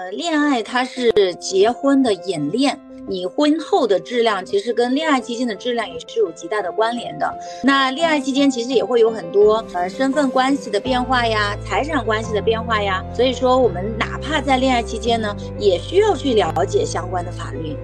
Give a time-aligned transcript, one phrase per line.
[0.00, 7.30] 呃，恋爱它是结婚的演练，你婚后的质量其实跟恋爱期间的质量也是有极大的关联的。
[7.62, 17.76] 那恋爱期间其实也会有很多呃身份关系的变化呀，财产关系的变化呀，所以说我们哪怕在恋爱期间呢，也需要去了解相关的法律。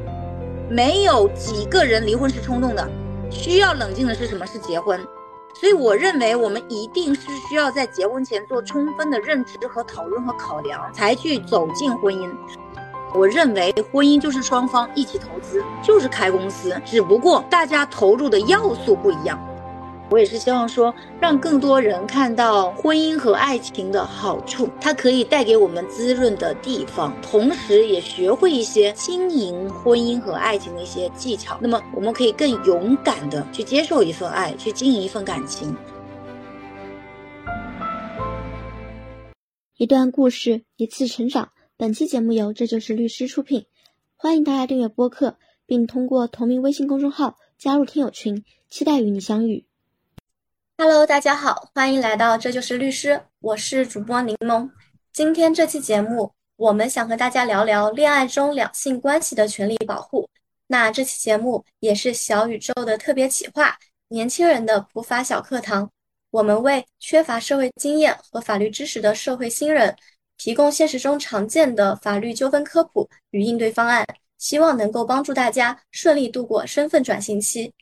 [0.71, 2.89] 没有几个人离婚是冲动的，
[3.31, 4.47] 需要冷静的是什么？
[4.47, 4.99] 是结婚。
[5.59, 12.31] 所以我认为，我们一定是需要在结婚前做充分的认知和讨论和考量，才去走进婚姻。
[13.15, 19.39] 我认为，婚姻就是双方一起投资，就是开公司，只不过大家投入的要素不一样。
[20.09, 31.59] 我也是希望说，让更多人看到婚姻和爱情的好处，它可以带给我们滋润的地方，同时也学会一些经营婚姻和爱情的一些技巧。
[31.61, 35.77] 那么，我们可以更勇敢的去接受一份爱，去经营一份感情。
[39.77, 41.51] 一段故事，一次成长。
[41.77, 43.67] 本期节目由这就是律师出品，
[44.15, 49.66] 欢迎大家订阅播客，并通过同名微信公众号加入听友群，期待与你相遇。
[50.79, 54.71] Hello，大家好，欢迎来到这就是律师，我是主播柠檬。
[55.11, 60.29] 今天这期节目，我们想和大家聊聊恋爱中两性关系的权利保护。
[60.67, 63.75] 那这期节目也是小宇宙的特别企划，
[64.09, 65.91] 年轻人的普法小课堂。
[66.31, 69.97] 我们为缺乏社会经验和法律知识的社会新人，
[70.37, 77.73] 提供现实中常见的法律纠纷科普与应对方案，希望能够帮助大家顺利度过身份转型期。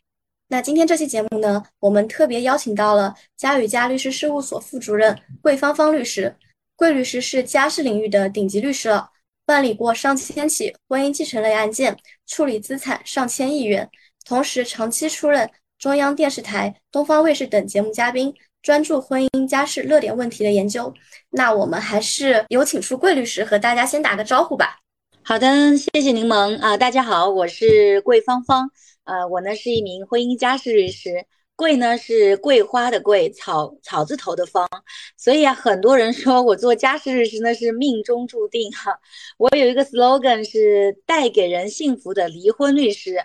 [0.47, 6.35] 那今天这期节目呢，我们特别邀请到了嘉宇家律师事务所副主任桂芳芳律师。
[6.75, 9.09] 桂律师是家事领域的顶级律师了，
[9.43, 13.89] 办理过上千起婚姻继承类案件，处理资产上千亿元，
[14.23, 20.93] 同时长期出任中央电视台、东方卫视等节目嘉宾，专注婚姻家事热点问题的研究。
[21.31, 24.77] 那我们还是有请出桂律师和大家先打个招呼吧。
[25.23, 28.69] 好的，谢谢柠檬啊，大家好，我是桂芳芳。
[29.05, 31.25] 呃，我呢是一名婚姻家事律师，
[31.55, 34.67] 桂呢是桂花的桂，草草字头的方，
[35.15, 38.99] 所以啊，很多人说我做家事律师呢是命中注定哈。
[39.37, 43.17] 我有一个 slogan 是带给人幸福的离婚律师。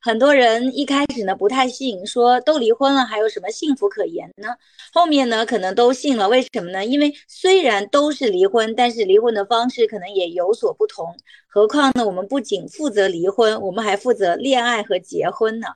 [0.00, 4.48] 很多人一开始呢不太信，说都离婚了还有什么幸福可言呢？
[4.92, 6.84] 后面呢可能都信了，为什么呢？
[6.84, 11.16] 因为虽然都是离婚，但是离婚的方式可能也有所不同。
[11.48, 15.66] 何况呢，我们不仅负责离婚，我们还负责恋爱和结婚呢。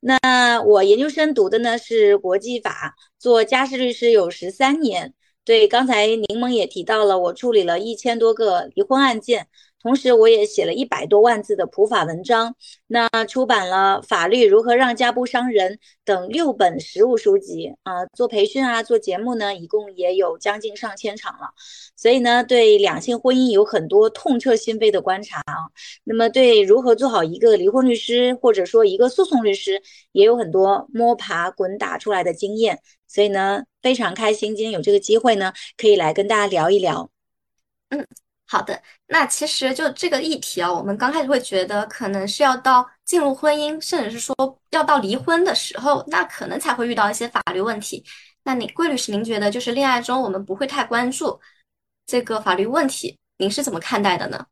[0.00, 5.14] 那我研究生读的呢是国际法，做家事律师有十三年。
[5.44, 9.48] 对，刚才柠檬也提到了，我处理了一千多个离婚案件。
[9.82, 12.54] 同时，我也写了一百多万字的普法文章，
[12.86, 15.74] 那出版了《法律如何让家不伤人》
[16.04, 21.48] 等六本实务书籍啊，做培训啊，做节目呢，一共也有将近上千场了。
[21.96, 25.72] 所以呢，对两性婚姻有很多痛彻心扉的观察啊。
[26.04, 32.80] 那么，对如何做好一个离婚律师，或者说一个诉讼律师，也有很多摸爬滚打出来的经验。
[33.08, 37.10] 所以呢，非常开心今天有这个机会呢，可以来跟大家聊一聊。
[37.88, 38.06] 嗯。
[38.52, 44.34] 好的，那其实就这个议题啊，我们刚开始会觉得可能是要到进入婚姻，甚至是说
[44.70, 48.04] 要到离婚的时候，那可能才会遇到一些法律问题。
[48.42, 51.38] 那你桂律师，您觉得就是恋爱中我们不会太关注
[52.06, 54.44] 这个法律问题，您是怎么看待的呢？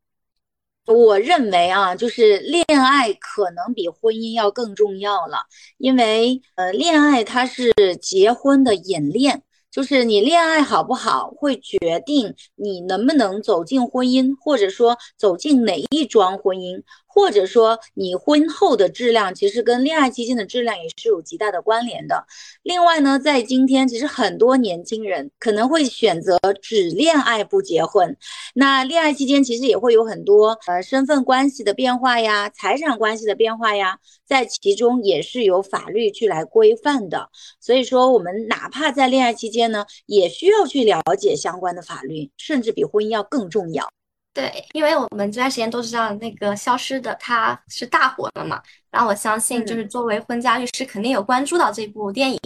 [0.85, 5.45] 我认为啊，就是恋爱可能比婚姻要更重要了，
[5.77, 9.43] 因为呃，恋爱它是结婚的演练。
[9.71, 16.81] 就是你恋爱好不好，会决定你能不能走进婚姻，或者说走进哪一桩婚姻。
[17.19, 22.25] 或者说，你婚后的质量其实跟恋爱期间的质量也是有极大的关联的。
[22.63, 28.15] 另外呢，在今天，其实很多年轻人可能会选择只恋爱不结婚。
[28.55, 37.29] 那恋爱期间其实也会有很多呃身份关系的变化呀，财产关系的变化呀，在其中也是有法律去来规范的。
[37.59, 43.89] 所以说，我们哪怕在恋爱期间呢，也需要去了解相关的法律，甚至比婚姻要更重要。
[44.31, 52.39] 对，因为我们这段时间都知道那个消失的他是大火了嘛，然后我相信就是作为婚家律师肯定有关注到这部电影，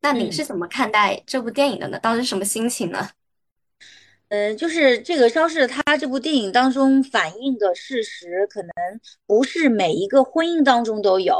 [0.00, 1.98] 那你是怎么看待这部电影的呢？
[1.98, 3.08] 当时什么心情呢？
[4.28, 8.70] 嗯，就是这个消失的他这部电影当中反映的事实，可能
[9.26, 11.36] 不是每一个婚姻当中都有，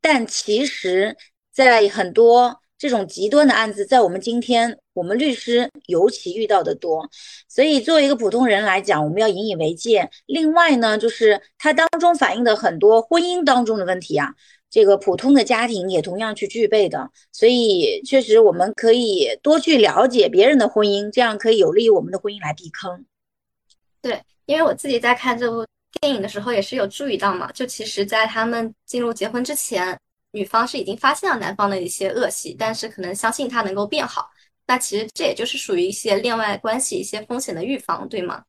[0.00, 1.16] 但其实
[1.52, 2.60] 在很多。
[2.80, 7.08] 这种极端的案子，在我们今天，我们律师尤其遇到的多，
[7.48, 10.10] 所以作为一个普通人来讲，我们要引以为戒。
[10.26, 14.34] 另外呢，就是它当中反映的很多婚姻当中的问题啊，
[14.68, 17.10] 这个普通的家庭也同样去具备的。
[17.32, 23.06] 所以，确实我们可以多去了解别人的婚姻，这样可以有利于我们的婚姻来避坑。
[24.02, 24.20] 对。
[24.46, 25.64] 因为我自己在看这部
[26.00, 29.96] 电影的时候也是有注意到嘛，就其实，在他们进入结婚之前，
[30.32, 34.28] 女方是已经发现了男方的一些恶习，但是可能相信他能够变好。
[34.70, 38.44] 那其实这也就是属于一些恋爱关系一些风险的预防，对吗？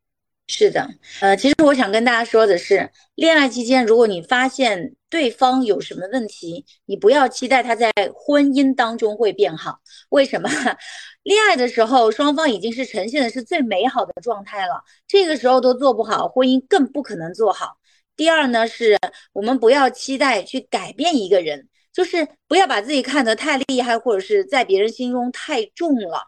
[0.45, 0.87] 是的，
[1.19, 9.79] 呃，其实我想跟大家说的是，恋爱期间，如果你发现对方有什么问题，你不要期待他在婚姻当中会变好。
[10.09, 10.47] 为什么？
[11.23, 17.77] 恋爱的时候，双方已经是呈现的是最美好的状态了，这个时候都做不好，婚姻更不可能做好。
[18.15, 18.95] 第二呢，是
[19.33, 26.27] 我们不要期待去改变一个人，就是不要把自己看得太厉害，或者是在别人心中太重了。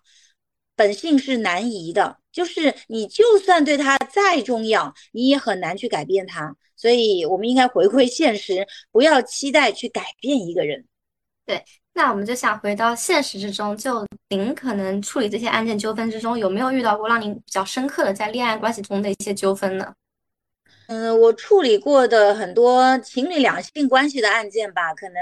[0.76, 6.56] 本性是难移的，就是你就算对他再重要，你也很难去改变他。
[6.76, 10.84] 所以，我们应该回归现实，不要期待去改变一个人。
[11.46, 11.64] 对，
[11.94, 19.94] 那我们就想回到现实之中，就您可能处理这些案件纠纷之中，有没有遇到过让您比较深刻的在恋爱关系中的一些纠纷呢？
[20.88, 25.16] 嗯，我处理过的很多情侣两性关系的案件吧，可能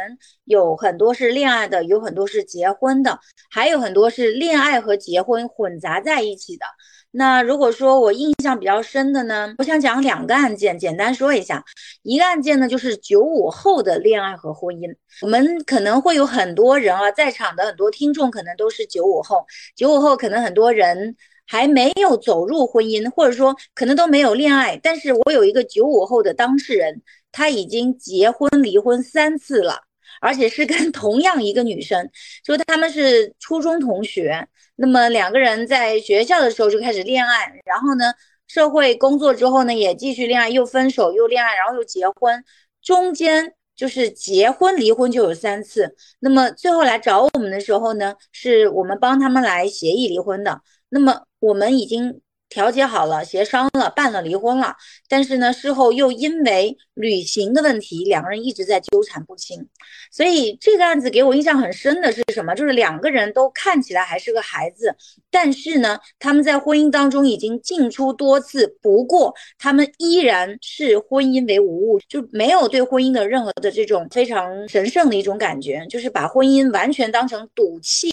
[0.46, 3.20] 有很多是恋爱的，有很多是结婚的，
[3.50, 6.66] 还有很多是恋爱和结婚混杂在一起的。
[7.12, 11.64] 那如果说我印象比较深的呢，我想讲两个案件，简单说一下。
[12.02, 14.96] 一个案件呢，就是九五后的恋爱和婚姻。
[15.22, 21.16] 我们可能会有很多人啊，在场的很多听众可能都是九五后，九五后可能很多人。
[21.52, 29.82] 还没有走入婚姻，或者说可能都没有恋爱，但是我有一个九五后的当事人，他已经结婚离婚三次了，
[30.22, 32.10] 而且是跟 同样一个女生，
[32.42, 38.14] 就他们是初中同学，那么两个人在学校的时候就开始恋爱，然后呢，
[38.48, 42.42] 社会工作之后呢也继续恋爱，又分手又恋爱，然后又结婚，
[42.82, 51.24] 中间就是结婚离婚就有三次，那么最后来找我们的时候呢，是我们帮他们来协议离婚的，那么。
[51.42, 54.76] 我们已经调解好了，协商了，办了离婚了，
[55.08, 59.70] 但是呢，事后又因为旅行的问题，两个人一直在纠缠不清。
[60.12, 62.54] 所以这个案子给我印象很深的是什么？
[62.54, 64.94] 就是两个人都看起来还是个孩子，
[65.30, 78.12] 但是呢，他们在婚姻当中已经进出多次，不过他们依然是婚姻为无物，就没有对婚姻的任何的这种非常神圣的一种感觉，就是把婚姻完全当成赌气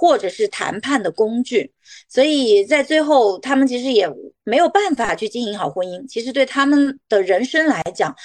[0.00, 1.74] 或者是谈判的工具。
[2.08, 4.08] 所以在最后，他们其实也
[4.44, 6.08] 没有办法去经营好婚姻。
[6.08, 8.16] 其实对他们的人生来讲，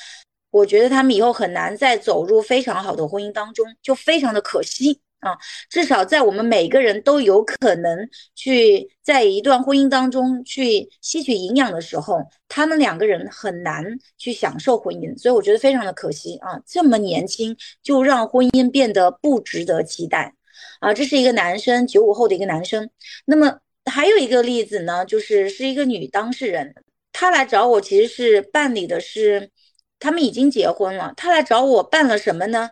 [0.52, 5.36] 我觉得他们以后很难再走入非常好的婚姻当中，就非常的可惜啊。
[5.70, 13.84] 至少在我们每个人都有可能去在一段婚姻当中去吸取营养的时候，他们两个人很难
[14.18, 15.18] 去享受婚姻。
[15.18, 20.34] 所以我觉得非常的可惜啊，这么年轻就让婚姻变得不值得期待。
[20.80, 22.90] 啊，这是一个男生，九五后的一个男生。
[23.26, 26.76] 那么还有一个例子呢，就是是一个女当事人，
[27.14, 29.52] 她来找我，其实是办理的是，
[30.00, 31.14] 他们已经结婚了。
[31.16, 32.70] 她来找我办了什么呢？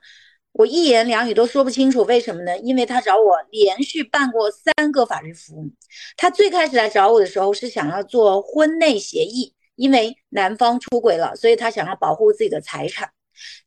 [0.53, 2.55] 我一言两语都说不清楚，为什么呢？
[2.59, 5.71] 因为她找我连续办过三个法律服务。
[6.17, 13.12] 她最开始来找我的时候是想要做婚内协议，因为男方出轨了，所以她想要保护自己的财产。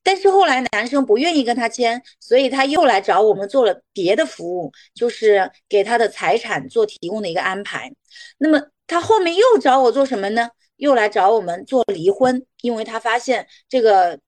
[0.02, 7.92] 但是后来男生不愿意跟他签，所以他又来找我们做了别的服务，就是给他的财产做提供的一个安排。
[8.38, 10.48] 那么他后面又找我做什么呢？
[10.76, 14.18] 又来找我们做离婚，因为他发现这个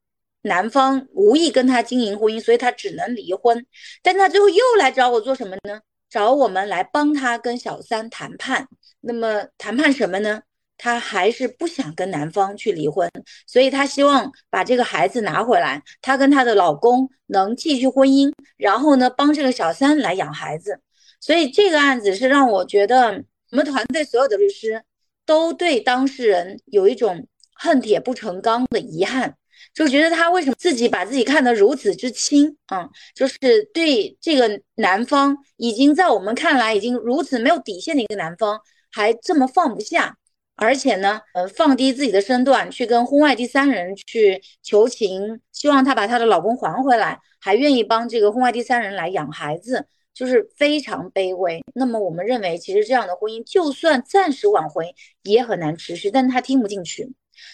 [0.42, 3.66] 男方无意跟他经营婚姻，所以他只能离婚。
[4.02, 5.80] 但他最后又来找我做什么呢？
[6.08, 8.66] 找我们来帮他跟小三谈判。
[9.00, 10.40] 那么谈判什么呢？
[10.78, 13.10] 她还是不想跟男方去离婚，
[13.46, 20.80] 所以她希望把这个孩子拿回来，她跟她的老公能继续婚姻，然后呢帮这个小三来养孩子。
[21.20, 24.84] 所以这个案子是让我觉得，我们团队所有的律师
[25.26, 29.34] 都对当事人有一种恨铁不成钢的遗憾，
[29.74, 32.88] 就觉得他为什么自己把自己看得如此之轻啊？
[33.16, 33.36] 就是
[33.74, 38.60] 对这个男方已经在我们看来已经如此没有底线的一个男方，
[38.92, 40.16] 还这么放不下。
[40.58, 51.62] 而且呢，呃，放低自己的身段去跟婚外第三人去求情，希望他把他的老公还回来，还愿意帮这个婚外第三人来养孩子，就是非常卑微。
[51.74, 56.10] 那么我们认为，其实这样的婚姻就算暂时挽回，也很难持续。
[56.10, 57.08] 但是他听不进去，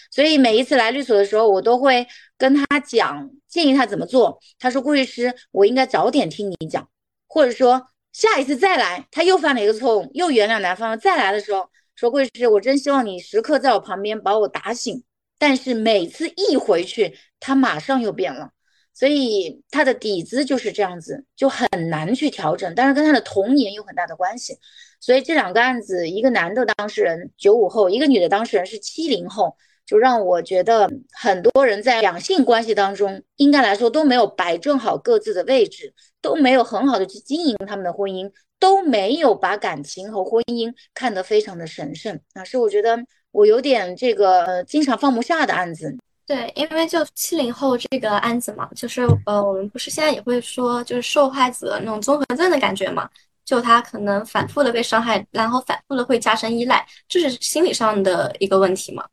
[0.09, 2.07] 所以每一次来律所的时候，我都会
[2.39, 4.39] 跟他讲，建议他怎么做。
[4.57, 6.89] 他说：“顾律师，我应该早点听你讲，
[7.27, 15.03] 或者说下一次再来，他又犯了一个错误，又原谅男方了，再来的时候。”说贵师，我真希望你时刻在我旁边把我打醒。
[15.37, 18.49] 但是每次一回去，他马上又变了。
[18.93, 22.73] 所以他的底子就是这样子，就很难去调整。
[22.73, 24.57] 但是跟他的童年有很大的关系。
[25.01, 29.53] 所以这两个案子，一个男的当事人九五后，一个女的当事人是七零后，
[29.85, 38.31] 就让我觉得很多人在两性关系当中，应该来说都没有摆正好各自的位置，都没有很好的去经营他们的婚姻，
[38.65, 42.97] 都没有把感情和婚姻看得非常的神圣啊，是我觉得
[43.29, 45.95] 我有点这个经常放不下的案子。
[46.25, 53.07] 对，因为就七零后这个案子嘛，就是呃，我们不是现在也会说，就是受害者那种综合症的感觉嘛，
[53.45, 59.05] 就他可能反复的被伤害，然后反复的会加深依赖，这是心理上的一个问题嘛。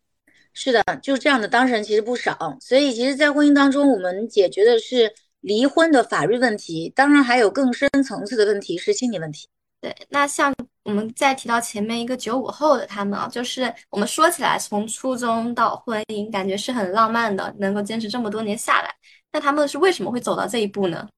[0.54, 9.46] 是的，就是这样的当事人其实不少，所以其实，在婚姻当中，我们解决的是离婚的法律问题，当然还有更深层次的问题是心理问题。
[9.80, 18.94] 对，那像我们再提到前面一个九五后的他们啊，就是我们说起来从初中到婚姻，感觉是很浪漫的，能够坚持这么多年下来，
[19.32, 21.08] 那他们是为什么会走到这一步呢？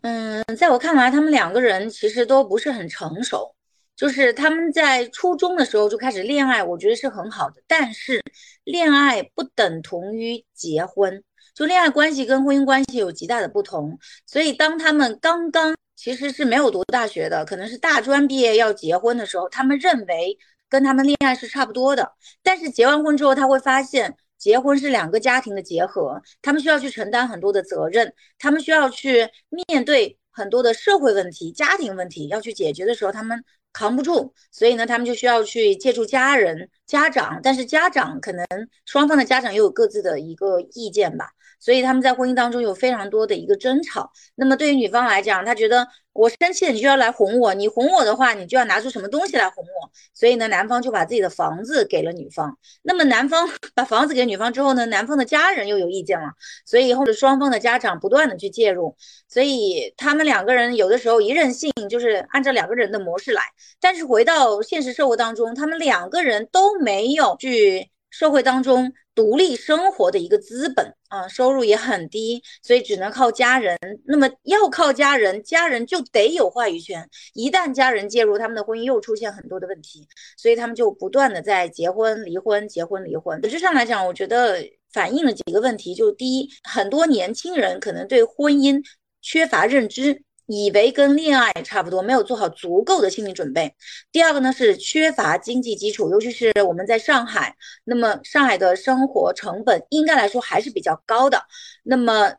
[0.00, 3.54] 嗯，在我看来，他们两个人其实都不是很成熟，
[3.94, 8.22] 就是他们在初中的时候就开始恋爱，我觉得是很好的，但是
[8.64, 11.22] 恋爱不等同于结婚，
[11.54, 15.74] 就恋爱关系跟婚姻关系有极大的不同，所以当他们刚刚。
[15.96, 20.36] 其实是没有读大学的，可能是大专毕业要结婚的时候，他们认为
[20.68, 22.12] 跟他们恋爱是差不多的。
[22.42, 29.26] 但是结完婚之后，他会发现结婚是两个家庭的结合，他们需要去承担很多的责任，他们需要去
[29.68, 33.42] 面对很多的社会问题、家庭问题要去解决的时候，他们
[33.72, 37.40] 扛不住，所以呢，他们就需要去借助家人、家长。
[37.42, 38.44] 但是家长可能
[38.84, 41.30] 双方的家长又有各自的一个意见吧。
[41.64, 44.12] 所以他们在婚姻当中有非常多的一个争吵。
[44.34, 49.90] 那么对于女方来讲，她觉得我生气了，你就要来哄我，你哄我的话，你就要拿出什么东西来哄我。
[50.12, 52.58] 所以呢，男方就把自己的房子给了女方。
[52.82, 56.26] 那么男方 把房子给女方之后呢，男方的家人又有意见了。
[56.66, 58.94] 所以后者双方的家长不断的去介入。
[59.26, 63.42] 所以他们两个人有的时候一任性，就是按照两个人的模式来。
[63.80, 68.92] 但是回到现实生活当中，他们两个人都没有去社会当中。
[69.16, 73.78] 独立生活的一个资本啊，收入也很低，所以只能靠家人。
[74.06, 77.08] 那么要靠家人，家人就得有话语权。
[77.32, 83.40] 一旦家人介入，他们的婚姻又出现很多的问题，所以他们就不断的在结婚、离婚、结婚、离婚。
[83.40, 88.82] 本质上来讲，我觉得反映了几个问题，就第一，很多年轻人可能对婚姻
[89.22, 90.24] 缺乏认知。
[90.46, 93.74] 以为跟恋爱差不多，没有做好足够的心理准备。
[94.12, 101.42] 第二个呢是缺乏经济基础，尤其是我们在上海，那么上海的生活成本应该来说还是比较高的。
[101.82, 102.34] 那么。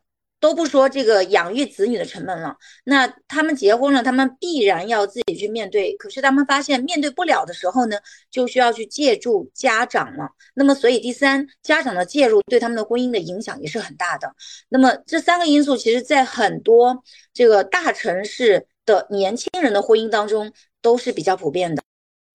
[0.46, 5.92] 都不说这个养育子女的成本了，那他们结婚了，他们必然要自己去面对。
[5.96, 7.98] 可是他们发现面对不了的时候呢，
[8.30, 10.30] 就需要去借助家长了。
[10.54, 14.32] 那么，所以第三，家长的介入对他们的婚姻的影响也是很大的。
[14.68, 17.02] 那么这三个因素，其实在很多
[17.34, 21.82] 这个大城市的年轻人的婚姻当中都是比较普遍的。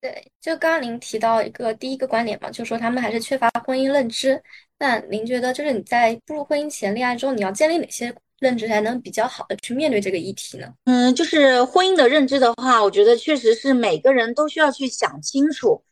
[0.02, 4.44] 对，就刚刚您提到一个第一个观点嘛，就是说他们还是缺乏婚姻认知。
[4.82, 10.68] 那您觉得，就是你在步入婚姻前、恋爱中，你要建立哪些认知，才能比较好的去面对这个议题呢？
[10.86, 15.84] 嗯，就是婚姻的认知的话，我觉得确实是每个人都需要去想清楚，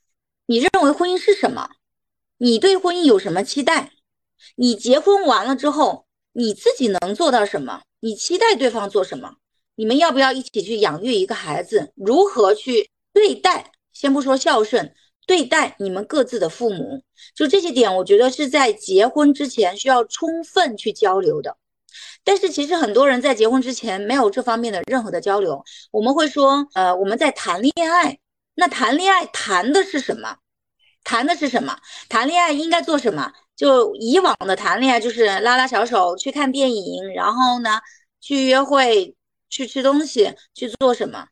[0.48, 1.70] 你认为婚姻是什么？
[2.40, 3.92] 你对婚姻有什么期待？
[4.56, 7.82] 你结婚完了之后，你自己能做到什么？
[8.00, 9.36] 你期待对方做什么？
[9.76, 11.94] 你们要不要一起去养育一个孩子？
[11.96, 13.72] 如何去对待？
[13.94, 14.96] 先不说孝顺。
[15.30, 17.04] 对待你们各自的父母，
[17.36, 21.56] 就这些点，我觉得是在结婚之前需要充分去交流的。
[22.24, 25.64] 但是其实很多人在结婚之前没有这方面的任何的交流。
[25.92, 28.18] 我们会说，呃，我们在谈恋爱，
[28.56, 30.36] 那谈恋爱谈的是什么？
[31.04, 31.78] 谈的是什么？
[32.10, 33.32] 谈恋爱应该做什么？
[33.56, 37.80] 就以往的谈恋爱就是拉拉小手去看电影，然后呢
[38.20, 39.16] 去约会，
[39.48, 41.28] 去吃东西，去做什么？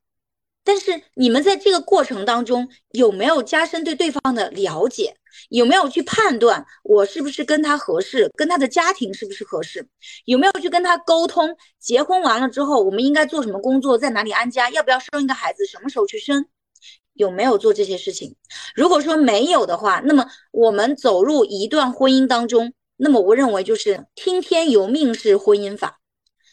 [0.67, 5.15] 但是你们在这个过程当中有没有加深对对方的了解？
[5.49, 9.87] 有没有去判断我是不是跟他合适，跟他的家庭是不是合适？
[10.25, 11.55] 有没有去跟他沟通？
[11.79, 13.97] 结婚完了之后，我们应该做什么工作？
[13.97, 14.69] 在哪里安家？
[14.71, 15.65] 要不要生一个孩子？
[15.65, 16.45] 什么时候去生？
[17.13, 18.35] 有没有做这些事情？
[18.75, 25.99] 如果说没有的话，那么我们走入一段婚姻当中，那么我认为就是听天由命式婚姻法，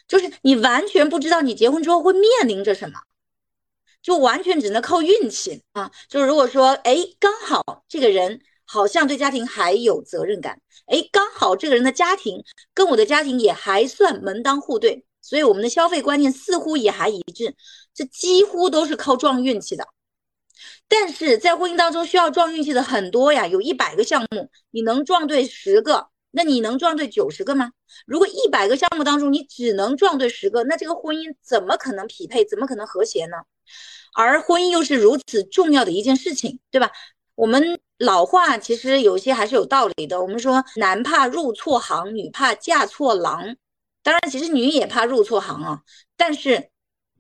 [0.07, 2.95] 就是你完全不知道你结婚之后会面临着什么。
[4.05, 5.91] 就完全只能靠运气啊！
[6.11, 12.45] 就是如果说，哎，刚好这个人好像对家庭还有责任感，哎，刚好这个人的家庭
[12.75, 17.55] 跟我的家庭也还算门当户对，所以我们的消费观念似乎也还一致，
[17.95, 19.87] 这几乎都是靠撞运气的。
[20.87, 27.73] 但是在婚姻当中需要撞运气的很多呀，有一百个项目，你能撞对十个，那你能撞对九十个吗？
[28.05, 32.45] 如果一百个项目当中你只能撞对十个，那这个婚姻怎么可能匹配？
[32.45, 33.39] 怎么可能和谐呢？
[34.15, 36.91] 而婚姻又是如此重要的一件事情，对吧？
[37.35, 40.23] 我们老话其实有些还是有道理的。
[40.23, 43.57] 我们说男怕入错行，女怕嫁错郎。
[44.03, 45.81] 当然，其实女也怕入错行啊，
[46.17, 46.69] 但是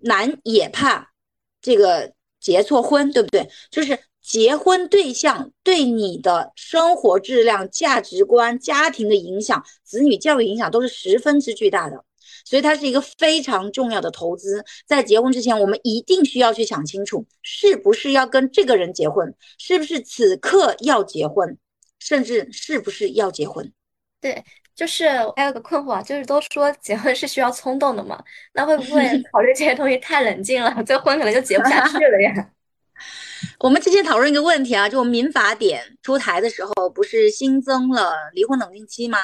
[0.00, 1.12] 男也怕
[1.60, 3.48] 这个结错婚，对不对？
[3.70, 12.04] 就是结婚对象对你的生活质量、价值观、家庭的影响、子女教育影响都是十分之巨大的。
[12.44, 21.56] 所以它是一个非常重要的投资，在结婚之前，我们一定需要去想清楚，是不是要跟这个人结婚，是不是此刻要结婚，
[21.98, 23.72] 甚至是不是要结婚。
[24.20, 28.22] 对，就是还有个困惑啊，就是都说结婚是需要冲动的嘛，
[28.52, 32.50] 那会不会 考虑这些东西太冷静了，这婚可能就结不下去了呀？
[33.60, 39.18] 我们之前讨论一个问题啊，就民法典出台的时候，不是新增了离婚冷静期吗？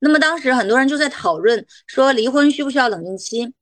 [0.00, 3.52] 那么当时很多人就在讨论说离婚需不需要冷静期？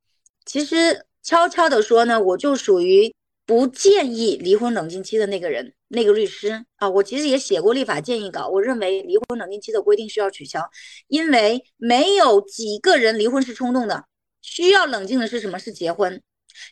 [0.45, 3.15] 其实悄悄的说呢，我就属于
[3.47, 6.89] 不建议离婚冷静期的那个人，那个律师啊。
[6.89, 10.71] 我其实也写过立法建议稿，我认为离婚冷静期的规定需要取消，
[11.09, 14.05] 因为没有几个人离婚是冲动的，
[14.43, 15.59] 需要冷静的是什么？
[15.59, 16.21] 是结婚。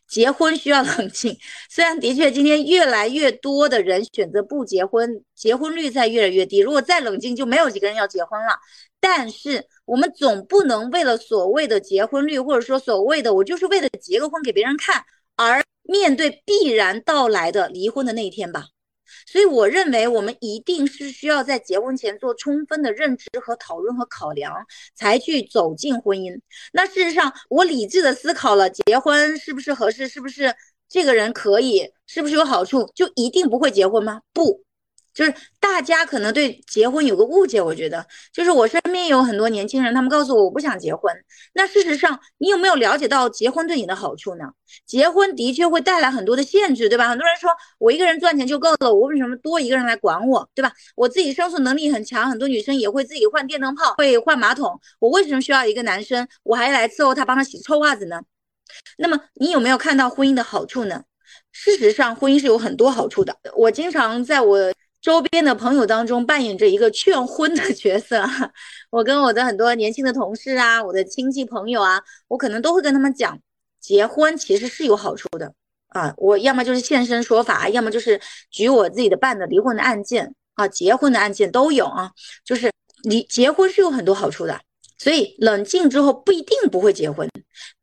[0.07, 1.37] 结婚需要冷静，
[1.69, 6.59] 虽然的确今天越来越多的人选择不结婚，结婚率在越来越低。
[6.59, 8.53] 如果再冷静，就没有几个人要结婚了。
[9.03, 15.05] 但是我们总不能为了所谓的结婚率，或者说所谓的我就是为了结个婚给别人看，
[15.35, 18.69] 而面对必然到来的离婚的那一天吧。
[19.27, 24.55] 所以我认为，我们一定是需要在结婚前做充分的认知和讨论和考量，
[24.95, 26.41] 才去走进婚姻。
[26.73, 30.55] 那事实上，我理智的思考了，结婚是不是合适，是不是
[30.89, 34.23] 这个人可以，是不是有好处，就一定不会结婚吗？
[34.33, 34.63] 不。
[35.15, 41.15] 就是大家可能对结婚有个误解，我觉得就是我身边有很多年轻人，他们告诉我我不想结婚。
[41.53, 44.45] 那事实上，你有没有了解到结婚对你的好处呢？
[44.87, 47.09] 结婚的确会带来很多的限制，对吧？
[47.09, 50.73] 很多人说我一个人赚钱就够了，我为什么多一个人来管我，对吧？
[50.97, 58.21] 我自己生存能力很强，很多女生也会自己换电灯泡，会换马桶，我为什么需要一个男生，我还来伺候他，帮他洗臭袜子呢？
[58.97, 61.03] 那么你有没有看到婚姻的好处呢？
[61.53, 63.37] 事实上，婚姻是有很多好处的。
[63.55, 64.73] 我经常在我。
[65.03, 68.25] 周边的朋友当中扮演着一个劝婚的角色，
[68.89, 73.37] 我跟我的很多年轻的同事啊，我的亲戚朋友啊，我可能都会跟他们讲，
[73.81, 75.53] 结婚其实是有好处的
[75.89, 76.15] 啊。
[76.17, 82.13] 我要么就是现身说法，要么就是举我自己的办的离婚的案件啊，结婚的案件都有啊。
[82.45, 82.71] 就是
[83.03, 84.61] 离结婚是有很多好处的，
[84.99, 87.29] 所以冷静之后不一定不会结婚，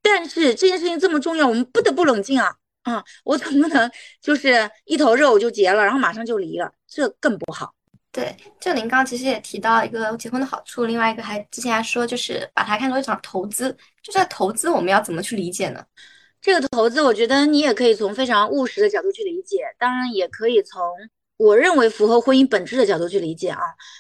[0.02, 2.56] 但是这件事情这么重要，我们不得不冷静啊。
[2.84, 7.74] 啊，我总不能就是一头热我就结了，然后马上就离了，这更不好。
[8.12, 15.84] 对，就您刚刚其实也提到一个结婚的好处，另外一个还之前还说就是把它看作一场投资，就这投资我们要怎么去理解呢？
[16.42, 20.82] 这个投资，我觉得你也可以从非常务实的角度去理解，当然也可以从
[21.38, 23.60] 我认为符合婚姻本质的角度去理解啊，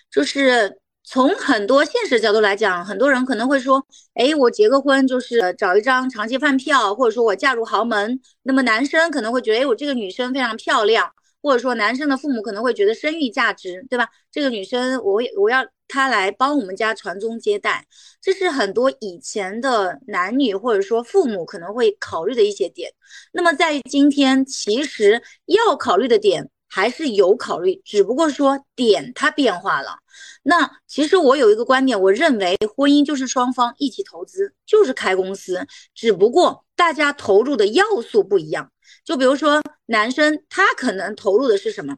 [0.10, 0.80] 就是。
[1.12, 14.08] 从很多现实角度来讲，很多人可能会说：“哎，我结个婚就是找一张长期饭票，或者说我嫁入豪门。”那么男生可能会觉得：“哎，我这个女生非常漂亮。”或者说男生的父母可能会觉得生育价值，对吧？
[14.32, 17.88] 这个女生我我要她来帮我们家传宗接代，
[18.22, 22.92] 这是很多以前的男女或者说父母可能会考虑的一些点。
[23.32, 26.52] 那么在今天，其实要考虑的点。
[26.70, 29.98] 还是有考虑，只不过说点它变化了。
[30.44, 38.72] 那其实我有一个观点，我认为婚姻就是双方一起投资，就是开公司，只不过大家投入的要素不一样。
[39.04, 41.98] 就比如说男生，他可能投入的是什么？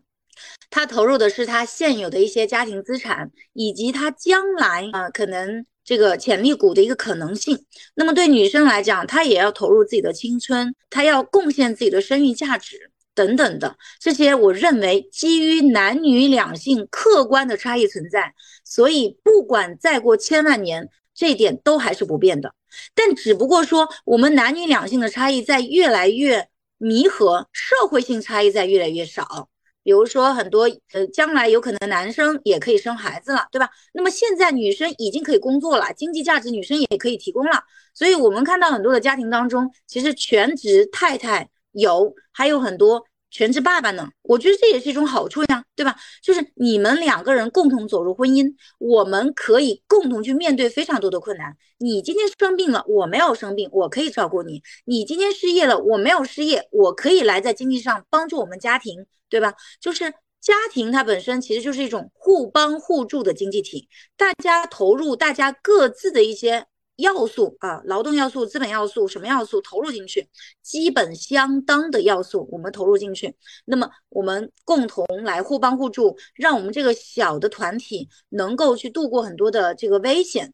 [0.69, 7.65] 他投入的是他现有的一些家庭资产，以及他将来啊可能这个潜力股的一个可能性。
[7.95, 12.90] 那么对女生来讲，她也要投入自己的青春，她要贡献自己的生育价值。
[13.21, 18.33] 等等的这些，我认为基于男女两性客观的差异存在，
[18.65, 22.51] 所以不管再过千万年，这一点都还是不变的。
[22.95, 26.47] 但只不过说，我们男女两性的差异在越来越
[26.79, 29.49] 弥合，社会性差异在越来越少。
[29.83, 33.69] 比如说，很多呃，将来有可能男生也可以生孩子了，对吧？
[33.93, 37.61] 那么现在女生已经可以工作了，经济价值女生也可以提供了。
[37.93, 41.49] 所以我们看到很多的家庭当中，其实全职太太。
[41.73, 44.09] 有，还有很多全职爸爸呢。
[44.21, 45.95] 我觉得这也是一种好处呀，对吧？
[46.21, 51.57] 就是你们两个人共同走入婚姻，我们可以共同去面对非常多的困难。
[51.79, 59.55] 你今天生病了，我没有生病，我可以照顾你；你今天失业了，我没有失业，我可以来在经济上帮助我们家庭，对吧？
[59.79, 66.65] 就是家庭它本身其实就是一种互帮互助的经济体，大家投入大家各自的一些
[66.97, 70.29] 要素啊，劳动要素、资本要素什么要素投入进去，
[70.61, 80.53] 基本相当的要素我们投入进去，那么我们共同来互帮互助，让我们这个小的团体能够去度过很多的这个危险。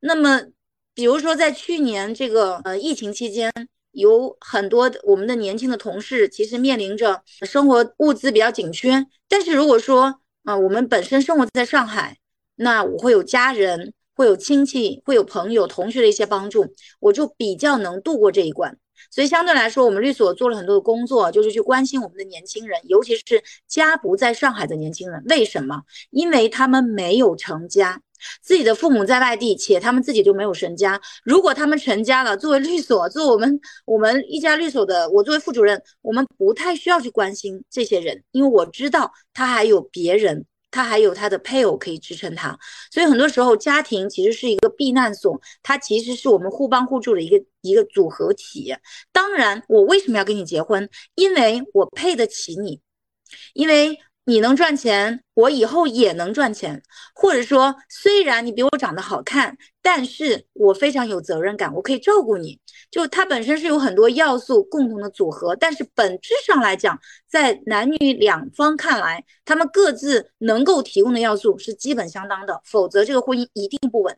[0.00, 0.42] 那么，
[0.94, 3.52] 比如说在去年这个呃疫情期间。
[3.92, 9.04] 有很多我们的年轻的同事，其实面临着生活物资比较紧缺。
[9.26, 12.18] 但是如果说啊，我们本身生活在上海，
[12.56, 16.66] 那我会有家人，会有亲戚，会有朋友、同学的一些帮助，
[16.98, 18.76] 我就比较能度过这一关。
[19.12, 23.22] 所以相对来说，我们律所做了很多的工作，就是去关心我们的年轻人，尤其是
[23.68, 25.22] 家不在上海的年轻人。
[25.28, 25.82] 为什么？
[26.10, 28.02] 因为他们没有成家。
[28.42, 31.00] 自己的父母在外地，且他们自己就没有成家。
[31.22, 42.58] 如果他们成家了，作为律所，做我们我们一家律所的，我作为副主任，我们不太需要去关心这些人，因为我知道他还有别人，他还有他的配偶可以支撑他。
[42.90, 48.74] 所以很多时候，家庭其实是一个避难所，它其实是我们互帮互助的一个一个组合体。
[49.12, 50.88] 当然，我为什么要跟你结婚？
[51.14, 52.80] 因为我配得起你，
[53.54, 53.98] 因为。
[54.28, 56.82] 你能赚钱，我以后也能赚钱。
[57.14, 59.56] 或者说，虽然你比我长得好看，
[59.90, 62.60] 但是我非常有责任感，我可以照顾你。
[62.90, 74.14] 就它本身是有很多要素共同的组合，但是本质上来讲，在男女两方看来，他们各自能够提供的要素是基本相当的，否则这个婚姻一定不稳。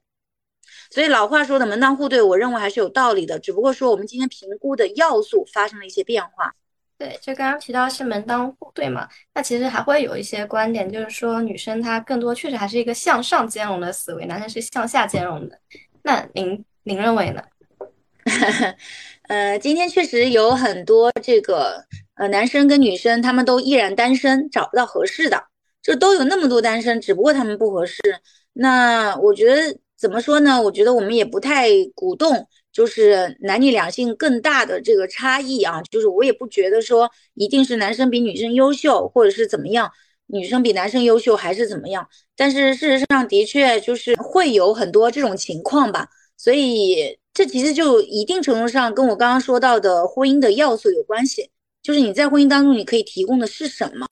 [0.90, 6.56] 所以老话说的门当户对，我认为还是有道理的，只不过说我们今天评估的要素发生了一些变化。
[7.00, 15.58] 对，就刚刚提到是门当户对嘛，那其实还会有一些观点，就是说女生她更多确实还是一个向上兼容的思维，男生是向下兼容的。
[16.02, 17.42] 那您您认为呢？
[19.28, 21.82] 呃，今天确实有很多这个
[22.16, 25.42] 呃男生跟女生他们都依然单身，找不到合适的，
[25.80, 27.98] 就都有那么多单身，只不过他们不合适。
[28.52, 30.60] 那我觉得怎么说呢？
[30.60, 32.46] 我觉得我们也不太鼓动。
[32.72, 39.90] 就是男女两性更大的这个差异啊，就是我也不觉得说一定是男生比女生优秀，或者是怎么样，
[40.26, 42.08] 女生比男生优秀还是怎么样。
[42.36, 51.50] 但是事实上的确就是会有很多这种情况吧，所以这其实就一定程度上跟我刚刚说到的婚姻的要素有关系，
[51.82, 54.06] 就是你在婚姻当中你可以提供的是什么？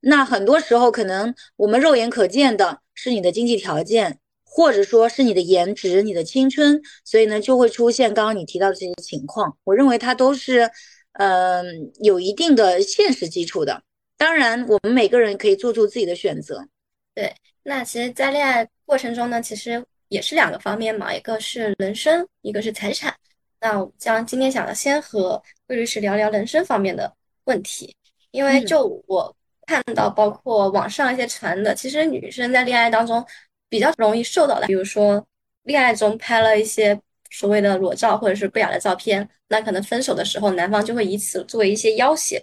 [0.00, 4.20] 那很多时候可能我们肉眼可见的是你的经济条件。
[4.50, 9.56] 或者说是你的颜值、你的青春，所以呢就会出现刚刚你提到的这些情况。
[9.62, 10.68] 我认为它都是，
[11.12, 13.82] 嗯，有一定的现实基础的。
[14.16, 16.66] 当然，我们每个人可以做出自己的选择。
[17.14, 17.32] 对，
[17.62, 23.14] 那其实，在恋爱过程中呢，其实也是两个方面嘛，一个是人生，一个是财产。
[23.60, 27.12] 那我将今天想要先和魏律师聊聊人生方面的
[27.44, 27.94] 问题，
[28.32, 33.24] 因为就我看到，包括网上一些传的，其实女生在恋爱当中。
[33.68, 35.26] 比较容易受到的，比如说
[35.64, 37.00] 恋爱中拍了一些
[37.30, 42.42] 所谓的裸照或者是不雅的照片，那可能分手的时候男方就会以此作为一些要挟。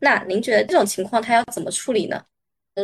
[0.00, 2.22] 那您觉得这种情况他要怎么处理呢？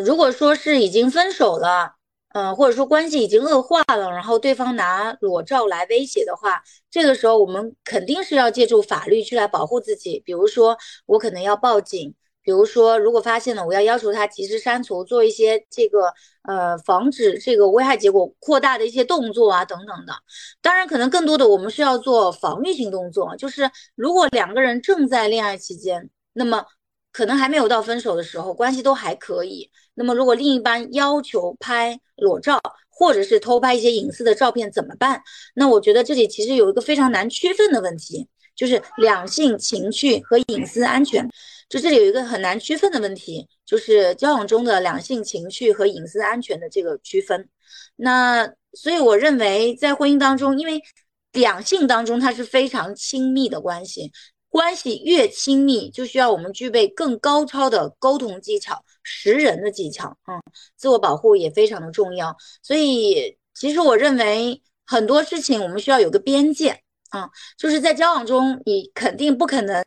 [0.04, 1.94] 如果说是已经分手了，
[2.34, 12.14] 嗯，或者说关系已经恶化了，然后对方拿裸照来威胁的话，这个时候我们肯定是要借助法律去来保护自己，比如说我可能要报警。
[12.44, 20.12] 比如说，如果发现了，我要要求他及时删除，做一些这个呃防止这个危害结果扩大的一些动作啊，等等的。
[20.60, 26.64] 当然，可能更多的我们是要做防御性动作，就是如果两个人正在恋爱期间，那么
[27.12, 29.70] 可能还没有到分手的时候，关系都还可以。
[29.94, 35.22] 那么如果另一半要求拍裸照，或者是偷拍一些隐私的照片怎么办？
[35.54, 38.26] 那我觉得这里其实有一个非常难区分的问题，
[38.56, 41.28] 就是两性情趣和隐私安全。
[41.72, 47.48] 就这里有一个很难区分的问题，就是交往中的两性情趣和隐私安全的这个区分。
[47.96, 50.82] 那所以我认为，在婚姻当中，因为
[51.32, 54.12] 两性当中它是非常亲密的关系，
[54.50, 60.14] 关系越亲密，就需要我们具备更高超的沟通技巧、识人的技巧。
[60.26, 60.38] 嗯，
[60.76, 62.36] 自我保护也非常的重要。
[62.62, 69.82] 所以，其实我认为很多事情我们需要有个边界啊，就是在交往中，你肯定不可能。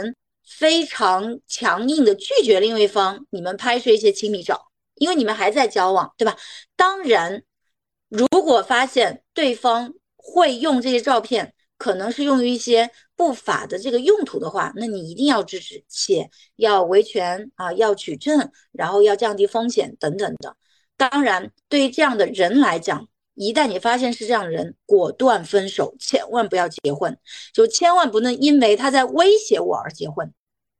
[0.46, 6.38] 非常强硬的拒绝另一方，你们拍摄一些亲密照，因为你们还在交往，对吧？
[6.76, 7.44] 当然，
[8.10, 20.56] 如果发现对方会用这些照片，可能是用于一些不法的这个用途的话，那你一定要制止，且要维权啊，要取证，然后要降低风险等等的。
[20.96, 27.16] 当然，对于这样的人来讲，一旦你发现是这样的人，果断分手，千万不要结婚，
[27.54, 30.34] 就千万不能因为他在威胁我而结婚。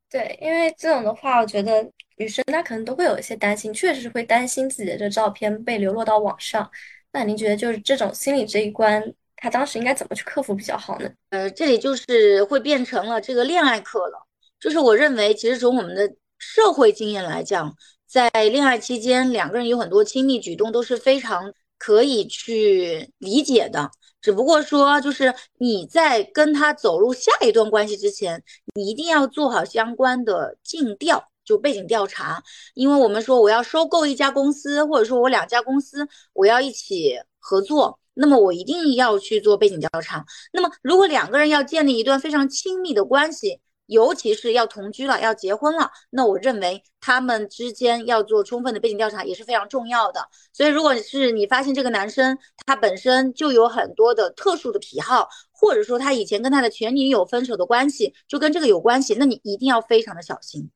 [0.10, 1.86] 对，因为这种的话，我觉得
[2.18, 6.70] 女生她可能都会有一些担心，确实是会担心自己的这照片被流落到网上。
[7.12, 9.04] 那您觉得就是这种心理这一关，
[9.36, 11.10] 她当时应该怎么去克服比较好呢？
[11.32, 14.26] 呃，这里就是会变成了这个恋爱课了。
[14.60, 17.76] 就是我认为，其实从我们的社会经验来讲，
[18.08, 23.90] 在恋爱期间，两个人有很多亲密举动都是非常可以去理解的。
[24.22, 32.42] 只不过说，就是你在跟他走入下一段关系之前，你一定要做好相关的尽调，就背景调查。
[32.74, 40.26] 因为我们说我要收购一家公司，或者说我两家公司我要一起合作，那么我一定要去做背景调查。
[40.52, 50.28] 那么如果两个人要建立一段非常亲密的关系，尤其是要同居了，要结婚了，那我认为他们之间要做充分的背景调查也是非常重要的。
[50.52, 60.70] 所以，如果是你发现这个男生他本身就有很多的特殊的癖好，或者说他以前跟他的前女友分手的关系就跟这个有关系，那你一定要非常的小心。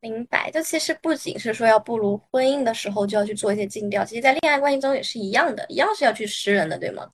[0.00, 7.08] 明白，这其实不仅是说要步入婚姻的时候就要去做一些尽调，其实在恋爱关系中也是一样的，一样是要去识人的，对吗？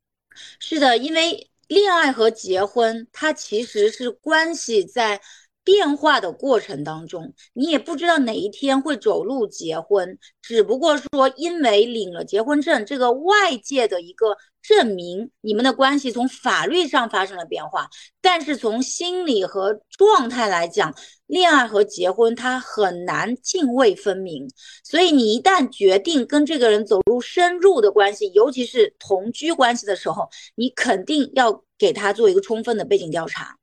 [0.59, 1.51] 是的，因为。
[1.68, 5.20] 恋爱和结婚，它其实是关系在
[5.66, 14.35] 变化的过程当中，你也不知道哪一天会走入结婚，只不过说因为领了结婚证，这个外界的一个。
[14.66, 17.88] 证明你们的关系从法律上发生了变化，
[18.20, 20.92] 但是从心理和状态来讲，
[21.29, 24.50] 恋爱和结婚它很难泾渭分明。
[24.83, 33.57] 所以你一旦决定跟这个人走入深入的关系，尤其是同居关系的时候，你肯定要给他做一个充分的背景调查。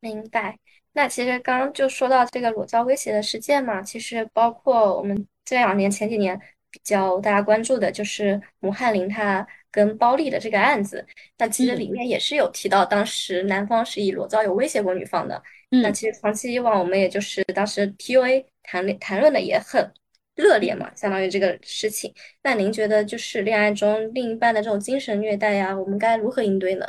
[0.00, 0.58] 明白。
[0.96, 9.46] 那其实刚刚就说到这个裸照威胁的事件嘛，其实包括我们这两年前几年比较大家关注的就是吴汉林他。
[9.68, 11.04] 跟包丽的这个案子，
[11.36, 15.42] 那其实里面也是有提到，当时男方是以裸照有威胁过女方的。
[15.70, 19.92] 嗯那其实长期以往，我们也就是当时 PUA 谈谈论的也很
[20.34, 22.10] 热烈嘛，相当于这个事情。
[22.42, 26.86] 那您觉得就是恋爱中另一半的这种精神虐待呀，我们该如何应对呢？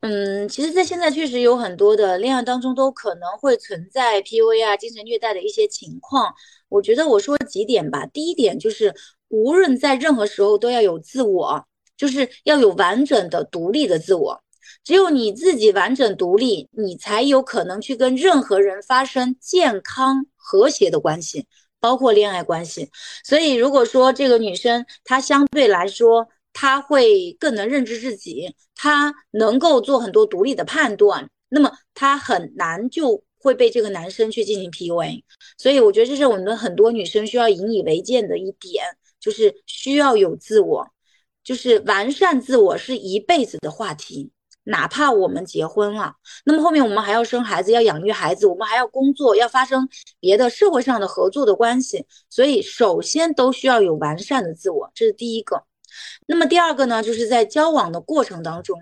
[0.00, 6.34] 嗯，其实，在现在确实有很多的恋爱当中都可能会存在 PUA 啊、精神虐待的一些情况。
[6.68, 8.94] 我觉得我说几点吧，第一点就是。
[9.30, 11.62] 无论在任何时候都要有自我，
[11.98, 14.42] 就是要有完整的独立的自我。
[14.82, 21.46] 只有你自己完整独立，你才有可能去跟任何人发生健康和谐的关系，
[21.78, 22.88] 包括恋爱关系。
[23.22, 33.22] 所以，如果说这个女生她相对来说，她会更能认知自己，她能够做很多独立的判断，那么她很难就。
[33.40, 35.22] 会被这个男生去进行 PUA，
[35.58, 38.84] 所以我觉得这是我们很多女生需要引以为戒的一点，
[39.20, 40.84] 就是需要有自我，
[41.44, 44.32] 就是完善自我是一辈子的话题。
[44.64, 55.62] 哪怕我们结婚了，那么后面我们还要生孩子，要养育孩子，我们还要工作，要发生别的社会上的合作的关系，所以首先都需要有完善的自我，这是第一个。
[56.26, 58.78] 那么第二个呢，就是在交往的过程当中，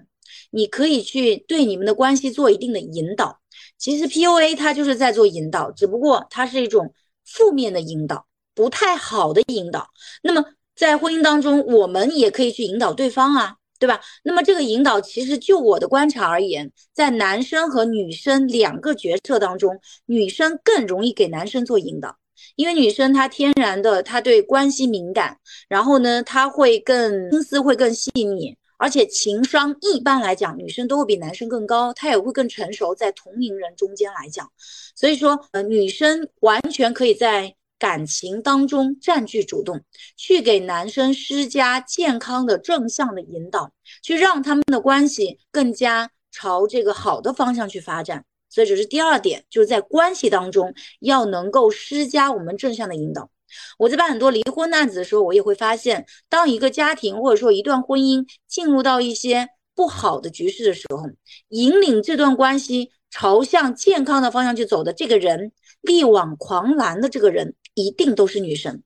[0.51, 3.41] 你可以去对你们的关系做一定的引导。
[3.79, 9.89] 其实 PUA 它就是在做引导，只不过它是一种负面的引导，不太好的引导。
[10.23, 14.01] 那么在婚姻当中，我们也可以去引导对方啊，对吧？
[14.25, 22.17] 那么这个引导，其实就我的观察而言，在男生和女生两个角色当中，女生更容易给男生做引导，
[22.57, 28.57] 因为女生她天然的她对关系敏感，然后呢，她会更心思会更细腻。
[28.79, 34.53] 而且情商一般来讲，女生都会比男生更高，她也会更成熟，在同龄人中间来讲，
[34.95, 39.81] 所以说，呃，女生完全可以在感情当中占据主动，
[40.19, 43.73] 去给男生施加健康的正向的引导，
[44.03, 48.27] 去让他们的关系更加朝这个好的方向去发展。
[48.57, 53.29] 所以这是第二点，就是在关系当中要能够施加我们正向的引导。
[53.77, 61.03] 我在办很多离婚案子的时候，我也会发现，当一个家庭或者说一段婚姻进入到一些不好的局势的时候，
[61.51, 68.83] 引领这段关系朝向健康的方向去走的这个人，力挽狂澜的这个人，一定都是女生。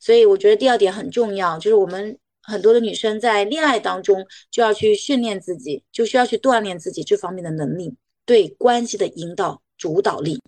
[0.00, 10.40] 所以我觉得第二点很重要，就是我们很多的女生在恋爱当中就要去训练自己，就需要去锻炼自己这方面的能力，对关系的引导主导力。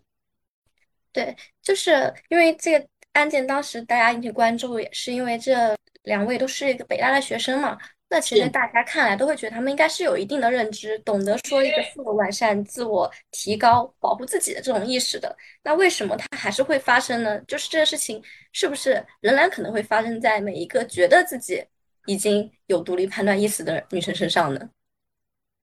[1.12, 2.87] 对，就是因为这个。
[3.14, 7.78] 案件当时大家引起关注，也是因为这两位都是一个北大的学生嘛。
[8.08, 15.37] 那其实大家看来都会觉得他们应该是有一定的认知，懂得说一个自我完善、自我提高、保护自己的这种意识的。
[15.62, 17.40] 那为什么它还是会发生呢？
[17.46, 21.64] 就是这个事情是不是仍然可能会发生在每一个觉得自己
[22.06, 24.68] 已经有独立判断意识的女生身上呢？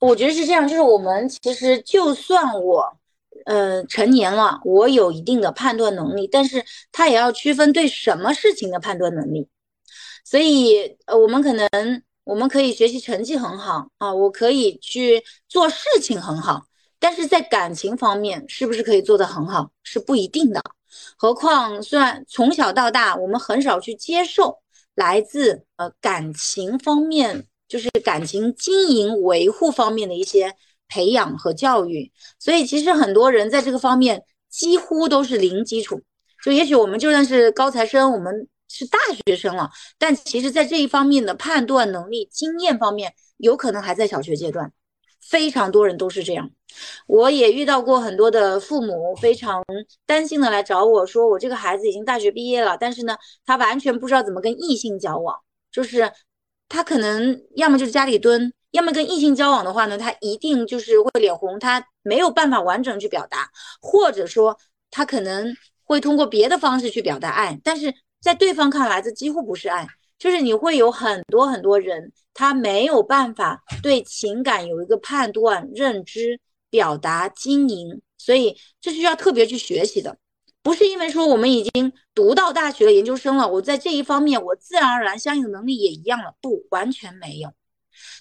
[0.02, 2.98] 我觉得是这样，就是我们其实就算我
[3.46, 9.48] 呃，成年了，我有一定的判断能力，但是他也要区分对什么事情的判断能力。
[10.26, 11.70] 所以，呃，我们可能
[12.24, 16.66] 我们可以学习成绩很好啊，我可以去做事情很好，
[17.00, 20.64] 但是在感情方面是不是可以做得很好是不一定的。
[21.16, 24.60] 何况，虽然从小到大我们很少去接受
[24.96, 30.54] 来自呃感情方面，就是感情经营维护方面的一些。
[30.94, 36.02] 培养和教育，所以其实很多人在这个方面几乎都是零基础。
[36.44, 44.74] 就也许我们就算是高材生，我们是大学生了，但其实在这一方面的判断能力、经验方面，有可能还在小学阶段。
[45.22, 46.52] 非常多人都是这样。
[47.08, 49.64] 我也遇到过很多的父母非常
[50.06, 55.40] 担心的来找我说，我这个孩子已经大学毕业了，但是呢，他完全不知道怎么跟异性交往，
[55.72, 56.12] 就是
[56.72, 58.54] 他可能要么就是家里蹲。
[58.72, 63.50] 要么跟异性交往的话呢，他一定就是会脸红，他没有办法完整去表达，
[63.82, 64.58] 或者说
[64.90, 65.54] 他可能
[65.84, 69.86] 会通过别的方式去表达爱，但是在对方看来这几乎不是爱，
[70.18, 80.18] 就是你会有很多很多人他没有办法对情感有一个判断、认知、表达、经营，所以这需要特别去学习的，
[80.64, 87.52] 不是因为说我们已经读到大学了、研究生了，我在这一方面我自然而然相应的能力也一样了，不，完全没有。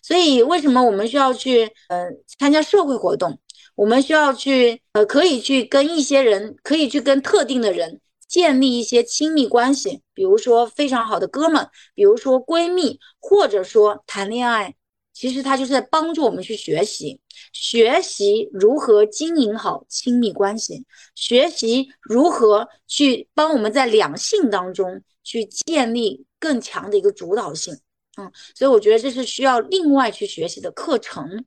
[0.02, 2.06] 所以，为什么我们需要去呃
[2.38, 3.38] 参加社会活动？
[3.74, 14.74] 我们需要去呃可以去跟一些人，可以去跟特定的人建立一些亲密关系，比如说非常好的哥们，比如说闺蜜，或者说谈恋爱。
[15.12, 17.20] 其实它就是在帮助我们去学习，
[17.52, 20.84] 学习如何经营好亲密关系，
[21.14, 27.78] 学习如何去帮我们在两性当中去建立更强的一个主导性。
[28.18, 31.44] 嗯，所以我觉得这是需要另外去学习的课程。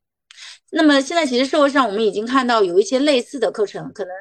[0.72, 4.14] 那么现在其实社会上我们已经看到有一些类似的课程，可能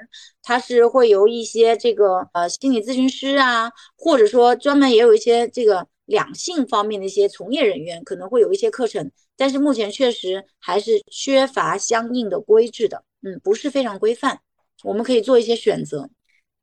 [0.42, 14.40] 它是会由一些这个呃心理咨询师啊，或者说专门也有一些这个两性方面的一些从业人员，可能会有一些课程，但是目前确实还是缺乏相应的规制的，嗯，不是非常规范。
[14.82, 16.08] 我们可以做一些选择。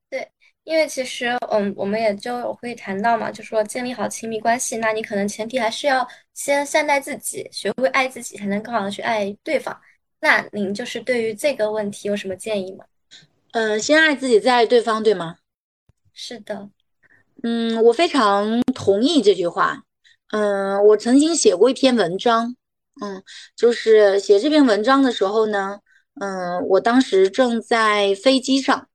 [0.10, 0.28] 对
[0.64, 9.76] 因为其实，嗯，我们也就会谈到嘛，就说建立好亲密关系，那你可能前提还是要先善待自己，学会爱自己，才能更好的去爱对方。
[10.20, 12.86] 那您就是对于这个问题有什么建议吗？
[13.52, 15.38] 嗯，先爱自己，再爱对方，对吗？
[16.14, 16.70] 是的。
[17.42, 19.84] 嗯，我非常同意这句话。
[20.32, 22.56] 嗯，我曾经写过一篇文章，
[23.02, 23.24] 嗯，
[23.56, 25.80] 就是写这篇文章的时候呢，
[26.20, 28.88] 嗯，我当时正在飞机上，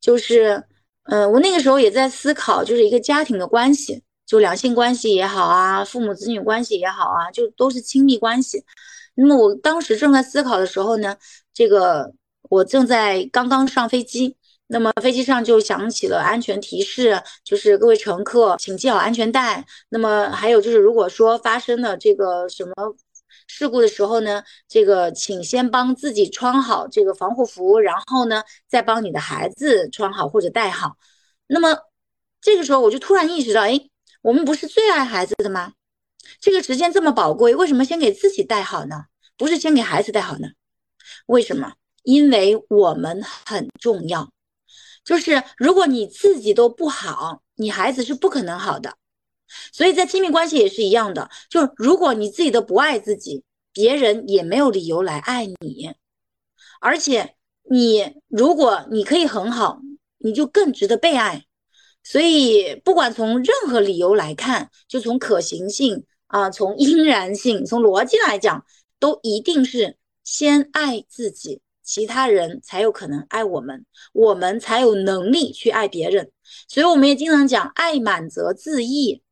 [0.00, 0.64] 就是。
[1.04, 8.64] 嗯，我那个时候也在思考，就是一个家庭的关系，就两性关系也好啊，父母子女关系也好啊，就都是亲密关系。
[9.16, 11.16] 那么我当时正在思考的时候呢，
[11.52, 12.12] 这个
[12.50, 14.36] 我正在刚刚上飞机，
[14.68, 19.66] 那么飞机上就响起了安全提示，就是各位乘客请系好安全带。
[19.88, 22.72] 那么还有就是，如果说发生了这个什么。
[23.54, 30.96] 事故的时候呢，这个请先帮自己穿好这个防护服，然后呢，再帮你的孩子穿好或者戴好。
[31.48, 31.76] 那么
[32.40, 33.78] 这个时候我就突然意识到，哎，
[34.22, 35.74] 我们不是最爱孩子的吗？
[36.40, 39.04] 这个时间这么宝贵，为什么先给自己戴好呢？
[39.36, 40.48] 不是先给孩子戴好呢？
[41.26, 41.74] 为什么？
[42.04, 44.32] 因为我们很重要。
[45.04, 48.96] 就是如果你自己都不好，你孩子是不可能好的。
[49.72, 55.94] 所以在亲密关系也是一样的，就是如果你自己都不爱自己，别人也没有理由来爱你。
[56.80, 57.34] 而且
[57.70, 59.80] 你如果你可以很好，
[60.18, 61.44] 你就更值得被爱。
[62.04, 68.64] 所以不管从任何理由来看，就从可行性啊，从应然性，从逻辑来讲，
[68.98, 76.32] 都一定是先爱自己，其他人才有可能爱我们，我们才有能力去爱别人。
[76.68, 79.22] 所以我们也经常讲，爱满则自溢。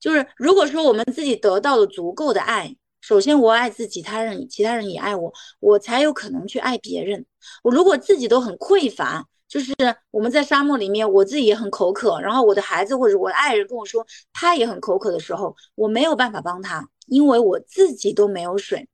[0.00, 7.24] 就是如果说我们自己得到了足够的爱，首先我爱自己，他人其他人也爱我，我才有可能去爱别人。
[7.62, 9.74] 我如果自己都很匮乏，就是
[10.10, 18.88] 我们在沙漠里面，我自己也很口渴，然后我的孩子或者我的爱人跟我说他也很口渴的时候，我没有办法帮他，因为我自己都没有水。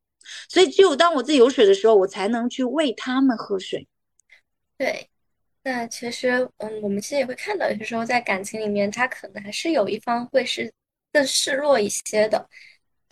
[0.49, 3.87] 所以只有当我自己有水的时候，我才能去喂他们喝水。
[4.79, 5.09] 对，
[5.62, 10.73] 那其实嗯，我们其实也会看到，有些时候在感情里面，他可能还是有一方会是。
[11.17, 12.46] 更示弱一些的，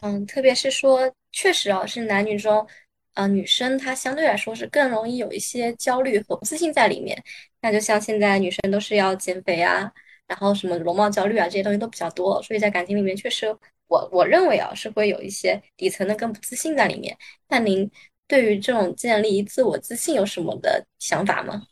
[0.03, 2.67] 嗯，特别是说，确实啊，是男女中，
[3.15, 7.17] 呃，女生她相对来说是更容易有一些焦虑和不自信在里面。
[7.63, 9.91] 那就像现在女生都是要减肥啊，
[10.27, 13.47] 然后什么容貌焦虑啊这些东西都比较多，所以在感情里面确实，
[13.87, 17.17] 我我认为啊是会有一些底层的更不自信在里面。
[17.49, 17.91] 那您
[18.29, 21.63] 对于这种建立自我自信有什么的想法吗？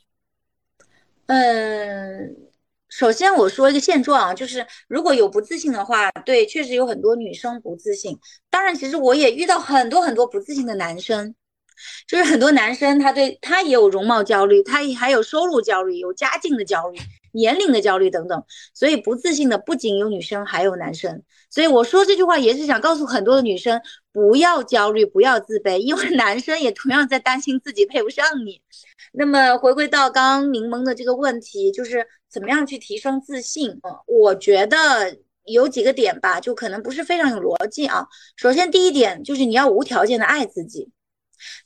[1.26, 2.36] 嗯，
[2.94, 8.18] 首先我说一个现状啊，就是如果有不自信的话，对，确实有很多女生不自信。
[8.50, 11.34] 当然，其实我也遇到很多很多不自信的男生，
[12.06, 16.98] 就是很多男生他对他也有容貌焦虑，他也还有收入焦虑，有家境的焦虑。
[17.34, 21.22] 年龄的焦虑等等，所以不自信的不仅有女生，还有男生。
[21.48, 23.80] 所以我说这句话也是想告诉很多的女生，
[24.12, 28.60] 不要焦虑，不要自卑，因为男生也同样在担心自己配不上你。
[29.12, 33.78] 那么回归到刚柠檬的这个问题，就是怎么样去提升自信？
[34.06, 38.06] 我觉得有几个点吧，就可能不是非常有逻辑啊。
[38.36, 40.90] 首先第一点就是你要无条件的爱自己。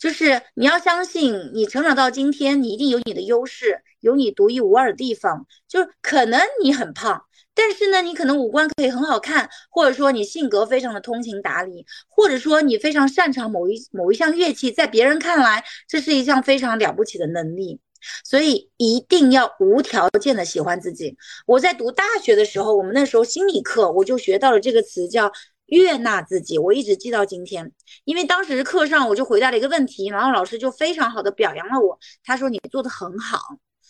[0.01, 5.47] 就是你要相信，你成长到今天，你一定有你的优势，有你独一无二的地方。
[5.69, 7.23] 就是可能你很胖，
[7.55, 17.79] 但是呢，你可能五官可以很好看，或者说你性格非常的通情达理，或者说你非常擅长某一某一项乐器，在别人看来，这是一项非常了不起的能力。
[18.25, 21.17] 所以一定要无条件的喜欢自己。
[21.47, 25.33] 我在读大学的时候，我们那时候心理课，我就学到了这个词叫。
[25.69, 27.73] 悦纳自己，我一直记到今天，
[28.05, 33.41] 因为当时课上我就回答了一个问题，然后老师就非常好的表扬了我，他说你做的很好，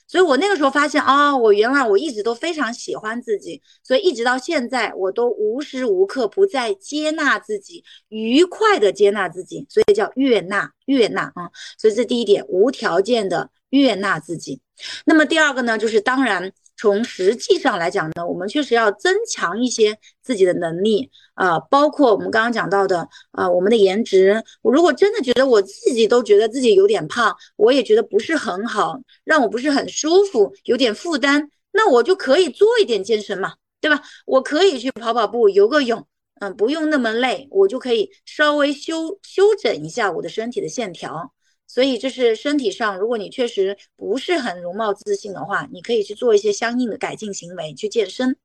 [0.08, 14.60] 所以我那个时候发现啊，我原来我一直都非常喜欢自己，所以一直到现在我都无时无刻不在接纳自己，愉快的接纳自己，所以叫悦纳悦纳啊，所以这第一点，无条件的悦纳自己。
[15.04, 16.52] 那么第二个呢，就是当然。
[16.78, 24.44] 从实际上来讲呢，我们确实要增强一些自己的能力啊，包括我们刚刚讲到的啊，我们的颜值。
[24.60, 34.02] 我如果真的觉得我自己都觉得自己有点胖，我也觉得不是很好，让我不是很舒服，有点负担，那我就可以做一点健身嘛，对吧？
[34.26, 36.06] 我可以去跑跑步、游个泳，
[36.40, 41.32] 嗯，不用那么累，我就可以稍微修修整一下我的身体的线条。
[41.66, 48.36] 所以这是身体上，如果你确实不是很容貌自信的话，你可以去做一些相应的改进行为，去健身。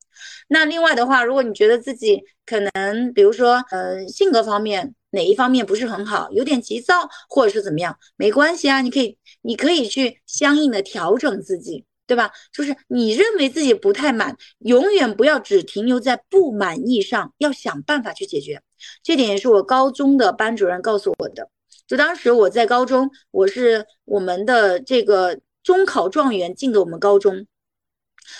[0.47, 12.31] 那另外的话，如果你觉得自己可能，比如说，呃，性格方面哪一方面不是很好，有点急躁，或者是怎么样，没关系啊，你可以，你可以去相应的调整自己，对吧？
[12.53, 18.61] 就是你认为自己不太满，永远不要只停留在不满意上，要想办法去解决。
[19.01, 21.49] 这点也是我高中的班主任告诉我的。
[21.91, 27.45] 就当时我在高中，我是我们的这个中考状元进的我们高中。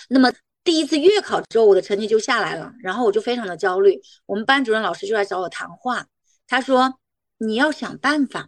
[0.08, 0.32] 那么
[0.64, 4.00] 第一次月考之后，我的成绩就下来了，然后我就非常的焦虑。
[4.26, 6.08] 我们班主任老师就来找我谈话，
[6.48, 6.98] 他说
[7.40, 8.48] ：“你要想办法，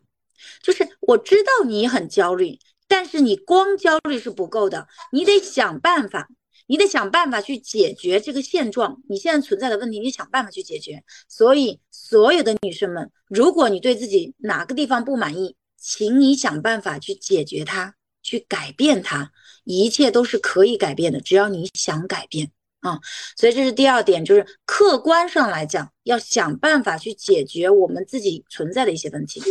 [0.62, 6.30] 就是我知道你很焦虑，但是你光焦虑是不够的，你得想办法。”
[6.66, 11.04] 你得想办法去解决这个现状，你现在存在的问题，你想办法去解决。
[11.28, 11.82] 所以，
[12.14, 19.32] 所有的女生们，如果你对自己哪个地方不满意，请你想办法去解决它，去改变它，
[19.64, 22.52] 一切都是可以改变的，只要你想改变
[22.82, 23.00] 啊。
[23.36, 29.42] 所以，这是第二点，就是客观上来讲，要想办法去解决我们自己存在的一些问题。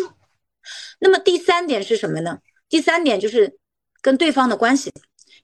[1.00, 2.38] 那么，第三点是什么呢？
[2.68, 3.58] 第三点就是
[4.00, 4.92] 跟对方的关系。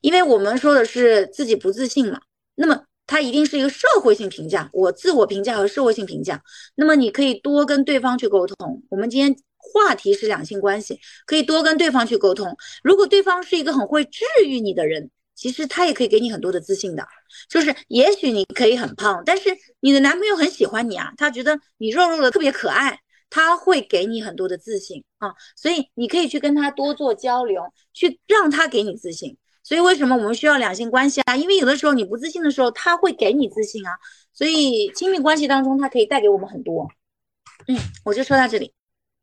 [0.01, 2.21] 因为我们说的是自己不自信嘛，
[2.55, 6.41] 那么它一定是一个社会性评价，我自我评价和社会性评价。
[6.77, 8.83] 那么你可以多跟对方去沟通。
[8.91, 12.55] 我们今天话题是两性关系，可以多跟对方去沟通。
[12.83, 17.03] 如果对方是一个很会治愈你的人，其实他也可以给你很多的自信的。
[17.49, 23.01] 就是也许你可以很胖，但是你的男朋友很喜欢你啊，他觉得你肉肉的特别可爱，
[23.31, 25.33] 他会给你很多的自信啊。
[25.57, 27.63] 所以你可以去跟他多做交流，
[27.95, 29.39] 去让他给你自信。
[29.69, 31.37] 所以为什么我们需要两性关系啊？
[31.37, 33.93] 因为有的时候你不自信的时候，他会给你自信啊。
[34.33, 36.89] 所以亲密关系当中，它可以带给我们很多。
[37.67, 38.73] 嗯，我就说到这里。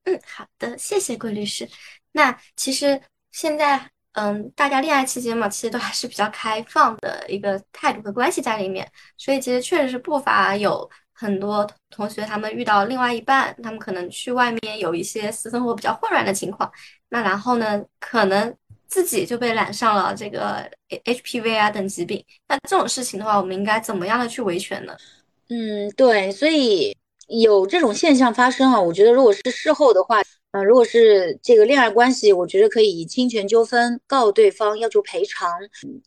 [0.04, 1.68] 嗯，好的，谢谢桂律师。
[2.12, 8.88] 那其实现在，嗯，大家恋爱期间嘛，其实都还是比较开放的一个态度和关系在里面。
[9.18, 16.72] 所以其实确实是不乏有很多同学他们遇到另外一半，他们可能去外面有一些私生活比较混乱的情况。
[17.10, 18.56] 那然后呢，可能。
[18.88, 24.96] 自己就被染上了这个 HPV 啊等疾病，那这种事情的话，我们应该怎么样的去维权呢？
[25.50, 26.96] 嗯，对，所以
[27.28, 30.22] 有这种现象发生啊，我觉得如果是事后的话，
[30.52, 35.50] 呃，如果是这个恋爱关系，我觉得可以以侵权纠纷告对方，要求赔偿。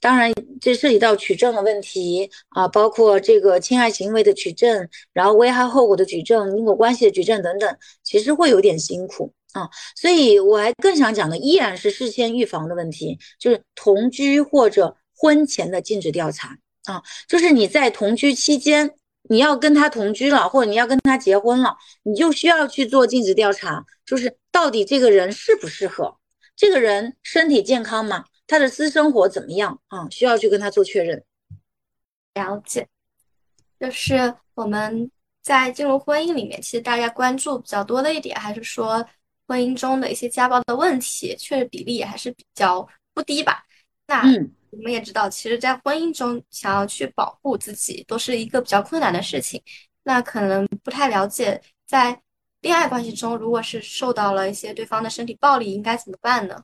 [0.01, 9.33] 当然，这涉及到取证的问题啊，包括这个侵害行为的取证，然后危害后果的举证，因果关系的举证等等，其实会有点辛苦。
[9.53, 18.95] 啊，所以我还更想讲的依然是事先预防的问题，就是同居或者婚前的禁止调查啊，就是你在同居期间，
[19.29, 26.19] 你要跟他同居了，或者你要跟他结婚了，你就需要去做尽职调查，就是到底这个人适不适合，
[26.55, 28.27] 这个人身体健康吗？
[28.47, 30.09] 他的私生活怎么样啊？
[30.11, 31.23] 需要去跟他做确认。
[32.35, 32.87] 了解，
[33.81, 35.11] 就是我们
[35.43, 39.05] 在进入婚姻里面，其实大家关注比较多的一点，还是说
[39.49, 43.65] 婚姻中的一些家暴的问题，确实比例也还是比较不低吧。
[44.07, 44.23] 那
[44.71, 49.61] 我们也知道，其实，在婚姻中想要去保护自己，都是一个比较困难的事情。
[50.05, 52.21] 那可能不太了解，在
[52.61, 56.63] 恋爱关系中，如果是受到了一些对方的身体暴力，应该怎么办呢？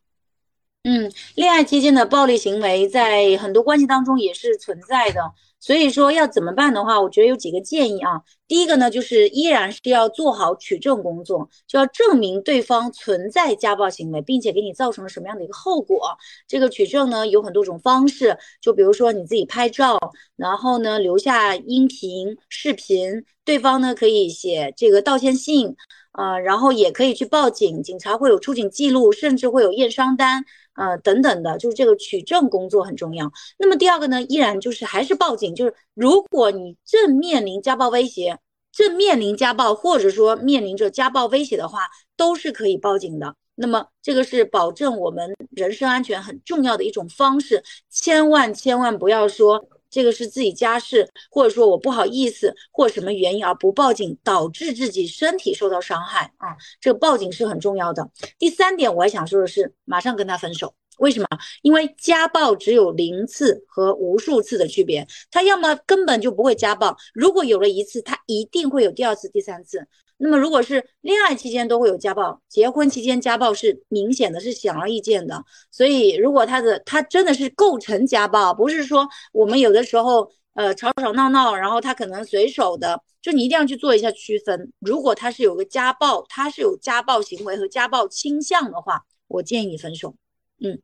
[0.82, 5.32] 嗯，恋爱期间的暴力行为在很多关系当中也是存在的。
[5.64, 8.20] 所以说要怎么办的话，我觉得有几个建议啊。
[8.46, 16.18] 第一个呢，就是依然是要做好取证工作，就要证明对方存在家暴行为，并且给你造成了什么样的一个后果。
[16.46, 19.98] 这个取证呢有很多种方式，就比如说你自己拍照，
[20.36, 25.74] 然后呢留下音频、视频，对方呢可以写这个道歉信，
[26.14, 30.44] 呃，然后也可以去报警，警察会有出警记录，甚至会有验伤单。
[30.76, 33.30] 呃，等等的，就是这个取证工作很重要。
[33.58, 38.38] 那么第二个呢，依然就是还是报警，就是如果你正面临家暴威胁，
[38.72, 43.36] 正面临家暴，或者说面临着家暴威胁的话，都是可以报警的。
[43.54, 49.64] 那么这个是保证我们人身安全很重要的一种方式，千万千万不要说。
[49.95, 58.11] 这个是自己家事，或者说我不好意思，或什么原因而不报警，导致自己身体受到伤害啊，这个报警是很重要的。
[58.36, 60.74] 第三点，我还想说的是，马上跟他分手。
[60.99, 61.26] 为什么？
[61.62, 69.86] 因为家暴只有零次和无数次的区别，他要么根本就不会家暴，如果有了一次，他一定会有第二次、第三次。
[70.24, 75.44] 那么，如果是恋爱期间都会有家暴，结婚期间家暴是明显的，是显而易见的。
[75.70, 84.72] 所以，如果他的他真的是构成家暴，不是说我们有的时候呃吵吵闹闹，然后他可能随手的，就你一定要去做一下区分。
[84.78, 90.14] 如果他是有个家暴，他是有家暴行为和家暴倾向的话，我建议你分手。
[90.62, 90.80] 嗯，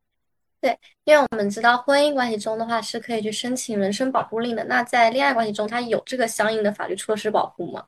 [0.61, 4.64] 对，因为我们知道婚姻关系中的话是可以去申请人身保护令的。
[4.64, 7.84] 那在恋爱关系中，它有这个相应的法律措施保护吗？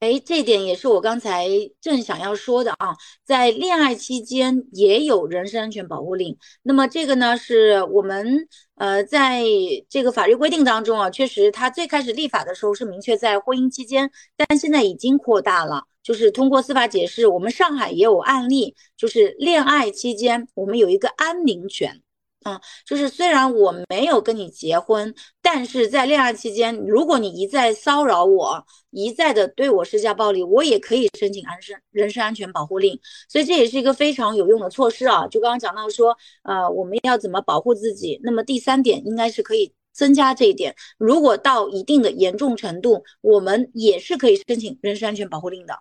[0.00, 1.46] 哎，这点也是我刚才
[1.78, 6.38] 正想要说的啊，在恋爱期间也有人身安全保护令。
[6.62, 9.44] 那么这个呢，是我们呃在
[9.90, 22.00] 这个法律规定当中啊，确实它最开始立法的时候是明确在婚姻期间，但现在已经扩大了，就是通过司法解释，我们上海也有案例，就是恋爱期间我们有一个安宁权。
[22.42, 32.98] 啊，就是虽然我没有跟你结婚，但是在恋爱期间，如果你一再骚扰我，一再的对我施加暴力，我也可以申请安身人身安全保护令。
[33.28, 35.26] 所以这也是一个非常有用的措施啊。
[35.26, 38.18] 就刚刚讲到说，呃，我们要怎么保护自己？
[38.22, 40.74] 那么第三点应该是可以增加这一点。
[40.96, 45.74] 如果到一定的严重程度，我们也是可以申请人身安全保护令的。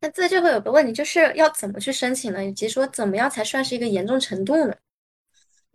[0.00, 2.44] 那这就会有个问题，就是要怎么去申请呢？
[2.44, 4.72] 以及说怎么样才算是一个严重程度呢？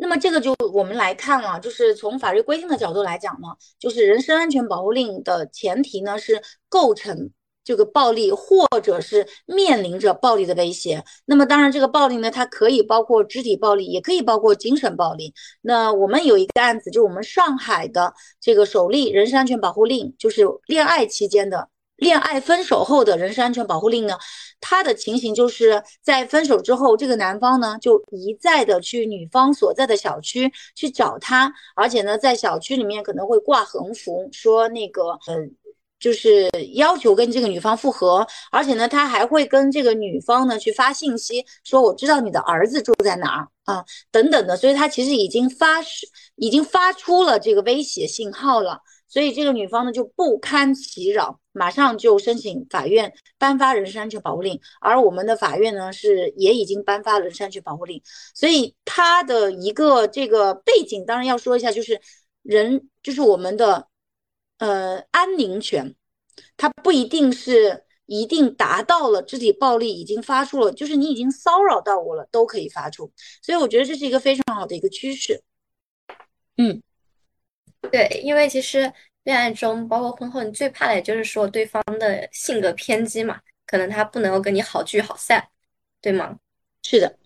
[0.01, 7.31] 那么这个就我们来看了，就是从法律规定的角度来讲呢，就是人身安全保护令的前提呢是构成
[7.65, 11.03] 这个暴力，或者是面临着暴力的威胁。
[11.25, 15.33] 那么当然，这个暴力呢，它可以包括肢体暴力，也可以包括精神暴力。
[15.61, 21.67] 那我们有一个案子，就是我们上海的这个首例人身安全保护令，就是恋爱期间的。
[21.99, 24.17] 恋爱分手后的人身安全保护令呢，
[24.59, 35.35] 他的情形就是在分手之后，这个男方呢就一再的去女方所在的小区去找她，而且呢在小区里面可能会挂横幅，说那个呃
[35.99, 45.83] 就是要求跟这个女方复合，而且呢他还会跟这个女方呢去发信息，说我知道你的儿子住在哪儿啊等等的，所以他其实已经发
[46.35, 48.79] 已经发出了这个威胁信号了。
[49.09, 58.01] 所以这个女方呢就不堪其扰，马上就申请法院颁发人身安全保护令，而我们的法院呢是也已经颁发人身安全保护令。
[58.35, 61.99] 所以他的一个这个背景，当然要说一下，就是
[62.43, 63.87] 人就是我们的
[64.59, 65.95] 呃安宁权，
[66.55, 73.11] 它不一定是一定达到了肢体暴力已经发出了，就是你已经骚扰到我了都可以发出。
[73.41, 75.41] 所以我觉得这是一个非常好的一个趋势。
[76.57, 76.81] 嗯。
[77.91, 78.91] 对，因为其实
[79.23, 85.47] 恋爱中，包括婚后，你最怕的也就是说对方的性格偏激嘛，可能他不能够跟你好聚好散，
[86.01, 86.37] 对吗？
[86.83, 87.17] 是的，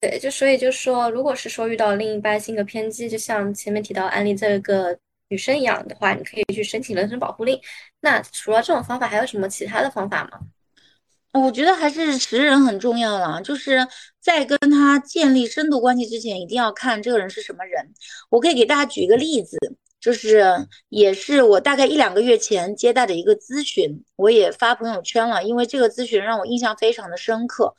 [0.00, 4.98] 对，就所以就说，如果是说遇到另一半性格偏激，就像前面提到安利这个
[5.28, 7.60] 女生一样的话，你可以去申请人身保护令。
[8.00, 10.40] 那除了这种方法，还有什么其他的方法吗？
[11.40, 13.86] 我觉得还是识人很重要了，就是
[14.20, 17.92] 在跟他建立深度关系之前，一定要看这个人是什么人。
[18.30, 19.56] 我可以给大家举一个例子。
[19.98, 20.44] 就是
[20.88, 27.74] 也是我大概一两个月前接待的一个咨询，我也发朋友圈了，因为这个咨询让我印象非常的深刻。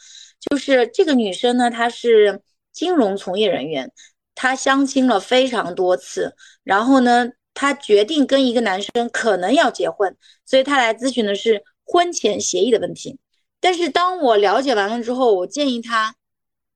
[0.50, 2.42] 就是这个女生呢，她是
[2.74, 3.94] 金融从业人员，
[4.36, 6.36] 她相亲了非常多次，
[6.66, 13.18] 然后呢，她决定跟一个男生可能要结婚，所以她来咨询的是婚前协议的问题。
[13.60, 16.16] 但是当我了解完了之后，我建议她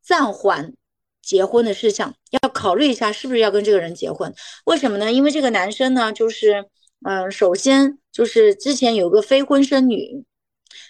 [0.01, 0.73] 暂缓。
[1.23, 4.33] 结婚的事项要考虑一下，是不是要跟这个人结婚？
[4.65, 5.11] 为什么呢？
[5.13, 6.65] 因为这个男生呢，就是，
[7.05, 10.25] 嗯，首先就是之前有个非婚生女，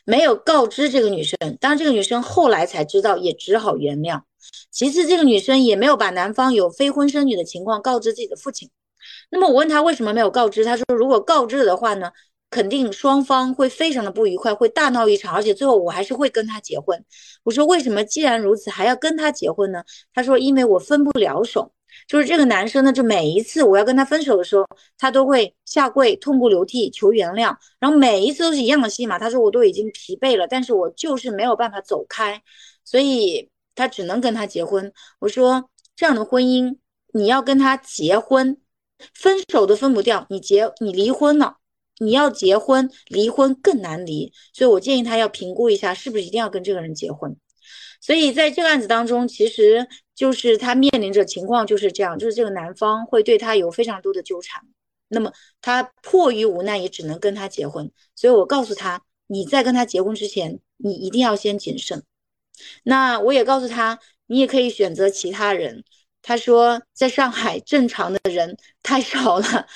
[0.05, 4.21] 没有告知这个女生，当这个女生后来才知道，也只好原谅。
[4.71, 8.69] 其次，这个女生也没有把男方有非婚生女的情况告知自己的父亲。
[9.31, 12.09] 那么我问他为什么没有告知，他说如果告知的话呢？
[12.51, 17.03] 肯定双方会非常的不愉快，会大闹一场，而且最后我还是会跟他结婚。
[17.43, 19.83] 我说为什么既然如此还要跟他结婚呢？
[20.13, 21.71] 他说因为我分不了手，
[22.07, 29.17] 就是这个男生呢，就每一次我要跟他分手的时候，他都会下跪痛哭流涕求原谅，然后每一次都是一样的戏码。
[29.17, 32.43] 他说我都已经疲惫了，但是我就是没有办法走开，
[32.83, 34.91] 所以他只能跟他结婚。
[35.19, 36.77] 我说这样的婚姻
[37.13, 38.57] 你要跟他结婚，
[39.13, 41.59] 分手都分不掉，你结你离婚了。
[42.03, 47.37] 你要结婚，离婚更难离，所以我建议他要评估一下，是不是一定要跟这个人结婚。
[48.01, 54.63] 所以在这个案子当中，其实就是他面临着情况就是这样，就是这个男方会对他有非常多的纠缠，
[55.09, 55.31] 那么
[55.61, 57.91] 他迫于无奈也只能跟他结婚。
[58.15, 62.01] 所以我告诉他，你在跟他结婚之前，你一定要先谨慎。
[62.81, 65.83] 那我也告诉他，你也可以选择其他人。
[66.23, 69.67] 他说，在上海正常的人太少了。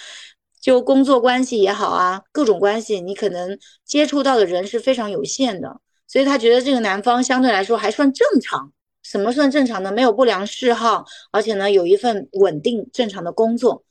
[0.66, 8.74] 就工作关系也好啊，各种关系，你可能接触到的人是非常有限的，所以他觉得这个男方相对来说还算正常。
[9.04, 9.92] 什么算正常呢？
[9.92, 13.84] 没有不良嗜好，而且呢有一份稳定正常的工作。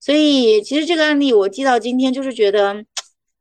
[0.00, 2.82] 所以其实这个案例我记到今天，就是觉得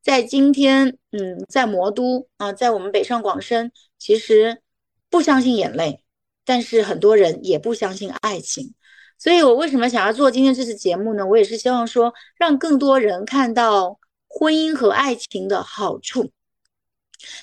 [0.03, 4.61] 在今天，嗯，在魔都啊，在我们北上广深，其实
[5.09, 6.03] 不相信眼泪，
[6.43, 8.73] 但是很多人也不相信爱情。
[9.21, 11.23] 所以，我为什么想要做今天这次节目呢？
[11.23, 16.31] 我也是希望说，让更多人看到婚姻和爱情的好处，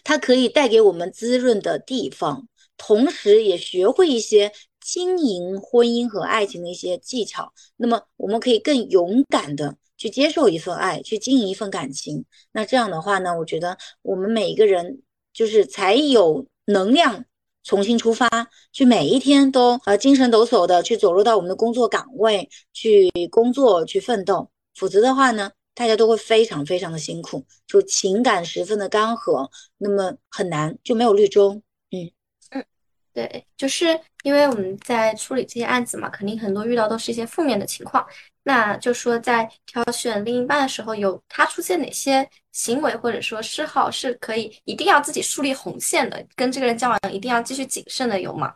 [0.02, 4.50] 它可以带给我们滋润的地方，同时也学会一些
[4.80, 7.52] 经营婚姻和爱情的一些技巧。
[7.76, 12.24] 那么，我们可以更勇敢的去接受一份爱，去经营一份感情。
[12.50, 15.02] 那这样的话呢，我觉得我们每一个人
[15.32, 17.24] 就是才有能量。
[17.64, 18.28] 重新出发，
[18.72, 31.60] 去每一天都呃精神抖擞的去走入到我们的工作岗位去工作去奋斗，否则的话呢，大家都会非常非常的辛苦，就情感十分的干涸，那么很难就没有绿洲。
[31.90, 32.10] 嗯
[32.50, 32.64] 嗯，
[33.12, 38.06] 对，就是因为我们在处理这些案子嘛，肯定很多遇到都是一些负面的情况。
[38.42, 48.52] 那就说在挑选另一半的时候，有他出现哪些行为或者说嗜好是可以一定要自己树立红线的，跟这个人交往一定要继续谨慎的，有吗？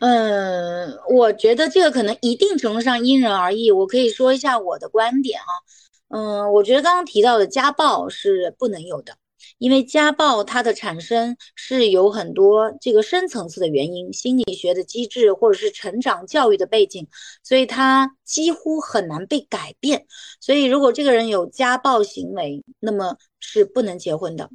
[0.00, 3.70] 嗯，我觉得这个可能一定程度上因人而异。
[3.70, 5.52] 我可以说一下我的观点啊，
[6.08, 9.16] 嗯，我觉得刚刚提到的家暴是不能有的。
[9.62, 17.06] 因为家暴它的产生是有很多这个深层次的原因，心理学的机制或者是成长教育的背景，
[17.44, 20.04] 所以它几乎很难被改变。
[20.40, 24.50] 所以如果这个人有家暴行为，那么是不能结婚的。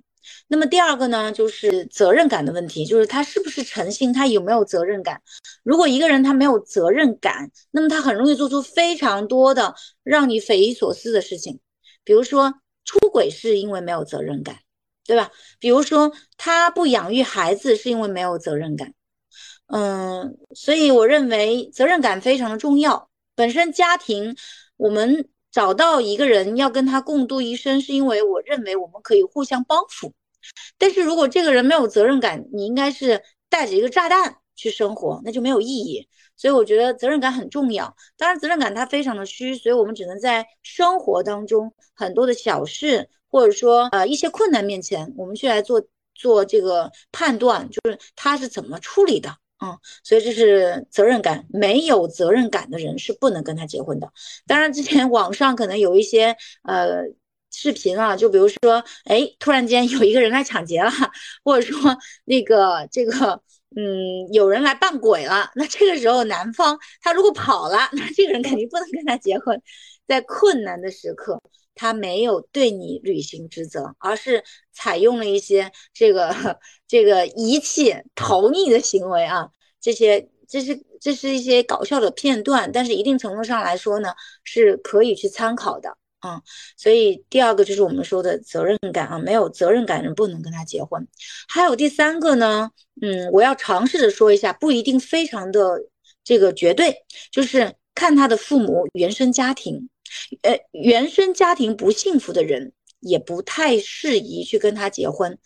[0.49, 5.22] 那么第二个呢，就是责任感的问题，就是他是不是诚信，他有没有责任感？
[5.64, 11.62] 如果一个人他没有责任感，那么他很容易做出非常多的让你匪夷所思的事情，
[12.03, 14.58] 比如说出轨是因为没有责任感。
[15.08, 15.32] 对吧？
[15.60, 18.93] 比如说他不养育孩子是因为没有责任感，
[19.68, 23.10] 嗯，所以我认为责任感非常的重要。
[23.34, 24.36] 本身家庭，
[24.76, 30.14] 我们找到一个人要跟他共度一生，是因为我认为我们可以互相帮扶。
[30.78, 36.08] 但是如果这个人没有责任感，你应该是带着一个炸弹去生活，那就没有意义。
[36.36, 37.95] 所以我觉得责任感很重要。
[38.18, 43.10] 当然，责任感它非常的虚，所以我们只能在生活当中很多的小事。
[43.30, 45.82] 或者说，呃，一些困难面前，我们去来做
[46.15, 54.11] 做这个判断，就是他是怎么处理的，嗯，所以这是责任感，没有责任感的人是不能跟他结婚的。
[54.47, 57.03] 当然，之前网上可能有一些呃
[57.51, 60.91] 视频啊，就比如说，哎，突然间有一个人来抢劫了，
[61.43, 63.41] 或者说那个这个，
[63.75, 69.61] 嗯，有人来扮鬼了，那这个时候男方他如果跑了，那这个人肯定不能跟他结婚，
[70.07, 71.41] 在困难的时刻。
[71.78, 79.49] 他没有对你履行职责，而是采用了一些这个这个遗弃、逃匿的行为啊，
[79.80, 84.13] 这些这是这是一些搞笑的片段，但是一定程度上来说呢，
[84.43, 86.41] 是可以去参考的啊。
[86.75, 91.07] 所以第二个就是我们说的责任感啊，没有责任感人不能跟他结婚。
[91.47, 92.71] 还有第三个呢，
[93.01, 95.80] 嗯，我要尝试着说一下，不一定非常的
[96.23, 96.95] 这个绝对，
[97.32, 99.89] 就是看他的父母原生家庭，
[100.41, 102.74] 呃，原生家庭不幸福的人。
[102.99, 105.38] 也不太适宜去跟他结婚，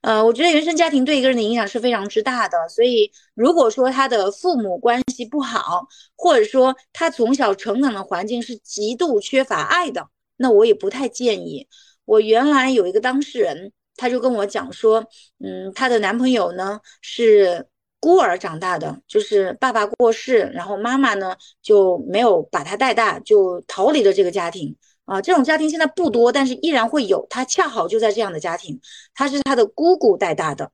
[0.00, 11.66] 呃，我觉得原生家庭对一个人的影响是非常之大的，所以如果说他的父母关系不好，或者说他从小成长的环境是极度缺乏爱的，那我也不太建议。
[12.04, 15.04] 我原来有一个当事人，他就跟我讲说，
[15.44, 17.66] 嗯，她的男朋友呢是
[18.00, 24.74] 孤儿长大的，就是爸爸过世，然后妈妈呢就没有把他带大，就逃离了这个家庭。
[25.04, 27.26] 啊，这种家庭现在不多，但是依然会有。
[27.28, 28.80] 他恰好就在这样的家庭，
[29.12, 30.70] 他是他的姑姑带大的。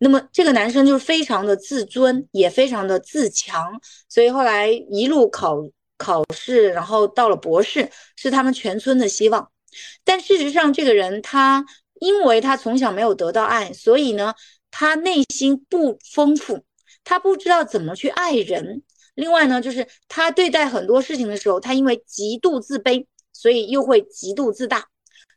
[0.00, 5.56] 那么这个男生就是非常的自尊，也非常的自强，所以后来一路考
[5.96, 9.48] 考试，然后到了博士，是他们全村的希望。
[10.02, 11.64] 但事实上，这个人他
[12.00, 14.34] 因为他从小没有得到爱，所以呢，
[14.78, 16.60] 他内心不丰富，
[17.02, 18.82] 他不知道怎么去爱人。
[19.16, 23.06] 另外呢，就是他对待很多事情的时候，他因为极度自卑。
[23.30, 24.88] 所以又会极度自大，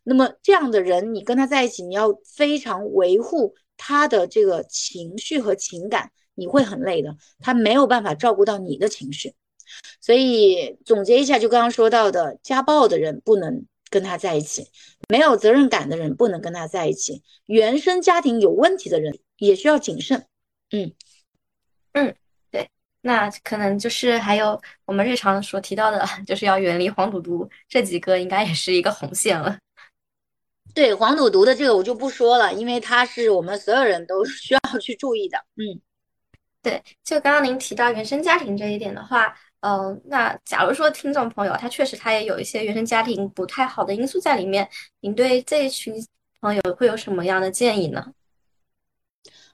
[0.02, 7.16] 那么这样的人，你跟他在一起，你要非常维护他的这个情绪和情感，你会很累的。
[7.38, 9.34] 他没有办法照顾到你的情绪，
[10.00, 14.66] 所以总结一下，就刚刚说到的，家暴的人不能跟他在一起，
[15.08, 19.16] 没有责任感的人不能跟他在一起，原生家庭有问题的人
[19.46, 20.26] 也需要谨慎。
[20.70, 20.92] 嗯
[21.92, 22.14] 嗯。
[22.50, 22.68] 对
[23.00, 29.58] 那可能就是还有我们日常所提到的，就是要远离黄赌毒这几个，应该也是一个红线了。
[30.74, 35.36] 对黄赌毒的这个我就不说了，因为它是我们所有人都需要去注意的。
[35.56, 35.80] 嗯，
[36.62, 44.68] 对，就刚刚您提到原生家庭这一点的话，嗯，那假如说听众朋友他确实他也有一些原生家庭不太好的因素在里面，
[45.00, 45.94] 您对这一群
[46.40, 48.12] 朋友会有什么样的建议呢？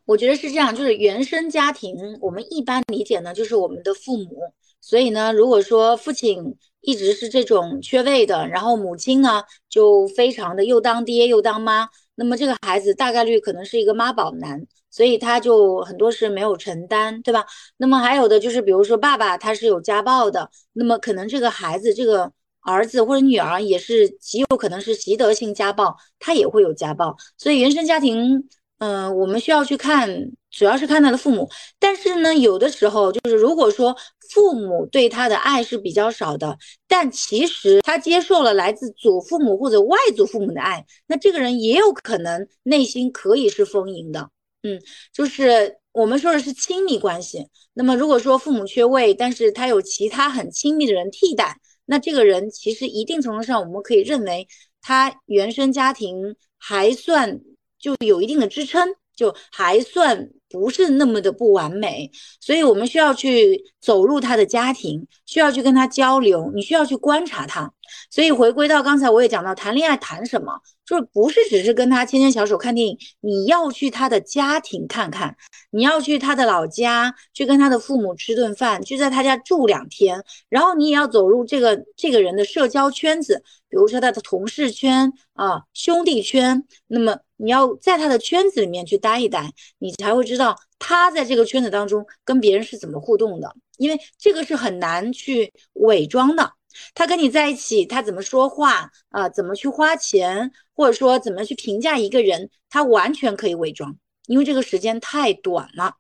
[0.09, 4.41] 我觉得是这样，就是原生家庭，我们一般理解呢，就是我们的父母。
[4.81, 17.45] 所以呢，如果说父亲一直是这种缺位的，然后母亲呢就非常的又当爹又当妈，那么这个孩子大概率可能是一个妈宝男，所以他就很多事没有承担，对吧？
[17.77, 22.33] 那么还有的就是，比如说爸爸他是有家暴的，那么可能这个孩子这个
[22.63, 28.49] 儿子或者女儿也是极有可能是习得性家暴，他也会有家暴，所以原生家庭。
[28.79, 30.09] 嗯，我们需要去看，
[30.53, 31.49] 主要是看他的父母。
[31.81, 33.97] 但是呢，有的时候就是，如果说
[34.31, 36.57] 父母对他的爱是比较少的，
[36.87, 44.31] 但其实他接受了来自祖父母或者外祖父母的爱，那这个人也有可能内心可以是丰盈的。
[44.63, 44.81] 嗯，
[45.13, 47.49] 就是我们说的是亲密关系。
[47.75, 51.57] 那么如果说父母缺位，但是他有其他很亲密的人替代，
[51.87, 54.47] 那这个人其实一定程度上，我们可以认为
[54.81, 57.41] 他原生家庭还算。
[57.81, 62.11] 就有一定的支撑，就还算不是那么的不完美，
[62.41, 67.73] 所以我们需要去走入他的家庭，需要去跟他交流，你需要去观察他。
[68.11, 75.35] 所以回归到刚才我也讲到，谈恋爱谈什么，就是不是只是跟他牵牵小手看电影，你要去他的家庭看看，
[75.71, 87.19] 你要去他的老家，去跟他的父母吃顿饭，去在他家住两天，然后你也要走入这个这个人的社交圈子，比如说他的同事圈啊、兄弟圈，那么。
[87.39, 96.53] 你要在他的圈子里面去待一待，你才会知道他在这个圈子当中跟别人是怎么互动的，因为这个是很难去伪装的。
[96.95, 99.29] 他跟你在一起，他怎么说话啊？
[99.29, 105.95] 怎么去花钱，或者说怎么去评价一个人，他完全可以伪装，因为这个时间太短了。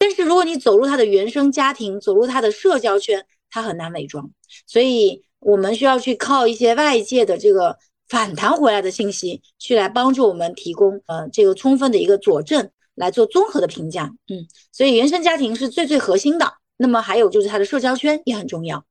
[0.00, 4.30] 但是如果你走入他的原生家庭，走入他的社交圈，他很难伪装。
[4.66, 7.78] 所以我们需要去靠一些外界的这个。
[8.12, 14.12] 反弹回来的信息，去来帮助我们提供呃这个充分的一个佐证，来做综合的评价。
[14.28, 16.58] 嗯，所以原生家庭是最最核心的。
[16.76, 18.84] 那么还有就是他的社交圈也很重要。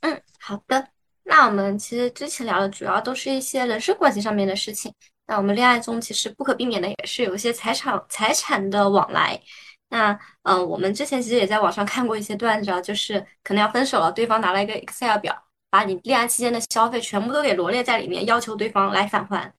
[0.00, 0.86] 嗯，好的。
[1.24, 4.92] 那我们其实之前聊的主要都是一些人生关系上面的事情。
[5.26, 9.40] 那我们恋爱中其实不可避免的也是有一些财产财产的往来。
[9.88, 15.34] 那嗯，我们之前其实也在网上看过一些段子，啊，就是可能要分手了，对方拿了一个 Excel 表。
[15.72, 19.50] 把你恋爱期间的消费全部都给罗列在里面，要求对方来返还。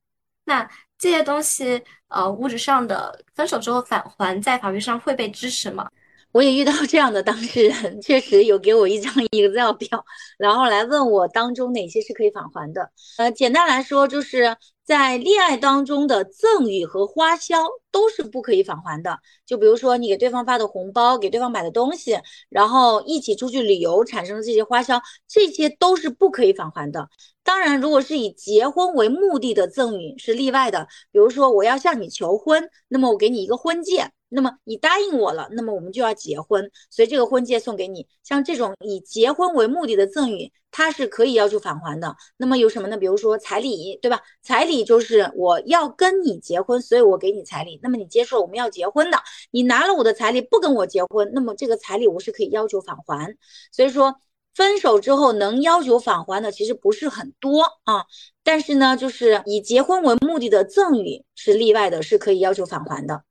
[0.44, 5.88] 那这些东西，呃，物质上的分手之后返还，在法律上会被支持吗？
[6.30, 10.04] 我也遇到这样的当事人，确实有给我一张 Excel 表，
[10.38, 12.92] 然后来问我当中哪些是可以返还的。
[13.18, 17.56] 呃，简单来说，就是在恋爱当中的赠与和花销
[17.90, 19.18] 都是不可以返还的。
[19.46, 22.18] 就比如说你给对方发的红包，给对方买的东西，
[22.48, 27.08] 然后一起出去旅游产生的这些花销，这些都是不可以返还的。
[27.44, 30.88] 当然，如果是以结婚为目的的赠与是例外的。
[31.12, 34.10] 比如说我要向你求婚，那么我给你一个婚戒。
[34.30, 38.08] 那么你答应我了，那么我们就要结婚，所以这个婚戒送给你。
[38.24, 42.16] 像这种以结婚为目的的赠与，它是可以要求返还的。
[42.36, 42.96] 那么有什么呢？
[42.96, 44.20] 比如说彩礼，对吧？
[44.42, 47.78] 彩礼就是我要跟你结婚，所以我给你彩礼。
[47.80, 49.18] 那么你接受我们要结婚的，
[49.52, 53.36] 你拿了我的彩礼不跟我结婚，那么这个彩礼我是可以要求返还。
[53.70, 54.16] 所以说
[54.54, 58.04] 分手之后能要求返还的其实不是很多啊，
[58.42, 63.24] 但是呢，就是以结婚为目的的赠与是例外的，是可以要求返还的。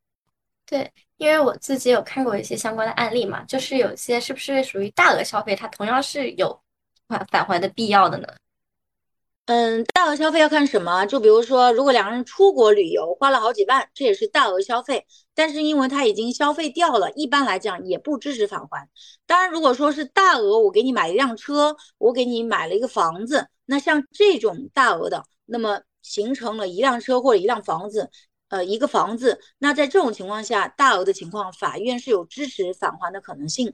[0.65, 6.59] 对，因为我自己有看过一些相关的案例嘛，就是有些是不是属于大额消费，它同样是有
[7.07, 8.27] 返返还的必要的呢？
[9.45, 11.05] 嗯，大额消费要看什么？
[11.05, 18.87] 就比如说，如果两个人出国旅游花了好几万，这也是大额消费，但是因为他已经消费掉了，一般来讲也不支持返还。
[19.25, 28.09] 当然，如果说是大额，我给你买一辆车，我给你买了一个房子，那像这种大额的，那么形成了一辆车或者一辆房子。
[28.49, 33.73] 呃，一个房子，那在这种情况下，大额的情况，法院是有支持返还的可能性。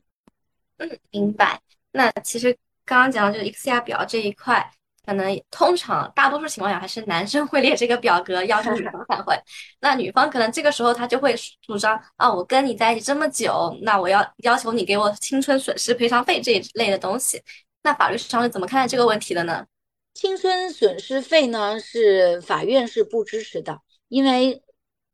[0.78, 1.62] 嗯，明白。
[1.92, 4.72] 那其实刚刚讲的就是 Excel 表这一块，
[5.10, 9.44] 可能通常大多数情况下还是男生会列这个表格要求女方返还，
[9.80, 11.36] 那女方可能这个时候她就会
[11.66, 17.42] 主张啊，我跟你在一起这么久，那我要要求你给我青春损失赔偿费这一类的东西。
[17.82, 19.66] 那法律上是怎么看待这个问题的呢？
[20.14, 23.80] 青春损失费呢，是法院是不支持的，
[24.10, 24.62] 因为。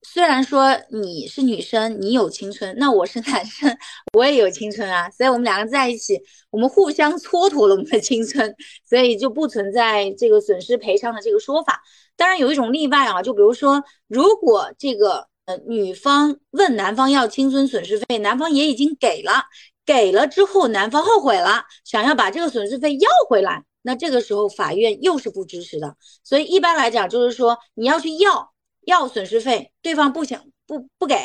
[0.07, 3.77] 虽然说你是女生，你有青春，那我是男生，
[4.13, 6.17] 我也有青春啊，所以我们两个在一起，
[6.51, 8.55] 我们互相蹉跎了我们的青春，
[8.87, 11.81] 所以就不存在这个损失赔偿的这个说法。
[12.15, 19.43] 当然有一种例外啊，就比如说，如果这个呃女方问男方要青春损失费，男方也已经给了，
[19.85, 25.97] 给了之后男方后悔了，想要把这个损失费要回来，那这个时候法院又是不支持的。
[26.23, 28.54] 所以一般来讲，就是说你要去要。
[28.85, 31.15] 要损失费，对方不想不不给，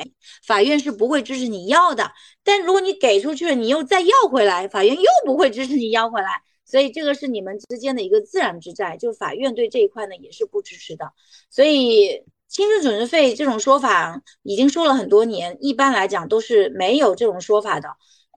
[0.47, 2.11] 法院是不会支持你要的。
[2.45, 6.43] 但如果你给出去了，你又再要回来，法院又不会支持你要回来。
[6.65, 11.13] 所以这个是你们之间的一个自然之债，就法院对这一块呢也是不支持的。
[11.51, 17.89] 所以青春损失费这种说法已经说了很多年，一般来讲都是没有这种说法的。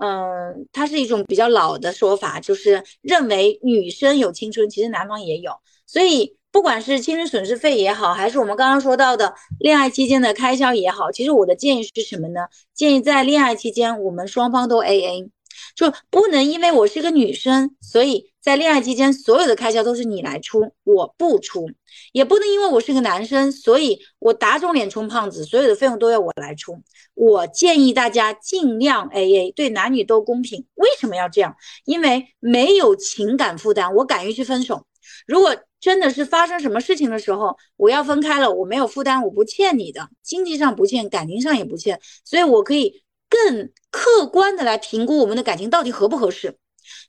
[0.04, 5.54] 嗯，它是一种比较老的说法，就是认为女生有青春，其实男方也有，
[5.86, 6.38] 所以。
[6.54, 12.42] 不管是青春损失费也好，还是我们刚刚说到的恋爱期间的开销也好，其实我的建议是什么呢？
[12.76, 15.32] 建议在恋爱期间我们双方都 A A，
[15.76, 21.66] 就不能因为我是个女生，所以在恋爱期间所有的开销都是你来出，我不出；
[22.12, 26.80] 也不能因为我是个男生，所以我打肿脸充胖子，所有的费用都要我来出。
[27.16, 30.68] 我建议大家尽量 A A，对男女都公平。
[30.76, 31.56] 为什么要这样？
[31.86, 34.86] 因为没有情感负担，我敢于去分手。
[35.28, 46.58] 如果真的是发生什么事情的时候，我要分开了，我没有负担，我不欠你的，经济上不欠，感情上也不欠，所以我可以更客观的来评估我们的感情到底合不合适，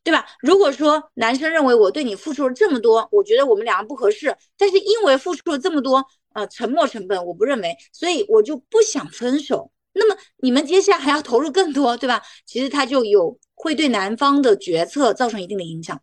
[0.02, 0.26] 对吧？
[0.40, 6.04] 如果说男生认为我对你付出了这么多，我觉得我们两个不合适，但是因为付出了这么多，
[6.34, 9.70] 呃，沉没成本我不认为，所以我就不想分手。
[9.92, 12.20] 那么你们接下来还要投入更多，对吧？
[12.46, 16.00] 其实他就有会对男方的决策造成一定的影响。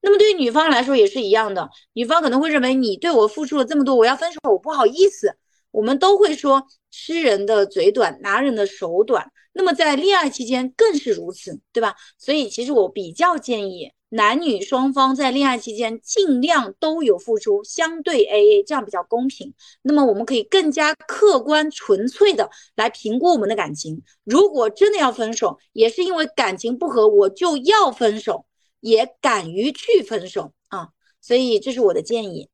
[0.00, 5.36] 那么对于女方来说也是一样的，女方可能会认为你对我付出了这么多，我要分手，我不好意思。
[5.72, 9.30] 我们都会说吃人的嘴短，拿人的手短。
[9.52, 11.94] 那么在恋爱期间更是如此，对吧？
[12.18, 19.54] 所以其实我比较建议男女双方在恋爱期间尽量都有付出，相对 AA，这样比较公平。
[19.82, 24.02] 那么我们可以更加客观纯粹的来评估我们的感情。
[24.24, 28.46] 如果真的要分手，也是因为感情不和，我就要分手。
[28.80, 30.88] 也敢于去分手啊，
[31.20, 32.48] 所以这是我的建议。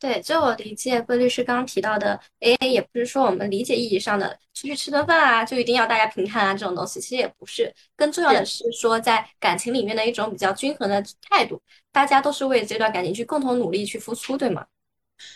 [0.00, 7.74] 对，就我理解，魏律师刚刚提到的 A A，也不是说我们理解意义上的出去吃顿饭啊，就一定要大家平摊啊这种东西，其实也不是。
[7.96, 11.60] 更重要的是说，在感情里面的一种比较均衡的态度，
[11.90, 14.64] 大家都是为这段感情去共同努力去付出，对吗？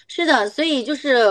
[0.06, 1.24] 是的，所以就是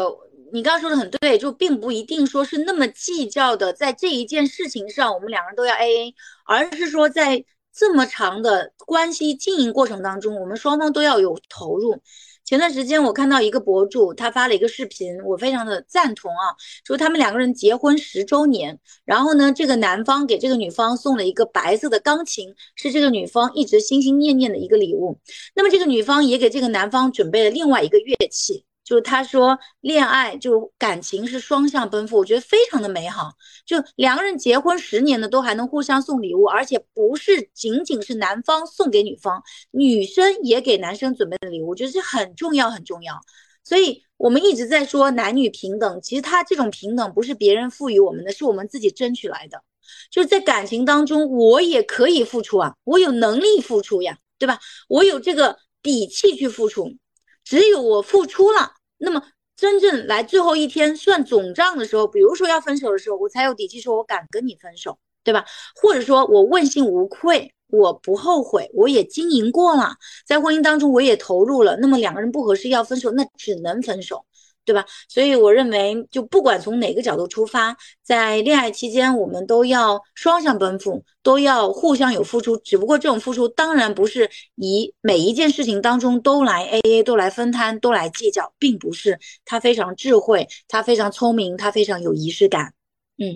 [0.51, 7.45] 你刚刚说的很对，就并不一定说是那么计较的，在这一件事情上，我们两个人都要 A A，而是说在。
[7.73, 11.97] 这么长的关系经营过程当中，我们双方都要有投入。
[12.43, 16.51] 前段时间我看到一个博主，他发了一个视频，我非常的赞同啊，
[16.85, 25.17] 说他们两个人结婚十周年，然后呢，这个男方给这个女方送了一个白色的钢琴，是这个女方一直心心念念的一个礼物。
[25.55, 28.65] 那么这个女方也给这个男方准备了另外一个乐器。
[28.91, 33.31] 就他说恋爱就感情是双向奔赴，我觉得非常的美好。
[33.65, 43.15] 就两个人结婚十年的都还能互相送礼物，而且不是仅仅是男方送给女方，女生也给男生准备的礼物，我觉得这很重要很重要。
[43.63, 49.63] 所以我们一直在说男女平等，其实他这种平等不是别人赋予我们的，是我们自己争取来的。
[50.09, 54.59] 就是在感情当中，我也可以付出啊，我有能力付出呀，对吧？
[54.89, 56.97] 我有这个底气去付出。
[57.43, 59.21] 只有我付出了，那么
[59.57, 65.45] 真正来最后一天算总账的时候，比如说要分手的时候，我才有底气说我敢跟你分手，对吧？
[65.75, 69.95] 或者说我问心无愧，我不后悔，我也经营过了，
[70.25, 74.25] 在婚姻当中我也投入了，那么两个人不合适要分手，那只能分手。
[74.63, 74.85] 对吧？
[75.09, 82.55] 所以我认为，就不管从哪个角度出发，在恋爱期间，我们都要双向奔赴，都要互相有付出。
[82.57, 89.19] 只不过这种付出当然不是以每一件事情当中都来 AA，都来分摊，都来计较，并不是。
[89.43, 92.73] 他非常智慧，他非常聪明，他非常有仪式感。
[93.17, 93.35] 嗯，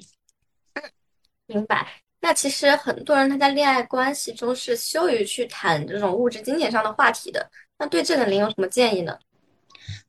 [1.47, 2.01] 明白。
[2.21, 7.47] 那其实很多人他在恋爱关系中是羞于去谈这种物质金钱上的话题的。
[7.77, 9.17] 那对这个您有什么建议呢？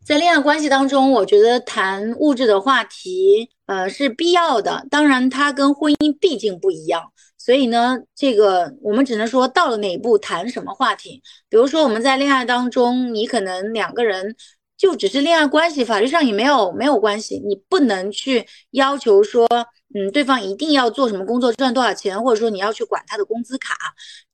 [0.05, 4.87] 在恋爱关系当中，我觉得谈物质的话题，呃，是必要的。
[4.91, 11.23] 当然，它跟婚姻毕竟不一样，所以呢，这个我们只能说到了哪一步谈什么话题。
[11.49, 14.37] 比如说，我们在恋爱当中，你可能两个人
[14.77, 19.49] 就只是恋爱关系，法律上也没有没有关系，你不能去要求说。
[19.95, 23.75] 嗯，对方一定要做什么工作，赚多少钱，或者说你要去管他的工资卡，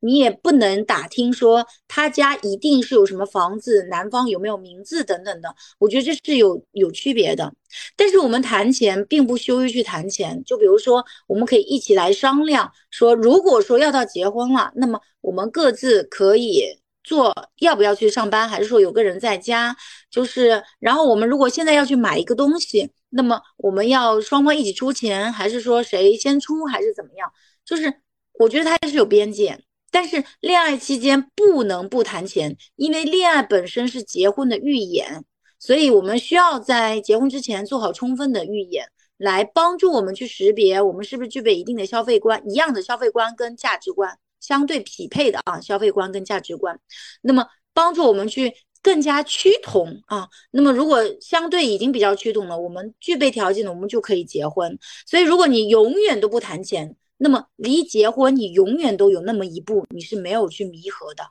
[0.02, 5.54] 你也不能打听说他家一定是有什么房子，男方有没有名字等等的。
[5.78, 7.52] 我觉得这是有有区别的。
[7.96, 16.64] 但是我们谈钱并不羞于去谈钱，就比如说我们可以一起来商量，说如果说要到结婚了，那么我们各自可以
[17.04, 19.76] 做，要不要去上班，还是说有个人在家，
[20.10, 22.90] 就是然后我们如果现在要去买一个东西。
[23.14, 27.30] 那么我们要双方一起出钱，还是说谁先出，还是怎么样？
[27.62, 27.92] 就是
[28.38, 29.60] 我觉得它是有边界，
[29.92, 35.22] 但是恋爱期间不能不谈钱，因为恋爱本身是结婚的预演，
[35.60, 38.88] 所以我们需要在结婚之前做好充分的预演，
[39.18, 46.80] 来帮助我们去识别我们是不是具备一定的消费观，一样的消费观跟价值观相对匹配的啊，消费观跟价值观，
[47.20, 48.52] 那么帮助我们去。
[48.84, 54.76] 更加趋同啊，那么如果相对已经比较趋同了，我们具备条件的，我们就可以结婚。
[55.06, 61.24] 所以，如果你永远都不谈钱，那么离结婚你永远都有那么一步，你是没有去弥合的。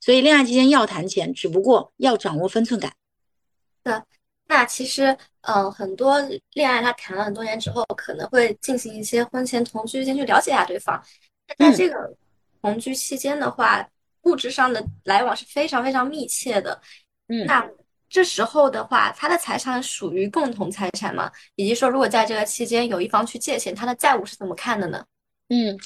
[0.00, 2.92] 所以，恋爱期间要谈钱，只不过要掌握分寸感。
[3.84, 4.04] 的，
[4.46, 6.18] 那其实，嗯，很多
[6.54, 11.02] 恋爱他谈了很多年之后，可能会进行一些婚前同居，先去了解一下对方。
[11.58, 12.16] 在这个
[12.60, 13.86] 同居期间的话。
[14.24, 16.80] 物质上的来往是非常非常密切的，
[17.26, 17.68] 嗯，那
[18.08, 21.28] 这时候的话，他的财产属于共同财产吗？
[21.56, 25.04] 以及说，如果在这个期间有一方去借钱，他的债务是怎么看的呢？
[25.52, 25.78] 嗯，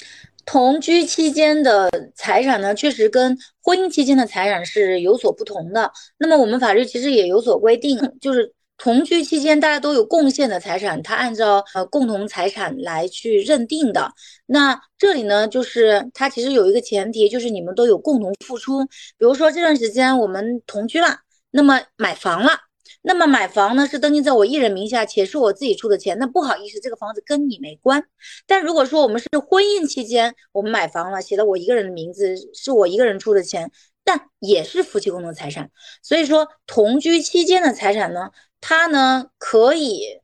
[0.45, 5.91] 同居期间的财产呢，确实跟婚姻期间的财产是有所不同的。
[6.17, 8.53] 那么我们法律其实也有所规定， 就是。
[8.79, 14.13] 同居期间，大家都有贡献的财产，它按照呃共同财产来去认定的。
[14.45, 18.85] 那这里呢，就是它其实有一个前提，就是你们都有共同付出。
[18.85, 22.51] 比如说这段时间我们同居了，那么买房了，
[23.01, 26.17] 那么买房呢是登记在我一人名下，且是我自己出的钱。
[26.19, 28.03] 那不好意思，这个房子跟你没关。
[28.45, 33.71] 但如果说我们是婚姻期间，我们买房了，写了我一个人的名字，是我一个人出的钱，
[34.03, 35.71] 但也是夫妻共同财产。
[36.01, 38.31] 所以说同居期间的财产呢？
[38.59, 40.19] 它呢可以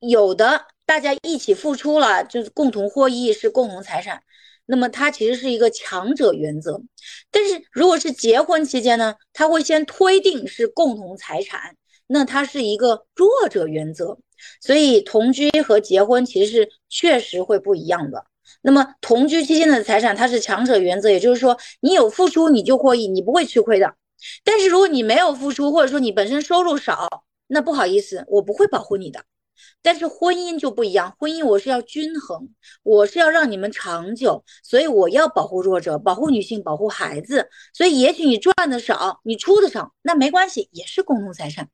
[0.00, 4.22] 有的大家一起付出了，就是共同获益是共同财产。
[4.68, 6.80] 那么它其实是一个强者原则。
[7.30, 11.76] 但是如果是结婚期间呢，他会先推定是共同财产，
[12.06, 14.18] 那它是一个弱者原则。
[14.60, 18.26] 所以同居和结婚其实是确实会不一样的。
[18.62, 23.94] 那么同居期间的财产它是强者原则，也就是说你有付出你就获益，你不会吃亏的。
[24.44, 27.08] 但是如果你没有付出，或者说你本身收入少，
[27.48, 29.24] 那不好意思，我不会保护你的。
[29.82, 32.48] 但是婚姻就不一样，婚姻我是要均衡，
[32.82, 37.48] 我是要让你们长久，所以我要保护弱者，保护女性，保护孩子。
[37.72, 41.68] 所以也许你赚的少，你出的少，那没关系，也是共同财产。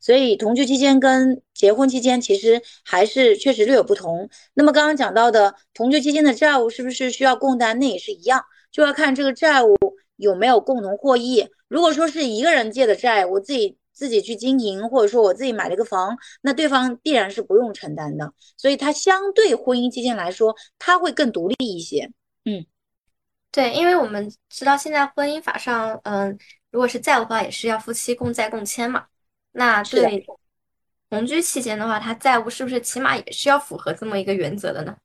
[0.00, 4.28] 所以同居期间跟结婚期间其实还是确实略有不同。
[4.54, 7.78] 那么刚刚讲到的同居期间的债务是不是需要共担？
[7.78, 9.76] 那也是一样，就要看这个债务
[10.16, 11.48] 有没有共同获益。
[11.68, 13.77] 如果说是一个人借的债，我自己。
[13.98, 22.08] 自己去经营，或者说我自己买了个房，那对方必然是不用承担的，所以他相对婚姻期间来说，他会更独立一些。
[22.44, 22.64] 嗯，
[23.50, 26.38] 对，因为我们知道现在婚姻法上，嗯，
[26.70, 29.06] 如果是债务的话，也是要夫妻共债共签嘛。
[29.50, 30.24] 那对
[31.10, 34.96] 同居期间的话，他债务是不是起码也是要符合这么一个原则的呢？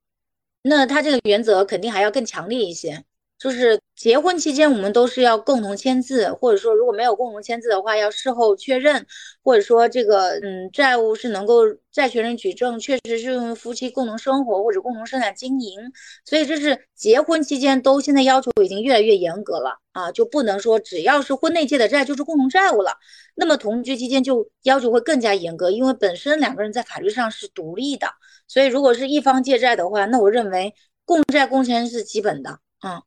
[0.62, 3.04] 那他这个原则肯定还要更强烈一些。
[3.44, 9.06] 就是结婚期间，我们都是要共同签字，或者说如果没有共同签字的话，要事后确认，
[9.44, 15.92] 或者说这个嗯债务是能够债权人举证，确实是用于夫妻共同生活或者共同生产经营。
[16.24, 22.94] 所以这是结婚期间都现在要求已经越来越严格了啊，就不能说只要是婚内借的债就是共同债务了。
[23.36, 28.08] 那么同居期间就要求会更加严格，因为本身两个人在法律上是独立的，
[28.48, 30.74] 所以如果是一方借债的话，那我认为
[31.04, 33.02] 共债共签是基本的啊。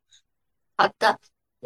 [0.76, 1.18] 好的，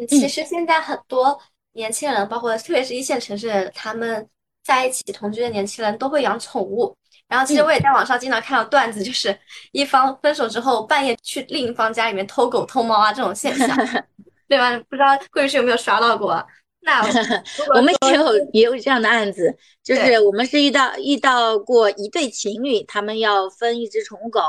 [0.07, 1.39] 其实现在很多
[1.73, 4.27] 年轻人，包括特别是一线城市，他们
[4.63, 6.95] 在一起同居的年轻人都会养宠物。
[7.27, 9.37] 然后，其实我也在网上经常看到段子，就是
[9.71, 13.67] 一方分手之后半夜去另一方家里面偷狗偷猫啊这种现象，
[14.49, 14.77] 对吧？
[14.89, 16.45] 不知道贵律师有没有刷到过？
[16.83, 16.99] 那
[17.75, 24.41] 我 们也有也有这样的案子，就是我们是遇到遇到过一对情侣，他们要分一只宠物狗，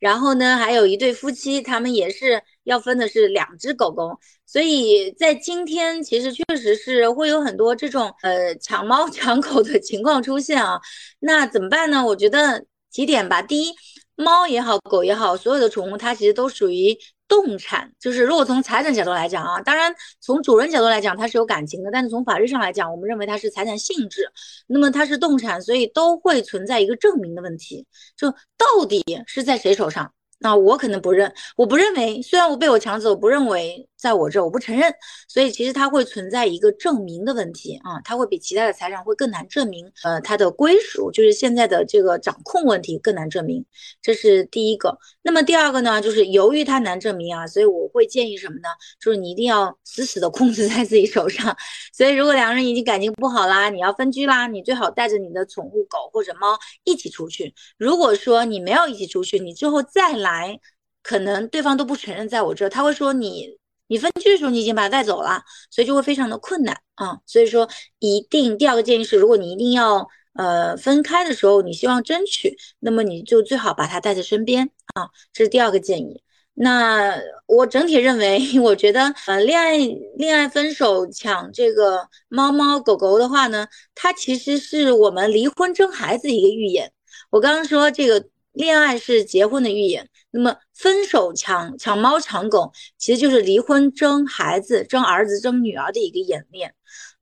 [0.00, 10.80] 然后呢，还有一对夫妻，他们也是要分的是两只狗狗，所以在今天其实确实是会有很多这种呃抢猫 抢狗的情况出现啊，
[11.18, 12.04] 那怎么办呢？
[12.04, 13.74] 我觉得几点吧，第一，
[14.14, 16.96] 猫也好，狗也好，所有的宠物它其实都属于。
[17.28, 24.22] 动产就是如果从财产角度来讲啊，当然从主人角度来讲它是有感情的，但是从法律上来讲，我们认为它是财产性质，
[24.66, 27.84] 那么它是动产，所以都会存在一个证明的问题，
[28.16, 30.10] 就到底是在谁手上？
[30.40, 34.94] 那我可能不认，我不认为，虽然我被我抢走，我不认为在我这，我不承认，
[35.26, 43.64] 所以其实它会存在一个证明的问题啊，它会比其他的财产会更难证明，呃，它的归属就是现在的这个掌控问题更难证明，
[44.00, 44.96] 这是第一个。
[45.22, 48.68] 那么第二个呢，就是由于它难证明啊，所以我会建议什么呢？
[49.02, 51.56] 就是你一定要死死的控制在自己手上。
[51.92, 57.52] 所以如果两个人已经感情不好啦，你要分居啦，你最好带着你的宠物狗或者猫一起出去。
[57.76, 60.28] 如果说你没有一起出去，你最后再来。
[60.28, 60.60] 来，
[61.02, 63.56] 可能对方都不承认在我这，他会说你
[63.88, 67.18] 你分居的时候你已经把他带走了，所以就会非常的困难啊。
[67.26, 67.68] 所以说
[67.98, 75.08] 一定第二个建议是，如果你一定要呃分开的时候，你希望争取，那么你就最好把他带在身边啊。
[75.32, 76.22] 这是第二个建议。
[76.54, 77.14] 那
[77.46, 79.76] 我整体认为， 我觉得呃恋爱
[80.16, 86.92] 恋爱分手抢这个猫猫狗狗的话呢，它其实是我们离婚争孩子一个预演。
[87.30, 88.24] 我刚刚说这个。
[88.54, 96.74] 恋爱是结婚的预演，那么分手抢抢猫抢狗，其实就是离婚争孩子、争儿子、争女儿的一个演练。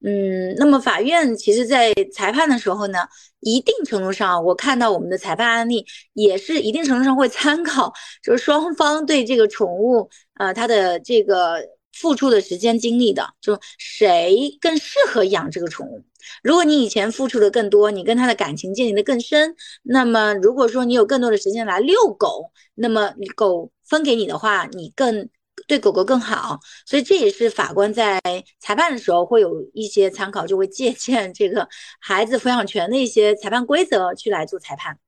[0.05, 2.99] 嗯，那么法院其实在裁判的时候呢，
[3.41, 7.93] 一定程度上，我看到我们的裁判案例也是一定程度上会参考，
[8.23, 11.61] 就是双方对这个宠物，呃，它的这个
[11.99, 16.05] 付出的时间精力的，就谁更适合养这个宠物。
[16.43, 25.29] 如果你以前付出的更多，你跟他的感情建立的更深，那么如果说你有更多的时间来遛狗，那么你狗分给你的话，你更
[25.67, 26.59] 对狗狗更好。
[26.85, 28.21] 所以这也是法官在
[28.61, 31.69] 裁判的时候会有一些参考，就会借鉴这个
[32.01, 34.99] 孩子抚养权的一些裁判规则去来做裁判。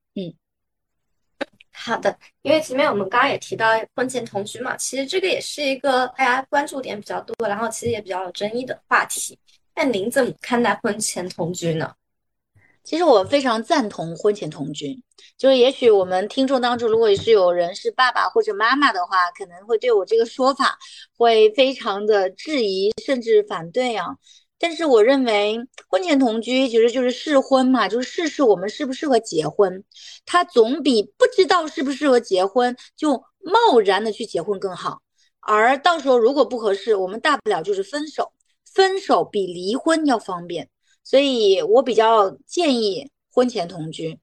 [1.81, 9.39] 好的，因为前面我们刚刚也提到婚前同居嘛，其实这个也是一个大家关注点比较多，然后其实也比较有争议的话题。
[9.73, 11.93] 那您怎么看待婚前同居呢？
[12.83, 15.01] 其实我非常赞同婚前同居，
[15.37, 20.77] 就是也许我们听众当中，如果是有人是爸爸或者妈妈的话，可能会对我这个说法
[21.17, 24.07] 会非常的质疑，甚至反对啊。
[24.59, 25.57] 但是我认为
[25.87, 29.83] 婚前同居其实就是试婚嘛，就是试试我们适不适合结婚，
[30.25, 35.01] 它总比不知道适不适合结婚就贸然的去结婚更好。
[35.39, 38.31] 而到时候如果不合适，我们大不了就是分手。
[38.71, 40.69] 分手比离婚要方便，
[41.03, 44.19] 所以我比较建议婚前同居。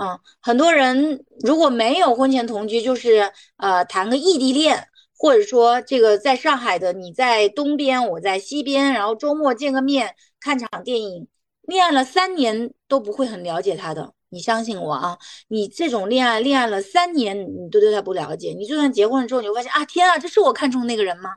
[0.00, 4.88] 嗯，很多人如果没有婚前同居，就是呃谈个异地恋，
[5.20, 11.28] 或者说这个在上海的你在东边，我在西边，然后周末见个面，看场电影，
[11.60, 14.14] 恋爱了三年都不会很了解他的。
[14.30, 15.18] 你相信我啊，
[15.48, 21.34] 你这种恋爱恋爱了三年，你都对他不了解，你就算结婚了之后，你会发现啊，天啊，这是我看中那个人吗？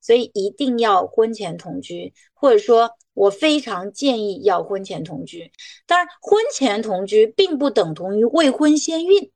[0.00, 5.52] 所以一定要婚前同居，或者说我非常建议要婚前同居。
[5.86, 9.30] 当然，婚前同居并不等同于未婚先孕。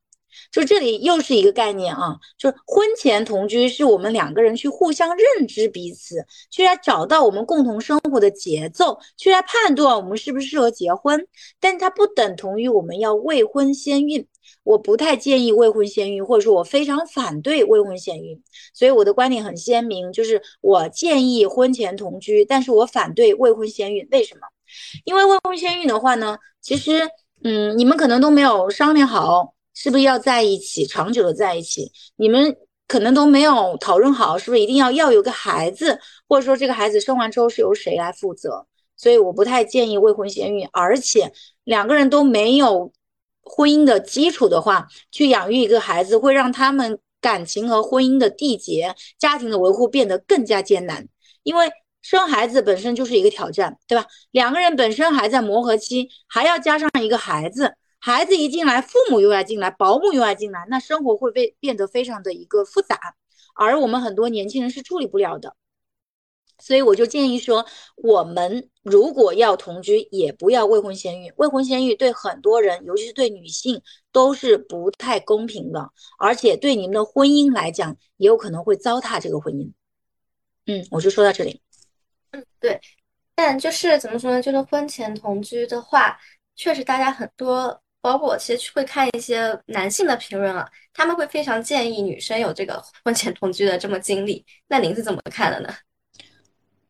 [0.50, 11.26] 就这里又是一个概念啊，就是婚前同居是我们两个人去互相认知彼此，去来找到我们共同生活的节奏，去来判断我们适不适合结婚。
[11.60, 14.26] 但它不等同于我们要未婚先孕，
[14.64, 18.42] 我不太建议未婚先孕，或者说我非常反对未婚先孕。
[18.74, 24.06] 所以我的观点很鲜明，就是我建议婚前同居，但是我反对未婚先孕。
[24.10, 24.40] 为什么？
[25.04, 27.08] 因为未婚先孕的话呢，其实。
[27.44, 32.56] 嗯，你们可能都没有商量好是不是要在一起，长久的在一起，你们
[32.86, 35.98] 可能都没有讨论好是不是一定要要有个孩子，
[36.28, 38.64] 或者说这个孩子生完之后是由谁来负责。
[38.96, 41.32] 所以我不太建议未婚先孕，而且
[41.64, 42.92] 两个人都没有
[43.42, 51.08] 婚姻的基础的话，去养育一个孩子，会让他们感情和婚姻的缔结、家庭的维护变得更加艰难。
[51.42, 51.68] 因为
[52.02, 54.06] 生孩子本身就是一个挑战，对吧？
[54.30, 62.98] 两个人本身还在磨合期，还要加上一个孩子，孩子一进来，父母又要进来，保姆又要进来，那生活会被变得非常的一个复杂，
[63.54, 65.54] 而我们很多年轻人是处理不了的。
[66.58, 67.64] 所以我就建议说，
[67.96, 71.32] 我们如果要同居，也不要未婚先孕。
[71.36, 73.80] 未婚先孕对很多人，尤其是对女性，
[74.10, 79.70] 都是不太公平的，而且对你们的婚姻来讲，也有可能会糟蹋这个婚姻。
[80.66, 81.60] 嗯，我就说到这里。
[82.32, 82.80] 嗯，对。
[83.34, 84.42] 但就是怎么说呢？
[84.42, 86.18] 就是婚前同居的话，
[86.54, 94.44] 确实大家很多，包括我，其实会看一些男性的评论啊，他们会非常建议女生有这个婚前同居的这么经历。
[94.68, 95.72] 那您是怎么看的呢？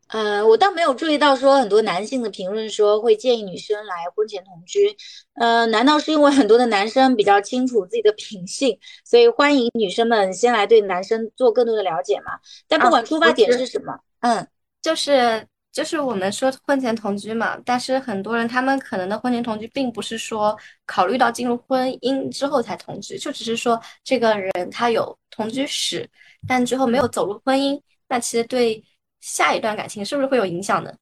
[0.09, 4.95] 呃，我倒没有注意到说很多男性的评论说会建议女生来婚前同居。
[5.37, 12.33] 呃，难道是因为很多的男生比较清楚自己的品性，所以欢迎女生们先来对男生做更多的了解嘛？
[12.69, 14.47] 但不管出发点是什么，嗯，
[14.83, 26.09] 就是就是我们说婚前同居嘛，但是很多人他们可能的婚前同居并不是说考虑到进入婚姻之后才同居，就只是说这个人他有同居史，
[26.47, 28.85] 但之后没有走入婚姻，那其实对。
[29.25, 30.93] 下一段感情是不是会有影响呢？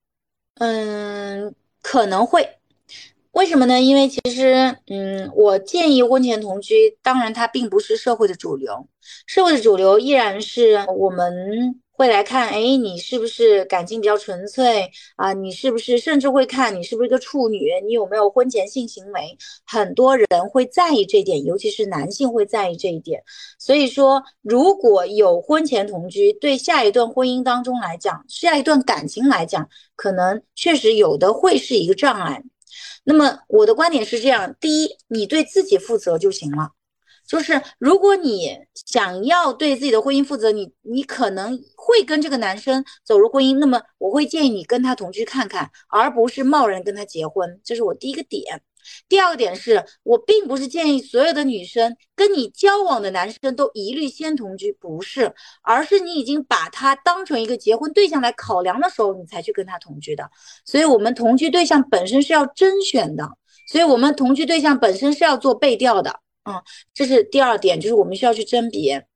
[0.57, 2.47] 嗯，可能会。
[3.31, 3.81] 为什么呢？
[3.81, 8.87] 因为其实，嗯，我建议婚前同居，当然它并不是社会的主流，
[9.27, 11.81] 社会的主流依然是我们。
[12.01, 15.35] 会来看，哎，你是不是感情比较纯粹啊？
[15.35, 17.71] 你是不是甚至会看你是不是一个处女？
[17.85, 19.37] 你有没有婚前性行为？
[19.67, 23.23] 很多人会在意这点，尤其是男性会在意这一点。
[23.59, 32.43] 所以说，如果有婚前同居，对下一段婚姻当中来讲，下一段感情来讲，可能确实有的会是一个障碍。
[33.05, 36.71] 那么我的观点是这样：第一，你对自己负责就行了。
[37.31, 47.61] 就是如果你想要对自己的婚姻负责，你你可能会跟这个男生走入婚姻，那么我会建议你跟他同居看看，而不是贸然跟他结婚。
[47.63, 48.63] 这是我第一个点。
[49.09, 55.33] 第二个点是我并不是建议所有的女生跟你交往的男生都一律先同居，不是，
[55.63, 60.29] 而是你已经把他当成一个结婚对象来考量的时候，你才去跟他同居的。
[60.65, 63.29] 所以，我们同居对象本身是要甄选的，
[63.71, 66.19] 所以我们同居对象本身是要做背调的。
[66.45, 66.63] 嗯，
[66.95, 69.07] 这是第二点，就是我们需要去甄别。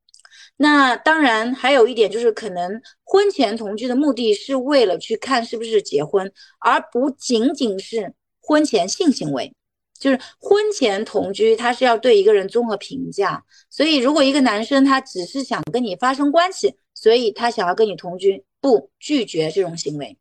[0.57, 9.53] 那当然还有一点，就是可能婚前同居的目的是为了去看是不是结婚，而不仅仅是婚前性行为。
[9.99, 13.43] 就是婚前同居，他是要对一个人综合评价。
[13.71, 20.19] 所以，如果一个男生他只是想跟你发生关系，所以他想要跟你同居，不拒绝这种行为。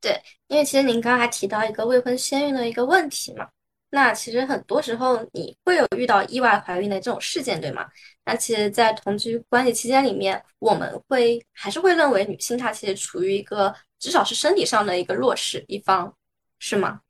[0.00, 3.48] 对，因为其实您刚才提到一个未婚先孕的一个问题嘛。
[3.94, 7.86] 那其实很多时候你会有遇到意外怀孕的这种事件，对吗？
[8.24, 16.16] 那其实，在同居关系期间里面，我们会还是会认为女性她其实处于一个至少是身体上的一个弱势一方，
[16.58, 17.02] 是吗？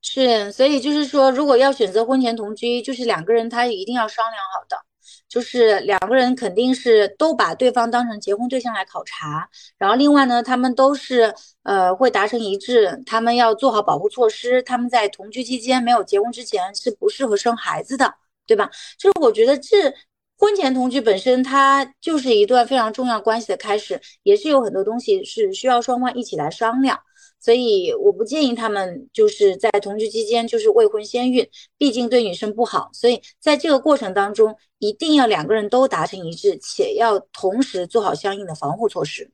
[0.00, 4.87] 是，所以就是说，如果要选择婚前同居，就是两个人他一定要商量好的。
[5.28, 18.14] 就是两个人肯定是都把对方当成结婚对象来考察，然后另外呢，他们都是呃会达成一致，他们要做好保护措施，他们在同居期间没有结婚之前是不适合生孩子的，
[18.46, 18.70] 对吧？
[18.98, 19.92] 就是我觉得这
[20.38, 26.98] 婚前同居本身它就是一段非常重要关系的开始，也是有很多东西是需要双方一起来商量。
[27.40, 32.90] 所以我不建议他们就是在同居期间就是未婚先孕，毕竟对女生不好。
[32.92, 39.30] 所以在这个过程当中，一定要两个人都达成一致，且要同时做好相应的防护措施。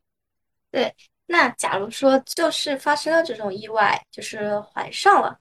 [0.71, 0.95] 对，
[1.27, 5.37] 那假如说就是发生了这种意外，就是怀上了，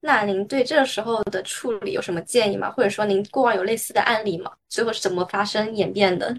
[0.00, 2.70] 那您对这个时候的处理有什么建议吗？
[2.70, 4.52] 或者说您过往有类似的案例吗？
[4.68, 6.36] 最后是怎么发生演变的？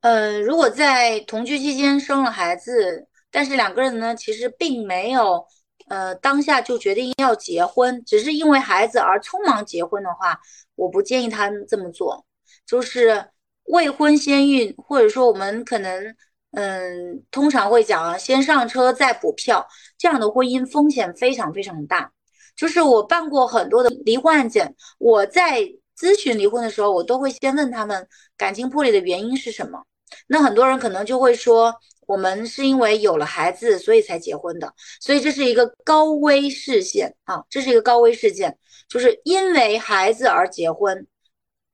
[0.00, 3.08] 呃，如果在同居期间生了孩子。
[3.32, 5.44] 但是两个人呢，其实并没有，
[5.88, 10.38] 呃，当下就决定要结婚，只是因为孩子而匆忙结婚的话，
[10.76, 12.24] 我不建议他们这么做。
[12.66, 13.30] 就是
[13.64, 16.14] 未婚先孕，或者说我们可能，
[16.52, 19.66] 嗯，通常会讲啊，先上车再补票，
[19.98, 22.12] 这样的婚姻风险非常非常大。
[22.54, 25.60] 就是我办过很多的离婚案件，我在
[25.98, 28.06] 咨询离婚的时候，我都会先问他们
[28.36, 29.82] 感情破裂的原因是什么。
[30.26, 31.74] 那很多人可能就会说，
[32.06, 38.58] 我们是因为有了孩子，所以才结婚的，所以这是一个高危事件啊，这是一个高危事件，
[38.88, 41.06] 就是因为孩子而结婚，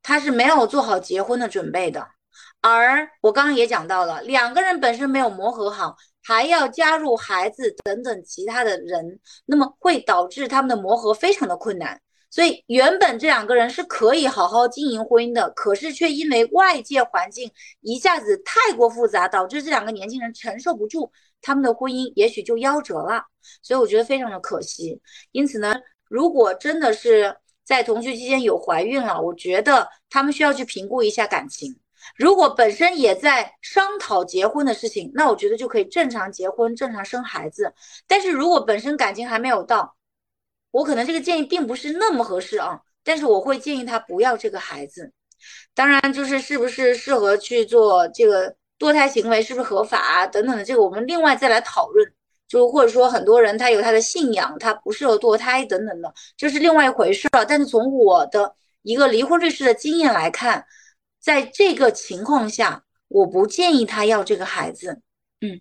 [0.02, 2.06] 他是没有做好结婚的准备的。
[2.60, 12.00] 而我刚刚也讲到了，两个人本身没有磨合好，还要加入孩子等等其他的人，那么会导致他们的磨合非常的困难。
[12.30, 17.50] 所以原本这两个人是可以好好经营婚姻的，可是却因为外界环境
[17.80, 21.10] 一下子太过复杂，导致这两个年轻人承受不住，
[21.40, 23.24] 他们的婚姻也许就夭折了。
[23.62, 25.00] 所以我觉得非常的可惜。
[25.32, 25.74] 因此呢，
[26.08, 27.34] 如果真的是
[27.64, 31.78] 在同居期间有怀孕了，我觉得他们需要去评估一下感情。
[32.16, 37.72] 如果本身也在商讨结婚的事情，那我觉得就可以正常结婚、正常生孩子。
[38.06, 39.96] 但是如果本身感情还没有到，
[40.70, 45.12] 我可能这个建议并不是那么合适啊，但是我会建议他不要这个孩子。
[45.74, 52.12] 当然，就是是不是适合去做这个堕胎行为，是不是合法啊等等的，这个我们另外再来讨论。
[52.48, 57.44] 就或者说很多人他有他的信仰，他不适合堕胎等等的，这是另外一回事了。
[57.44, 60.64] 但是从我的一个离婚律师的经验来看，
[61.20, 65.02] 在这个情况下，我不建议他要这个孩子。
[65.42, 65.60] 嗯，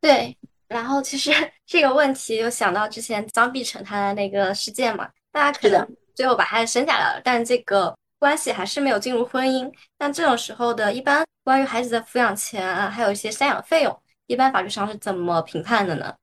[0.00, 0.38] 对。
[0.68, 1.30] 然后其实
[1.66, 9.70] 这个问题又想到之前张碧晨他的那个事件嘛，大家可能最后把孩子生下来了，但这个关系还是没有进入婚姻。
[9.96, 16.14] 但这种时候的一般关于孩子的抚养权啊，还有一些赡养费用，一般法律上是怎么评判的呢？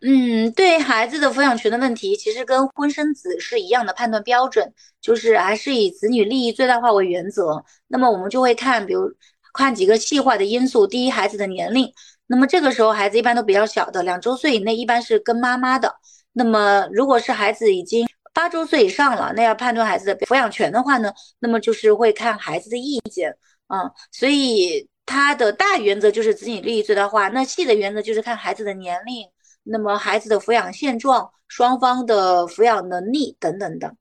[0.00, 7.64] 嗯，对孩子的抚养权的问题，其实跟婚生子是一样的判断标准，就是还是以子女利益最大化为原则。
[7.88, 9.12] 那么我们就会看，比如
[9.52, 11.92] 看几个细化的因素，第一，孩子的年龄。
[12.28, 15.96] 那么这个时候孩子一般都比较小的，两周岁以内一般是跟妈妈的。
[16.32, 23.34] 那么如果是孩子已经八周岁以上了，那要判断孩子的抚养权的话呢，那么就是会看孩子的意见
[23.66, 23.90] 啊。
[24.12, 29.26] 所以它的大原则就是子女利益最大化，那细的原则就是看孩子的年龄，
[29.64, 33.96] 那么孩子的抚养现状、双方的抚养能力等等的。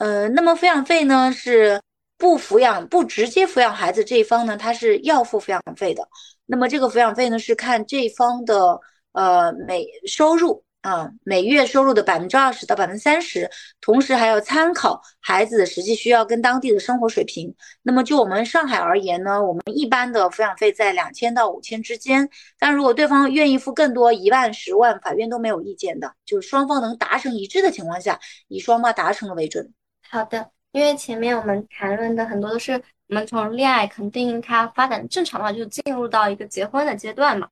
[0.00, 1.80] 呃，那么抚养费呢是
[2.16, 6.08] 不抚养、不直接抚养孩子这一方呢，他是要付抚养费的。
[6.50, 8.80] 那么这个抚养费呢，是看这方的
[9.12, 13.50] 呃每收入啊每月收入的百分之二十到百分之三十，
[13.82, 17.54] 同时还要参考孩子实际需要跟当地的生活水平。
[17.82, 22.26] 那么就我们上海而言呢，我们一般的抚养费在两千到五千之间。
[22.58, 28.18] 但如果对方愿意付更多，一万、十万，法院都没有意见的，就是双方能达成一致的情况下，
[28.48, 29.70] 以双方达成了为准。
[30.08, 32.82] 好的，因为前面我们谈论的很多都是。
[33.08, 37.48] 我们从恋爱肯定它发展正常的话，就进入到一个结婚的阶段嘛。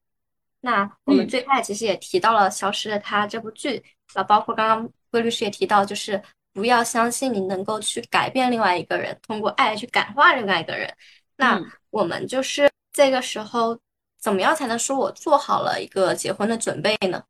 [0.59, 6.21] 那我们最开始其实也提到了《消失的她》这部剧，啊，包括刚刚魏律师也提到，就是
[6.53, 10.91] 不要相信你能够去改变另外一个人，通过爱去感化另外一个人。
[11.35, 11.59] 那
[11.89, 13.79] 我们就是这个时候，
[14.19, 17.23] 怎么样才能说我做好了一个结婚的准备呢？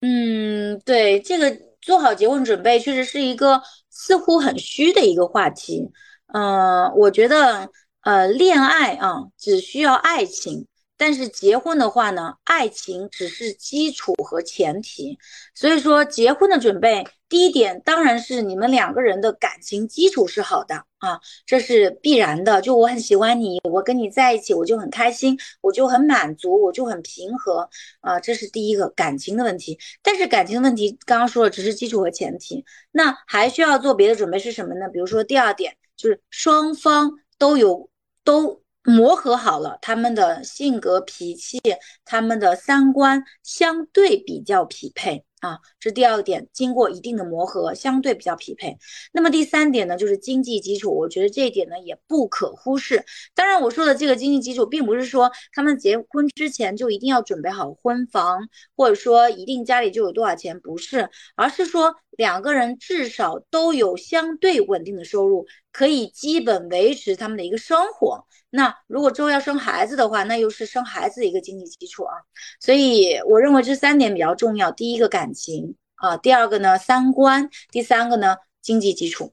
[0.00, 5.90] 嗯，对，这个做好结婚准备确实是一个似乎很虚的一个话题。
[6.34, 7.70] 嗯，我觉得，
[8.00, 10.66] 呃，恋爱啊，只需要爱情，
[10.96, 15.16] 但是结婚的话呢，爱情只是基础和前提。
[15.54, 22.60] 所以说，结婚的准备，第一点当然是你们两个人的感情基础是好的啊，这是必然的。
[22.60, 27.70] 就我很喜欢你，我跟你在一起，我就很开心，我就很满足，我就很平和
[28.00, 29.78] 啊，这是第一个感情的问题。
[30.02, 34.88] 但是感情问题，刚刚说了，只是基础和前提，那还需要做别的准备是什么呢？
[34.92, 35.76] 比如说第二点。
[35.96, 37.90] 就是双方都有
[38.24, 41.60] 都磨合好了，他们的性格脾气，
[42.04, 45.24] 他们的三观相对比较匹配。
[45.40, 48.78] 啊，这第二点，经过一定的磨合，相对比较匹配。
[49.12, 53.04] 那么第三点呢，就是经济基础，我觉得这一点呢也不可忽视。
[53.34, 68.24] 当然，我说的这个经济基础，并不是说他们结婚之前就一定要准备好婚房，或者说一定家里就有多少钱，不是，而是说两个人至少都有相对稳定的收入，可以基本维持他们的一个生活。
[68.50, 72.14] 那如果之后要生孩子的话，那又是生孩子的一个经济基础啊，
[72.60, 74.70] 所以我认为这三点比较重要。
[74.70, 79.32] 第一个感情啊，第二个呢三观，第三个呢经济基础。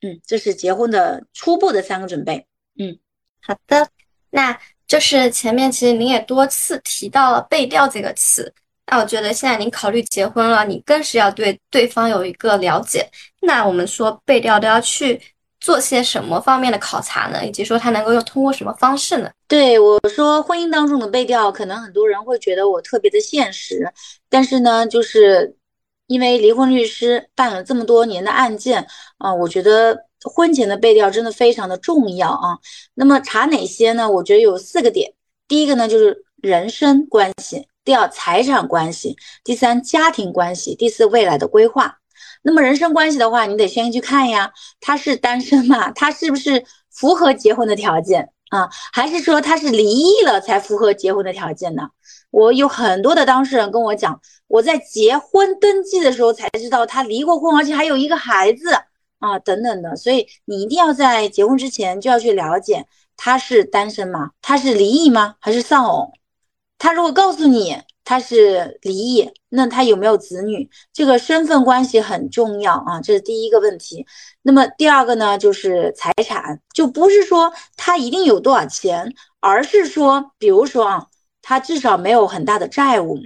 [0.00, 2.46] 嗯，这是结婚的初步的三个准备。
[2.78, 2.98] 嗯，
[3.42, 3.86] 好的，
[4.30, 8.50] 那就是前面其实您也多次提到了背调这个词，
[8.86, 13.06] 那我觉得现在您考虑结婚了，你更是要对对方有一个了解。
[13.42, 15.20] 那我们说背调都要去。
[15.62, 17.46] 做些什么方面的考察呢？
[17.46, 19.30] 以及说他能够用通过什么方式呢？
[19.46, 23.88] 对我说，婚姻当中的背调，可能很多人会觉得我特别的现实，
[24.28, 25.56] 但是呢，就是
[26.08, 28.84] 因为离婚律师办了这么多年的案件
[29.18, 32.58] 啊，我觉得婚前的背调真的非常的重要啊。
[32.94, 34.10] 那么查哪些呢？
[34.10, 35.12] 我觉得有四个点。
[35.46, 41.98] 第一个呢就是人身关系，第二财产关系，第三家庭关系，第四未来的规划。
[42.42, 45.92] 那么人生关系的话，你得先去看呀，他是单身嘛？
[45.92, 48.68] 他是不是符合结婚的条件啊？
[48.92, 51.88] 还是说他是离异了才符合结婚的条件呢？
[52.30, 58.74] 我有很多的当事人跟我讲，我在结婚登记的时候才知道他离过婚，而且还有一个孩子
[59.20, 59.94] 啊，等等的。
[59.94, 62.86] 所以你一定要在结婚之前就要去了解
[63.16, 64.30] 他是单身吗？
[64.42, 65.36] 他是离异吗？
[65.38, 66.12] 还是丧偶？
[66.76, 67.82] 他如果告诉你。
[68.04, 70.68] 他是离异，那他有没有子女？
[70.92, 74.06] 这个身份关系很重要啊，这是第一个问题。
[74.42, 81.06] 那么第二个呢，就是财产，就不是说他一定有多少钱，而是说，比如说啊，
[81.42, 83.18] 他至少没有很大的债务。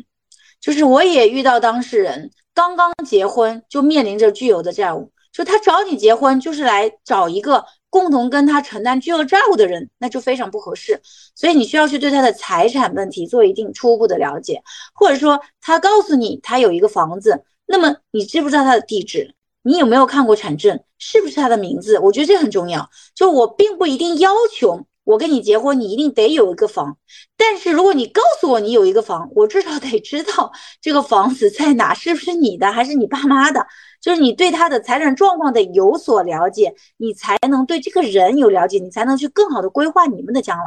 [0.61, 7.65] 就是我也遇到当事人刚刚结婚就面临着巨额的债务，就他找你结婚就是来找一个。
[7.97, 11.01] 共同跟他承担巨额债务的人，那就非常不合适。
[11.35, 14.62] 所以你需要去对他的财产问题做一定初步的了解，
[14.93, 19.35] 或者说他告诉你他有一个房子，那么你知不知道他的地址？
[19.62, 20.78] 你有没有看过产证？
[20.98, 21.98] 是不是他的名字？
[22.01, 22.90] 我觉得这很重要。
[23.14, 24.86] 就我并不一定要求。
[25.05, 26.98] 我跟你结婚，你一定得有一个房。
[27.36, 30.51] 但是如果你告诉我你有一个房，我至少得知道
[30.81, 33.64] 这个房子在哪，是不是你的，还是你爸妈的？
[34.07, 40.65] 就是你对他的财产状况得有所了解，你才能对这个人有了解，你才能去更好的规划你们的将来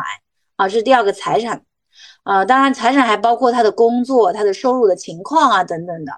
[0.57, 0.68] 啊。
[0.68, 1.64] 这是第二个财产，
[2.24, 6.11] 啊，当然财产还包括他的工作、他的收入的情况啊等等的。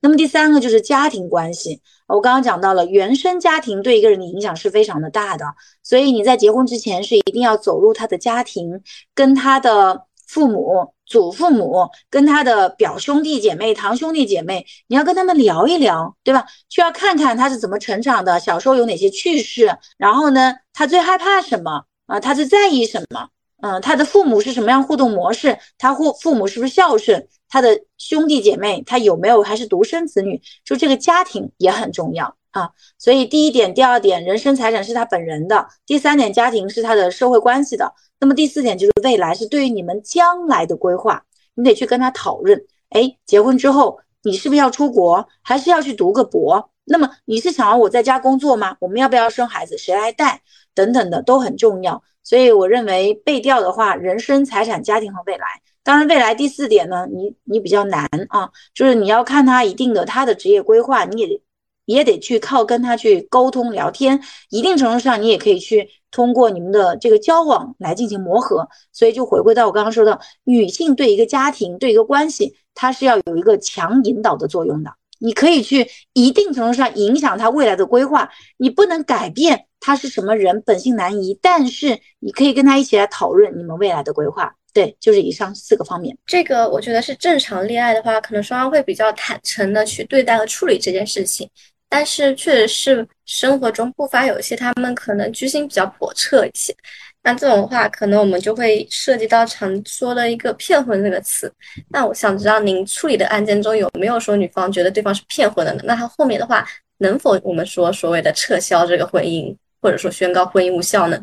[0.00, 1.82] 那么第三个就是家庭关系。
[2.08, 5.44] 我刚刚讲到了原生家庭对一个人的影响是非常的大的，
[5.82, 8.82] 所以你在结婚之前是一定要走入他的家庭，
[9.14, 16.46] 跟他的父母、祖父母，跟他的表兄弟姐妹、堂兄弟姐妹，你要跟他们聊一聊，对吧？
[16.70, 22.18] 需要看看他是怎么成长的，小时候有哪些趣事，然后呢，他最害怕什么啊？
[22.18, 23.28] 他最在意什么？
[23.60, 25.58] 嗯，他的父母是什么样互动模式？
[25.76, 27.28] 他父父母是不是孝顺？
[27.50, 30.40] 他的兄弟姐妹他有没有还是独生子女？
[30.64, 32.70] 就这个家庭也很重要啊。
[32.96, 37.92] 所以第一点、第二点，人身财产是他本人的；第三点，家庭是他的社会关系的。
[38.22, 41.24] 那么第四点就是未来是对于你们将来的规划，
[41.56, 42.64] 你得去跟他讨论。
[42.90, 46.70] 哎，结婚之后你是不是要出国，还是要去读个博？
[46.84, 48.76] 那么你是想要我在家工作吗？
[48.78, 49.76] 我们要不要生孩子？
[49.76, 50.40] 谁来带？
[50.72, 52.00] 等等的都很重要。
[52.22, 55.44] 所以我认为背调的话，人生、财产、家庭和未来。
[55.82, 61.40] 当然，未来第四点呢，你你比较难啊，就是你要看他一定的他的职业规划，你也
[61.84, 64.20] 也得去靠跟他去沟通聊天。
[64.50, 68.68] 一定程度上，你也可以去通过你们的这个交往来进行磨合。
[68.92, 74.90] 所以就回归到我刚刚说的，女性对一个家庭、对一个关系，它是要有一个强引导的作用的。
[75.18, 79.66] 你可以去一定程度上影响他未来的规划，你不能改变。
[79.78, 84.52] 他是什么人，本性难移，但是你可以跟他一起来讨论你们未来的规划。
[84.72, 86.16] 对，就是以上四个方面。
[86.24, 91.48] 这个我觉得是正常恋爱的话，可能双方会比较坦诚的去对待和处理这件事情。
[91.92, 96.74] 但是确实是生活中不乏有一些他们可能居心比较叵测一些。
[97.22, 101.52] 那这种话，可能我们就会涉及到常说的一个骗婚这个词。
[101.90, 105.82] 那我想知道您处理的案件中有没有说女方觉得对方是骗婚的呢？
[105.84, 106.66] 那他后面的话
[106.96, 109.54] 能否我们说所谓的撤销这个婚姻？
[109.82, 111.22] 或者说宣告婚姻无效呢？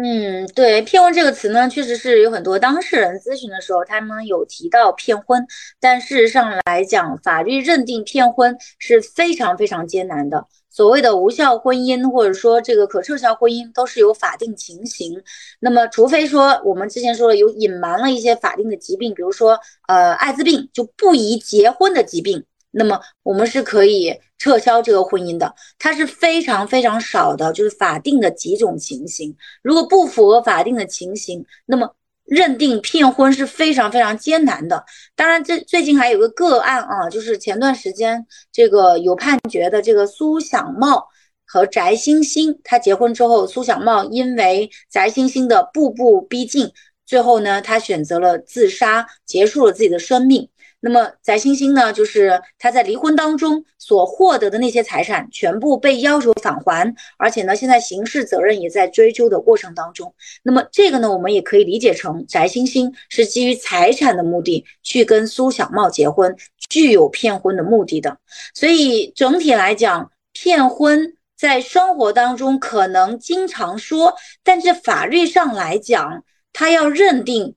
[0.00, 5.44] 嗯，对，骗婚这个词呢，确实是有很多当事人咨询的时候，他们有提到骗婚，
[5.80, 10.46] 但事实上来讲，法律认定骗婚是非常非常艰难的。
[10.70, 15.20] 所谓的无效婚姻，或者说这个可撤销婚姻，都是有法定情形。
[15.58, 19.58] 那么，除非说我们之前说了有隐瞒了一些法定的疾病，比如说
[19.88, 22.44] 呃艾滋病，就不宜结婚的疾病。
[22.70, 29.36] 那么我们是可以撤销这个婚姻的，它是非常非常少的，就是法定的几种情形。
[29.62, 31.94] 如果不符合法定的情形，那么
[32.24, 34.84] 认定骗婚是非常非常艰难的。
[35.16, 41.08] 当然，这最近还有个个案啊，就是前段时间这个有判决的这个苏小茂
[41.46, 46.70] 和翟星星，他结婚之后，苏小茂因为翟星星的步步逼近，
[47.06, 50.48] 最后呢，他选择了自杀，结束了自己的生命。
[50.80, 60.14] 那么翟星星呢，就是他在离婚当中所获得的那些财产，全部被要求返还，而且呢，现在刑事责任也在追究的过程当中。
[60.44, 66.36] 那么这个呢，我们也可以理解成翟星星是基于财产的目的去跟苏小茂结婚，
[66.70, 68.18] 具有骗婚的目的的。
[68.54, 74.14] 所以整体来讲，骗婚在生活当中可能经常说，
[74.44, 76.22] 但是法律上来讲，
[76.52, 77.56] 他要认定。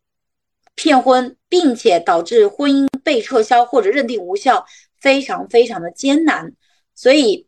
[0.73, 4.65] 骗婚，并且导致婚姻被撤销或者认定无效，
[4.99, 6.51] 非常非常的艰难。
[6.95, 7.47] 所以，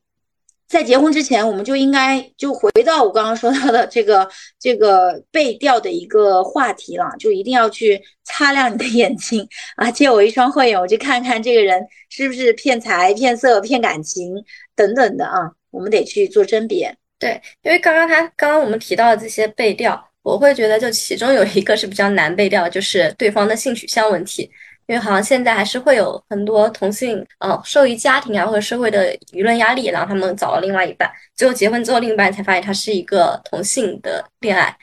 [0.67, 4.27] 在结婚之前，我们就应该就回到我刚刚说到的这个
[4.59, 9.91] 这个背调的一个话题了，就一定要去擦亮你的眼睛啊！
[9.91, 14.33] 借我一双慧眼，我去看看这个人是不是骗财、骗色、骗感情
[14.75, 15.51] 等等的啊！
[15.69, 16.95] 我们得去做甄别。
[17.19, 24.49] 对，因为刚刚他刚刚我们提到的这些背调，我会觉得就其中有一个是比较难背调，就是对方的性取向问题。
[24.87, 34.77] 因为好像现在还是会有很多同性，呃，受于家庭啊或者社会的舆论压力，然后他们找了另外一半，最后结婚之后，另一半才发现他是一个同性的恋爱，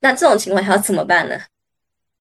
[0.00, 1.38] 那这种情况下要怎么办呢？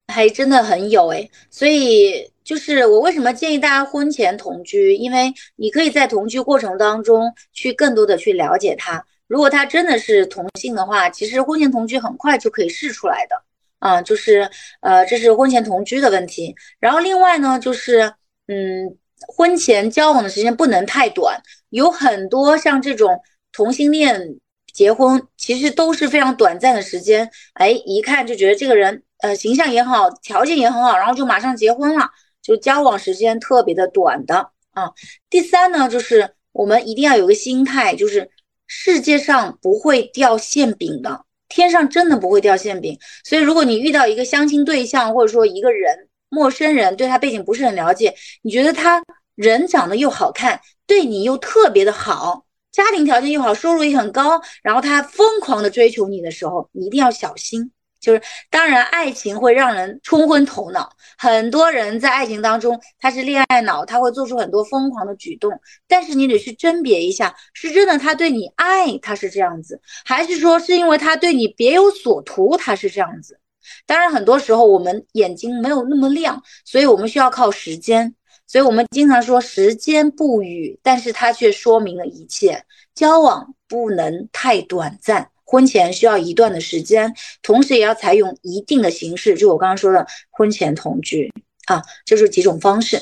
[0.08, 13.44] 还真的很有诶，所以就是我为什么建议大家婚前同居，因为你可以在同居过程当中去更多的去了解他，如果他真的是同性的话，其实婚前同居很快就可以试出来的。
[13.80, 14.50] 啊，就是
[14.82, 16.56] 呃，这是婚前同居的问题。
[16.80, 18.14] 然后另外呢，就是
[18.48, 18.98] 嗯，
[19.28, 21.42] 婚前交往的时间不能太短。
[21.70, 24.36] 有很多像这种同性恋
[24.74, 27.30] 结婚，其实都是非常短暂的时间。
[27.54, 32.10] 哎，一看就觉得这个人呃形象也好，条件也很好，然后就马上结婚了，
[32.42, 34.92] 就交往时间特别的短的啊。
[35.30, 38.30] 第三呢，就是我们一定要有个心态，就是
[38.68, 41.26] 世界上不会掉馅饼的。
[41.50, 49.04] 天上真的不会掉馅饼，所以如果你遇到一个相亲对象，或者说一个人陌生人，对他背景不是很了解，你觉得他
[49.36, 57.72] 人长得又好看，对你又特别的好，家庭条件又好，收入也很高，然后他疯狂的追求你的时候，你一定要小心。
[58.00, 60.90] 就是，当然，爱情会让人冲昏头脑。
[61.18, 65.52] 很多人在爱情当中，他是恋爱脑，他会做出很多疯狂的举动。
[65.88, 73.40] 但是你得去甄别一下，是真的他对你爱，他是这样子，还是说是因为他对你别有所图，他是这样子？
[73.86, 78.16] 当然，很多时候我们眼睛没有那么亮，所以我们需要靠时间。
[78.48, 82.64] 所以我们经常说时间不语，但是它却说明了一切。
[82.96, 85.30] 交往不能太短暂。
[85.50, 87.12] 婚前需要一段的时间，
[87.42, 91.34] 同时也要采用一定的形式，就我刚刚说的婚前同居
[91.66, 93.02] 啊，就是几种方式。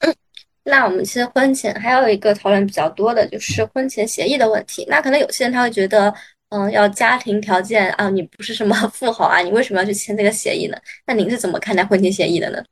[0.64, 4.84] 那我们其实婚前还有一个讨论比较多的就是婚前协议的问题。
[4.88, 6.12] 那可能有些人他会觉得，
[6.48, 10.76] 嗯，要家庭条件啊，你不是什么 富豪啊，你为什么要去签这个协议呢？
[11.06, 12.64] 那您是怎么看待婚前协议的呢？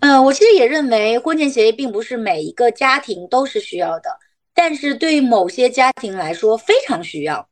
[0.00, 4.10] 嗯，我其实也认为婚前协议并不是每一个家庭都是需要的。
[4.62, 7.48] 但是对于某些家庭来说非常需要，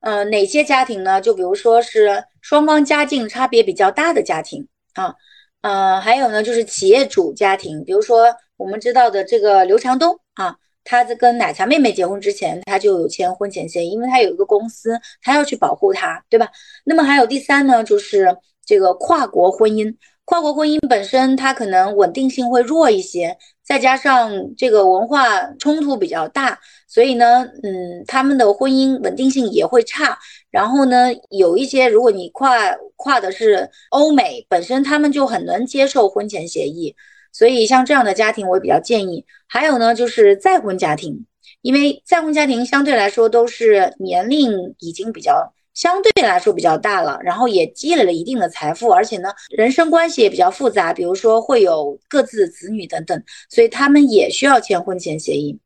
[0.00, 1.20] 呃，哪些家庭呢？
[1.20, 5.14] 就比如说是双方家境差别比较大的家庭啊，
[5.60, 16.48] 呃，还有呢就是企业主家庭，比如说我们知道的这个刘强东啊，他在跟奶茶妹妹结婚之前，他就有签婚前协议，因为他有一个公司，他要去保护她，对吧？
[16.86, 18.34] 那么还有第三呢，就是
[18.64, 19.94] 这个跨国婚姻。
[20.24, 30.16] 跨国婚姻本身它可能稳定性会弱一些，再加上这个文化冲突比较大，所以呢，嗯，他们的婚姻稳定性也会差。
[30.50, 32.48] 然后呢，有一些如果你跨
[32.94, 36.94] 跨的是欧美，本身他们就很能接受婚前协议，
[37.32, 39.24] 所以像这样的家庭我比较建议。
[39.48, 41.26] 还有呢，就是再婚家庭，
[41.60, 45.52] 因为再婚家庭相对来说都是年龄已经比较。
[45.76, 55.58] 相对来说比较大了，然后也积累了一定的财富，而且呢，人生关系也比较复杂，比如说会有各自的子女等等，所以他们也需要签婚前协议。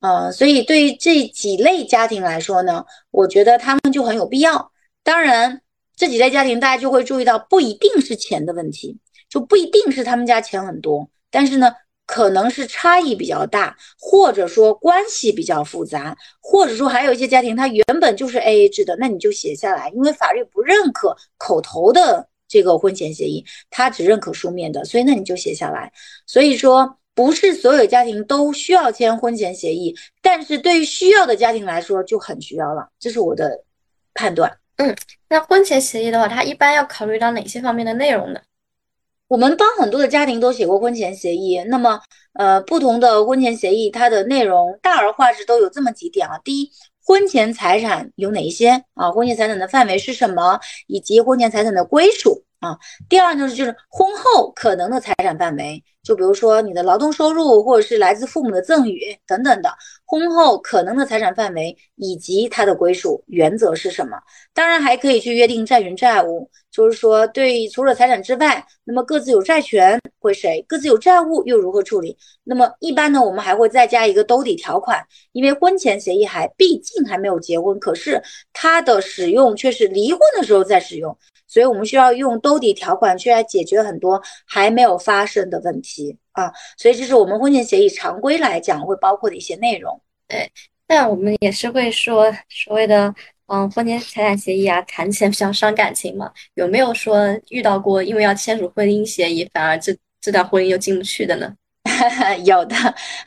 [0.00, 4.70] 嗯，所以对于这几类家庭来说呢，我觉得他们就很有必要。
[5.02, 5.62] 当然，
[5.96, 8.98] 这几类家庭大家就会注意到，不一定是钱的问题，
[9.30, 11.72] 就不一定是他们家钱很多，但是呢。
[12.06, 25.90] 可能是差异比较大，或者说关系比较复杂，或者说还有一些家庭，它原本就是 A A 制的，那你就写下来，因为法律不认可口头的这个婚前协议，它只认可书面的，所以那你就写下来。
[26.26, 33.64] 所以说，不是所有家庭都需要签婚前协议，但是对于需要的家庭来说就很需要了，这是我的
[34.12, 34.58] 判断。
[34.76, 34.94] 嗯，
[35.28, 38.40] 那婚前协议的话，它一般要考虑到哪些方面的内容呢？
[39.26, 42.00] 我们帮很多的家庭都写过婚前协议，那么，
[42.34, 46.38] 呃，不同的婚前协议，它的内容大而化之都有这么几点啊。
[46.44, 46.70] 第一，
[47.02, 49.10] 婚前财产有哪一些啊？
[49.10, 50.60] 婚前财产的范围是什么？
[50.88, 52.78] 以及婚前财产的归属啊？
[53.08, 55.82] 第二呢，就是婚后可能的财产范围。
[56.02, 59.70] 就比如说你的劳动收入，或者是来自父母的赠与等等的，
[60.04, 64.18] 婚后可能的财产范围以及它的归属原则是什么？
[64.52, 70.60] 当然还可以去约定债权债务，就是说对除了财产之外，那么各自有债权归谁？
[70.66, 72.18] 各自有债务又如何处理？
[72.42, 78.20] 那么一般呢，我们还会再加一个兜底条款，因为婚前协议还毕竟还没有结婚，可是
[78.52, 81.16] 它的使用却是离婚的时候再使用。
[81.46, 90.00] 所以我们需要用兜底条款去来解决很多还没有发生的问题啊，所以这是我们婚前协议常规来讲会包括的一些内容。
[90.26, 90.50] 对，
[90.88, 93.14] 但我们也是会说所谓的
[93.46, 97.18] 嗯婚前财产协议啊，谈钱比较伤感情嘛，有没有说
[97.50, 101.54] 遇到过因为要签署婚姻协议，反而这这段婚姻又进不去的呢？
[102.44, 102.74] 有的，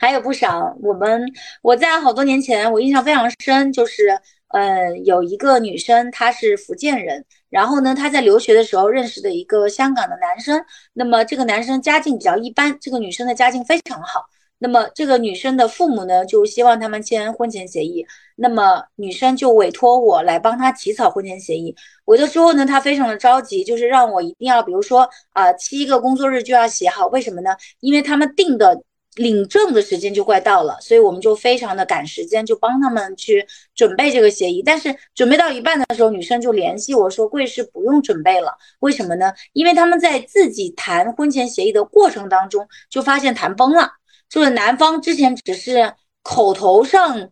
[0.00, 0.76] 还有不少。
[0.82, 1.22] 我们
[1.62, 4.18] 我在好多年前，我印象非常深，就是。
[4.50, 10.64] 呃，有一个女生，她是福建人，然后呢，她在留学的时候认识的一个香港的男生。
[10.94, 14.24] 那么这个男生家境比较一般，这个女生的家境非常好。
[14.58, 18.06] 那么这个女生的父母呢，就希望他们签婚前协议。
[18.36, 21.74] 那么女生就委托我来帮她起草婚前协议。
[22.06, 27.06] 委托之后呢，她非常的着急，就是让我一定要，比如说啊，七个工作日就要写好。
[27.06, 27.50] 为什么呢？
[27.80, 28.82] 因为他们定的。
[29.14, 33.44] 领证的时间就快到了，所以我们就非常的赶时间，就帮他们去
[33.74, 34.62] 准备这个协议。
[34.64, 39.32] 但是准备到一半的时候，女生就联系我说：“贵是不用准备了，为什么呢？
[39.54, 43.90] 因为他们在自己谈婚前协议的过程当中，就发现谈崩了，
[44.28, 47.30] 就是男方之前只是口头上。”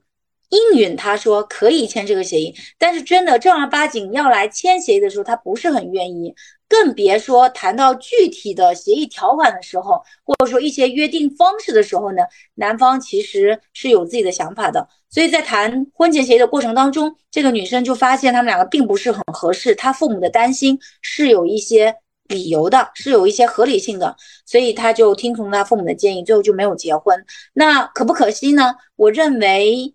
[0.51, 6.33] 应允他说可以签这个协议，但是真的正儿八经要来签协议的时候，他不是很愿意，
[6.69, 12.23] 更别说谈到具体的协议条款的时候，或者说一些约定方式的时候呢，
[12.55, 14.89] 男方其实是有自己的想法的。
[15.11, 21.97] 所以在谈婚前协议的过程当中，这个女生就发现他们两个并不是很合适，她父母的担心是有一些
[22.29, 27.25] 理由的，是有一些合理性的，所以他就听从他父母的建议，最后就没有结婚。
[27.53, 28.75] 那可不可惜呢？
[28.97, 29.93] 我认为。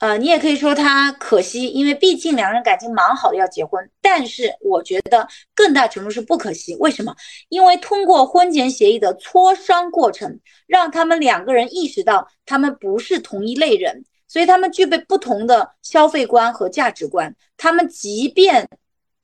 [0.00, 3.90] 呃，你也可以说他可惜，因为毕竟两人感情蛮好的，要结婚。
[4.00, 5.26] 但是我觉得
[5.56, 6.76] 更大程度是不可惜。
[6.76, 7.12] 为什么？
[7.48, 10.38] 因为通过婚前协议的磋商过程，
[10.68, 17.34] 让他们两个人意识到他们不是同一类人，所以他们具备不同的消费观和价值观。
[17.56, 18.68] 他们即便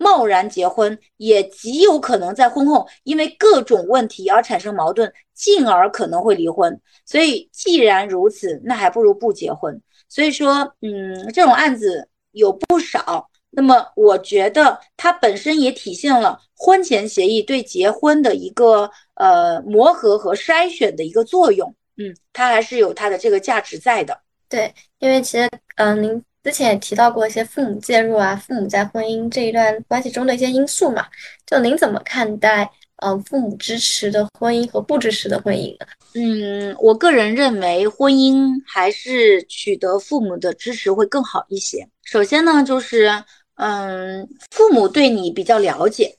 [0.05, 6.79] 贸然结婚，也极有可能在婚后因为各种问题而产生矛盾，进而可能会离婚。
[7.07, 9.81] 所以既然如此，那还不如不结婚。
[10.09, 13.31] 所以说，嗯，这种案子有不少。
[13.57, 21.75] 那么，我觉得它本身也体现了婚前协议对结婚的一个呃磨合和筛选的一个作用。
[21.97, 24.21] 嗯，它还是有它的这个价值在的。
[24.49, 31.07] 对，因为其实，嗯，您之前也提到过一些父母介入啊，父母在婚姻这一段关系中的一些因素嘛。
[31.47, 32.71] 就您怎么看待？
[32.99, 35.77] 嗯，父母支持的婚姻和不支持的婚姻
[36.15, 41.87] 嗯，我个人认为婚姻还是取得父母的支持会更好一些。
[42.05, 43.11] 首先呢，就是
[43.57, 46.17] 嗯，父母对你比较了解，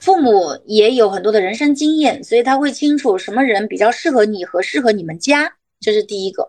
[0.00, 6.48] 父母也有很多的人生经验，所以他会清楚什么人比较适合你和适合你们家，这是第一个。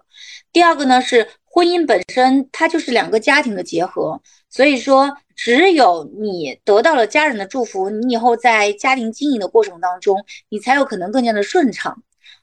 [0.56, 5.18] 第二个呢是婚姻本身，它就是两个家庭的结合，所以说。
[5.36, 11.94] 只有你得到了家人的祝福，你以后在家庭经营的过程当中，你才有可能更加的顺畅，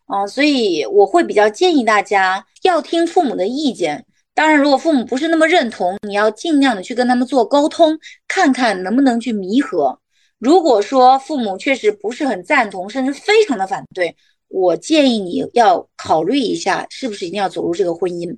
[0.05, 4.05] 啊，所以我会比较建议大家要听父母的意见。
[4.35, 7.99] 当然，如果父母不是那么认同，你要尽量的去跟他们做沟通，
[8.29, 9.99] 看看能不能去弥合。
[10.39, 14.15] 如果说父母确实不是很赞同，甚至非常的反对，
[14.53, 18.37] 我建议你要考虑一下，是不是一定要走入这个婚姻。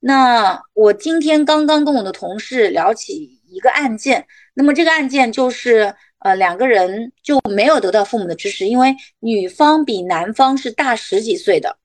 [0.00, 3.40] 那我今天刚刚跟我的同事聊起。
[3.54, 11.78] 一个案件，那么这个案件就是呃两个人就没有得到父母的支持，因为女方比男方是大十几岁的。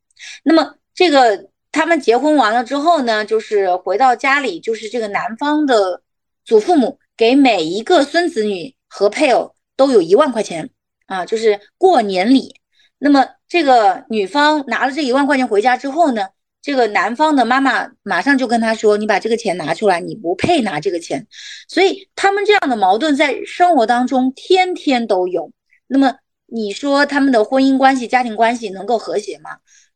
[0.44, 6.02] 那么这个他们结婚完了之后呢，就是回到家里，就是这个男方的
[6.44, 10.72] 祖父母给每一个孙子女和配偶都有一万块钱
[11.06, 12.56] 啊，就是过年礼。
[12.98, 16.28] 那么这个女方拿了这一万块钱回家之后呢？
[16.62, 21.26] 这个男方的妈妈马上就跟他说：“你把这个钱拿出来，你不配拿这个钱。”
[21.70, 25.52] 所以他们这样的矛盾在生活当中天天都有。
[25.88, 26.16] 那么
[26.46, 29.52] 你说他们的婚姻关系、家庭关系能够和谐吗？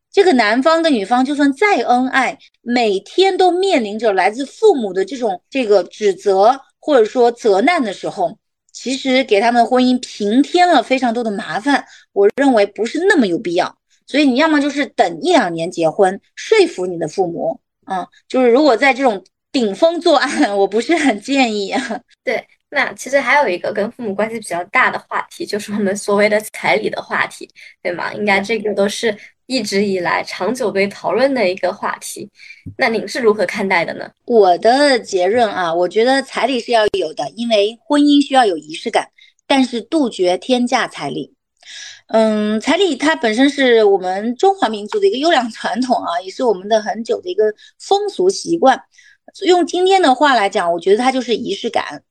[0.10, 8.38] 这个男方跟女方就算再恩爱，每天都面临着来自父母的这种这个指责或者说责难的时候，
[8.72, 11.86] 其实给他们的婚姻平添了非常多的麻烦。
[12.14, 13.76] 我认为不是那么有必要。
[14.06, 21.74] 所以你要么就是等一两年结婚，说服你的父母，嗯，就是如果在这种顶风作案， 我不是很建议。
[22.22, 27.50] 对，那其实还有一个跟父母关系比较大的话题，就是我们所谓的彩礼的话题，
[27.82, 28.14] 对吗？
[28.14, 29.16] 应该这个都是
[29.46, 32.30] 一直以来长久被讨论的一个话题。
[32.78, 34.12] 那您是如何看待的呢？
[34.26, 39.08] 我的结论啊，我觉得彩礼是要有的，因为婚姻需要有仪式感，
[39.48, 41.34] 但是杜绝天价彩礼。
[42.14, 47.46] 嗯，彩礼它本身是我们中华民族的一个优良传统啊，也是我们的很久的一个
[47.80, 48.80] 风俗习惯。
[49.44, 52.04] 用今天的话来讲，我觉得它就是仪式感。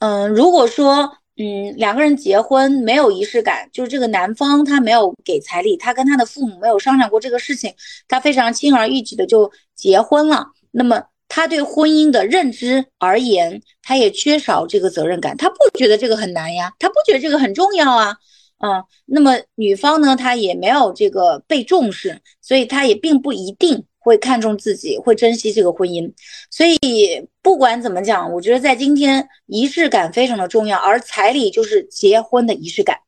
[0.00, 7.72] 嗯，如果说嗯，两个人结婚没有仪式感，就是这个男方他没有给彩礼，他跟他的父母没有商量过这个事情，
[8.06, 10.48] 他非常轻而易举的就结婚了。
[10.72, 18.14] 那么他对婚姻的认知而言，他也缺少这个责任感，他不觉得这个很难呀，他不觉得这个很重要啊。
[18.60, 26.12] 嗯，那么女方呢，她也没有这个被重视，所以她也并不一定会看重自己，会珍惜这个婚姻。
[26.50, 32.98] 所以不管怎么讲，我觉得在今天仪式感非常的重要，而彩礼就是结婚的仪式感。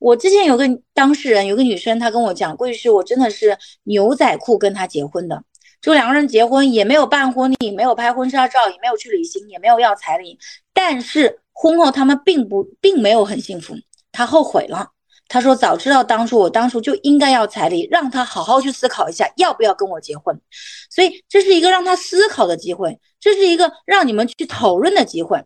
[0.00, 5.44] 我之前有个当事人，有个女生，她跟我讲，过去是我真的是牛仔裤跟她结婚的，
[5.80, 10.36] 就两个人结婚也没有办婚礼，没有拍婚纱照，也没有去旅行，也没有要彩礼，
[10.74, 13.76] 但是婚后他们并不并没有很幸福。
[14.12, 14.88] 他后悔了，
[15.28, 20.40] 他说：“早知道当初我当初就应该要彩礼，让他好好去思考一下要不要跟我结婚。”
[20.90, 25.44] 所以这是一个让他思考的机会，这是一个让你们去讨论的机会，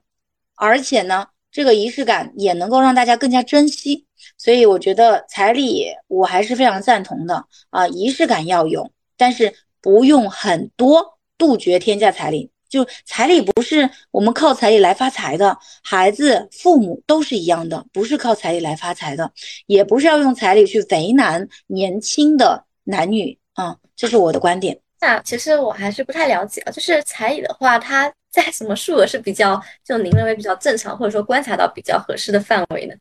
[0.57, 4.07] 而且呢，这个仪式感也能够让大家更加珍惜。
[4.39, 12.51] 所以我觉得彩礼我还是非常赞同的啊，仪式感要有，但是不用很多，杜绝天价彩礼。
[12.75, 19.31] 就彩礼不是我们靠彩礼来发财的，孩子、父母都是一样的，不是靠彩礼来发财的，
[19.67, 24.77] 也不是要用彩礼去为难年轻的男女啊，这是我的观点。
[25.01, 32.95] 那其实我还是不太了解啊，就是彩礼的话，它在什么数额是比较，就您认为比较正常，或者说观察到比较合适的范围呢？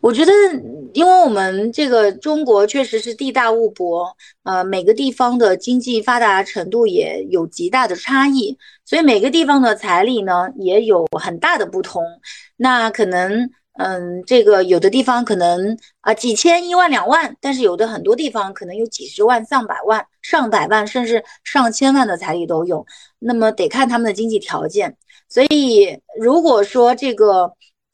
[0.00, 0.32] 我觉得，
[0.92, 12.02] 因为我们这个中国确实是地大物博，呃，每个地方的经济发达程度也有极大的差异，所以每个地方的彩礼呢也有很大的不同。
[12.56, 13.48] 那可能，
[13.78, 22.84] 嗯，这个有的地方可能啊几千、一万、两万，但是有的很多地方可能有几十万、上百万、上百万，甚至上千万的彩礼都有。
[23.20, 24.96] 那么得看他们的经济条件。
[25.28, 27.52] 所以如果说这个。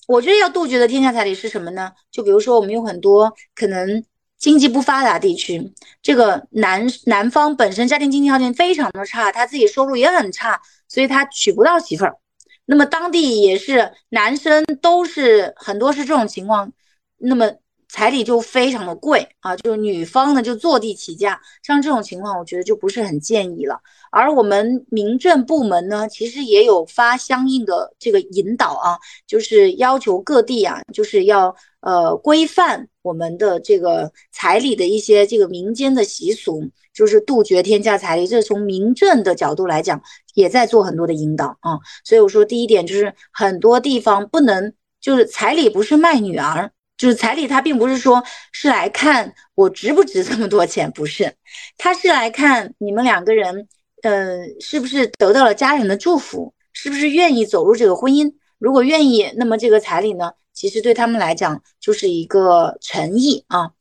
[0.09, 1.93] 我觉得要杜绝的天下彩礼是什么呢？
[2.11, 4.03] 就比如说，我们有很多可能
[4.39, 5.71] 经济不发达地区，
[6.01, 10.59] 这个男男方本身家庭经济条件非常的差，他自己收入也很差，
[10.89, 12.17] 所以他娶不到媳妇儿。
[12.65, 16.73] 那么当地也是男生都是很多是这种情况，
[17.19, 17.53] 那么
[17.89, 23.81] 彩礼就非常的贵啊，就是女方呢就坐地起价，像这种情况，我觉得就不是很建议了。
[24.11, 38.27] 而我们民政部门呢，其实也有发相应的这个引导啊，就是要求各地啊，就是要呃规范我们的这个彩礼的一些这个民间的习俗，就是杜绝天价彩礼。
[38.27, 40.01] 这是从民政的角度来讲，
[40.35, 41.79] 也在做很多的引导啊。
[42.05, 48.23] 所以我说第一点就是很多地方不能，就是彩礼不是卖女儿，就是彩礼它并不是说
[48.53, 51.33] 是来看我值不值这么多钱，不是，
[51.79, 53.67] 它是来看你们两个人。
[54.03, 56.55] 呃，是不是得到了家人的祝福？
[56.73, 58.33] 是不是愿意走入这个婚姻？
[58.61, 63.73] 如果愿意，那么这个彩礼呢，其实对他们来讲就是一个诚意啊。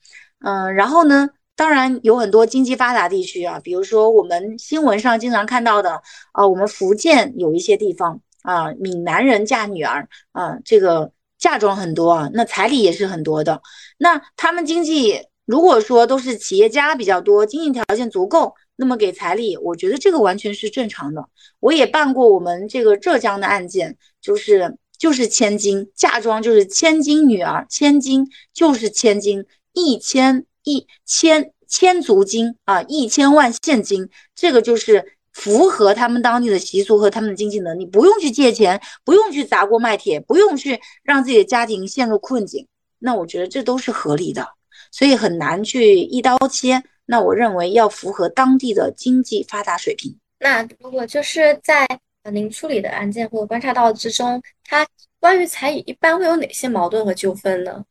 [0.44, 13.62] 嗯，然后呢，当然有很多经济发达地区啊，比如说我们新闻上经常看到的啊，我们福建有一些地方啊，闽南人嫁女儿啊，这个嫁妆很多啊，那彩礼也是很多的。
[13.98, 18.56] 那他们经济如果说都是企业家比较多，经济条件足够。
[18.80, 21.28] 那么给彩礼，我觉得这个完全是正常的。
[21.60, 42.68] 我也办过我们这个浙江的案件，就是就是千金嫁妆，就是千金女儿，千金就是千金，一千一千千足金啊，一千万现金，这个就是符合他们当地的习俗和他们的经济能力，不用去借钱，不用去砸锅卖铁，不用去让自己的家庭陷入困境。
[42.98, 44.48] 那我觉得这都是合理的，
[44.92, 46.82] 所以很难去一刀切。
[47.06, 50.18] 那我认为要符合当地的经济发达水平。
[50.40, 51.88] 那如果就是在
[52.32, 54.86] 您处理的案件或观察到之中，它
[55.20, 57.86] 关于彩礼一般会有哪些矛盾和纠纷呢？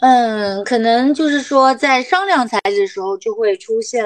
[0.00, 4.04] 嗯，可能就是说在商量彩礼的时候，就会出现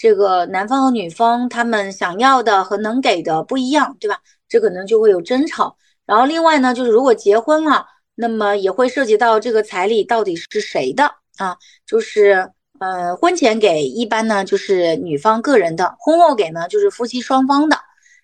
[0.00, 4.18] 这个男方和女方他们想要的和能给的不一样，对吧？
[4.48, 5.76] 这可能就会有争吵。
[6.06, 11.04] 然后另外呢，就是如果结婚了，那么也会涉及到这个彩礼到底是谁的
[11.36, 11.58] 啊？
[11.84, 12.52] 就是。
[12.80, 17.76] 呃，婚前给一般呢就是女方个人的，婚后给呢就是夫妻双方的。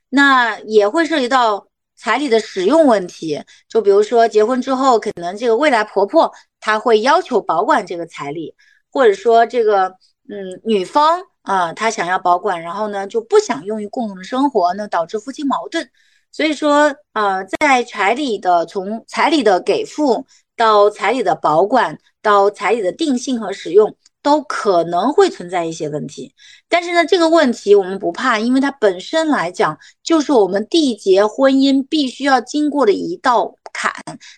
[0.09, 3.39] 那也会涉及到彩礼的使用问题，
[3.69, 8.55] 就比如说结婚之后，可能这个未来婆婆她会要求保管这个彩礼，
[8.91, 9.89] 或者说这个
[10.31, 15.89] 嗯女方啊他想要保管，然后呢就不想用于共同的生活，那导致夫妻矛盾。
[16.31, 23.97] 所以说啊，在彩礼的从彩礼的给付到彩礼的保管到彩礼的定性和使用。
[24.23, 26.35] 都可能会存在一些问题，
[26.69, 33.93] 但是呢，这个问题我们不怕，因为它本身来讲就是我们缔结婚姻必须要经过的一道坎，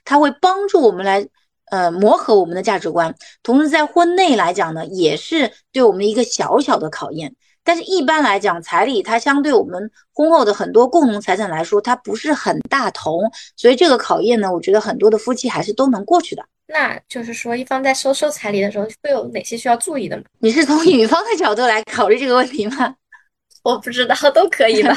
[0.04, 1.26] 它会帮助我们来
[1.70, 3.14] 呃磨合我们的价值观。
[3.42, 7.34] 同时，在婚内来讲呢，也是对我们一个小小的考验。
[7.64, 13.20] 但是，一般来讲，彩礼它相对我们婚后的很多共同财产来说，它不是很大头，
[13.56, 16.42] 所以这个考验呢，我觉得很多的夫妻还是都能过去的。
[16.66, 20.22] 那就是说，一方在收受彩礼的时候，会有哪些需要注意的吗？
[20.38, 22.94] 你是从女方的角度来考虑这个问题吗？
[23.68, 24.94] 我不知道， 都可以吧。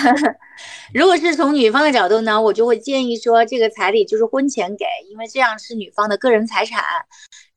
[0.95, 6.81] 如果是从女方的角度呢，我就会建议说，这个彩礼就是婚前给，因为这样是女方的个人财产。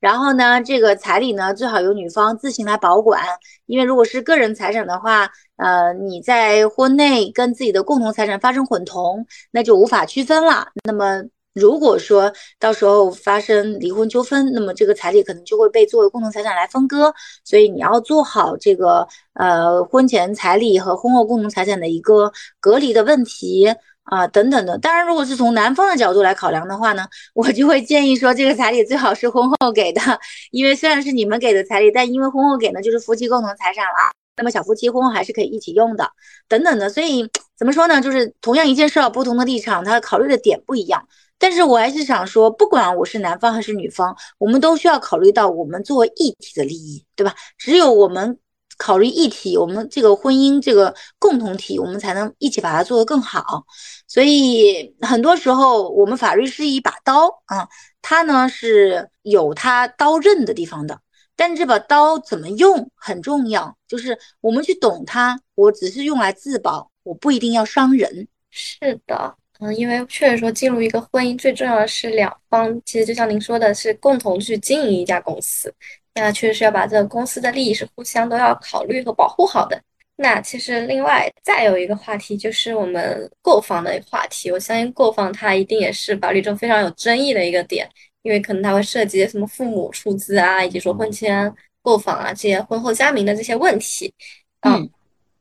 [0.00, 3.22] 然后呢，这个彩礼呢，最好由女方自行来保管，
[3.66, 10.66] 因为如果是个人财产的话，呃，你在婚内跟自己的共同财产发生混同，那就无法区分了。
[10.84, 11.22] 那么
[11.54, 17.14] 如果说到时候发生离婚纠纷，那么这个彩礼可能就会被作为共同财产来分割。
[17.44, 23.74] 所以你要做好这个呃婚前彩礼和婚后共同财产的一个隔离的问题。
[24.04, 24.76] 啊，等等的。
[24.76, 30.02] 当然，如果是从男方的角度来考量的话呢， 我就会建议说，这个彩礼最好是婚后给的，
[30.50, 34.12] 因为虽然是你们给的彩礼，但因为婚后给呢，就是夫妻共同财产了。
[34.36, 36.06] 那么小夫妻婚后还是可以一起用的，
[36.48, 36.90] 等等的。
[36.90, 37.26] 所以
[37.56, 37.98] 怎么说呢？
[38.02, 41.08] 就是同样一件事，不同的立场，他考虑的点不一样。
[41.38, 47.34] 但是我还是想说，不管我是男方还是女方，我们都需要考虑到我们作为一体的利益，对吧？
[47.58, 48.38] 只有我们。
[48.76, 53.64] 考虑一体，我们这个婚姻这个共同体，我们才能一起把它做得更好。
[54.08, 57.68] 所以很多时候，我们法律是一把刀啊，
[58.02, 61.00] 它呢是有它刀刃的地方的。
[61.36, 65.40] 但这把刀怎么用很重要，就是我们去懂它。
[65.54, 68.26] 我只是用来自保，我不一定要伤人。
[68.50, 75.72] 是的，嗯，因为确实说进入一个婚姻，最重要的是两方，其实就像您说的，是共同去经营一家公司。
[76.14, 79.80] 那确实是要把这个公司的利益是互相都要考虑和保护好的。
[80.16, 87.88] 那其实另外再有一个话题就是我们购房的话题，我相信购房它一定也是法律中非常有争议的一个点，
[88.22, 91.52] 因为可能它会涉及什么父母出资啊，以及说婚前
[91.82, 94.12] 购房啊这些婚后加名的这些问题。
[94.60, 94.88] 嗯，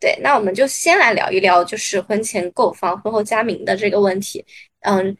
[0.03, 4.45] 对，那我们就先来聊一聊就是婚前购房、婚后加名的这个问题。
[4.81, 5.15] 嗯。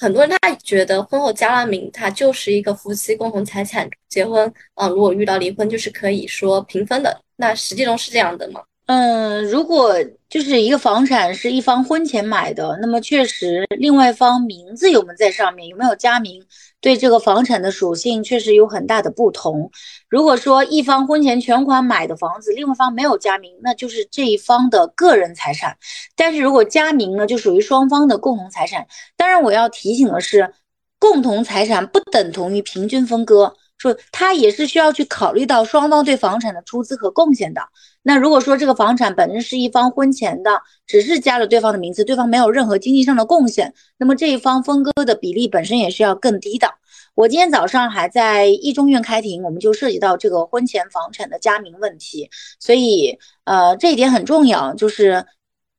[0.00, 3.90] 很多人他觉得婚后加了名，他就是一个夫妻共同财产。
[4.08, 4.46] 结婚，
[4.76, 7.20] 嗯，如果遇到离婚，就是可以说平分的。
[7.34, 8.62] 那实际中是这样的吗？
[8.88, 9.94] 嗯，如果
[10.30, 16.42] 就是一个房产是一方婚前买的，那么确实另外一方名字有没有在上面，有没有加名，
[16.80, 19.70] 对这个房产的属性确实有很大的不同。
[20.08, 25.76] 如果说一方婚前全款买的房子，另外一方没有加名，那就是这一方的个人财产。
[26.16, 28.86] 但是如果加名呢，就属于双方的共同财产。
[29.18, 30.54] 当然，我要提醒的是，
[30.98, 33.54] 共同财产不等同于平均分割。
[33.78, 37.62] 说他也是需要去考虑到双方对房产的出资和贡献的。
[38.02, 46.68] 那如果说这个房产本身是一方婚前的，只是加了对方的名字，对方没有任何经济上的贡献，那么这一方分割的比例本身也是要更低的。
[47.14, 52.30] 我今天早上还在一中院开庭，我们就涉及到这个婚前房产的加名问题，
[52.60, 55.26] 所以呃这一点很重要，就是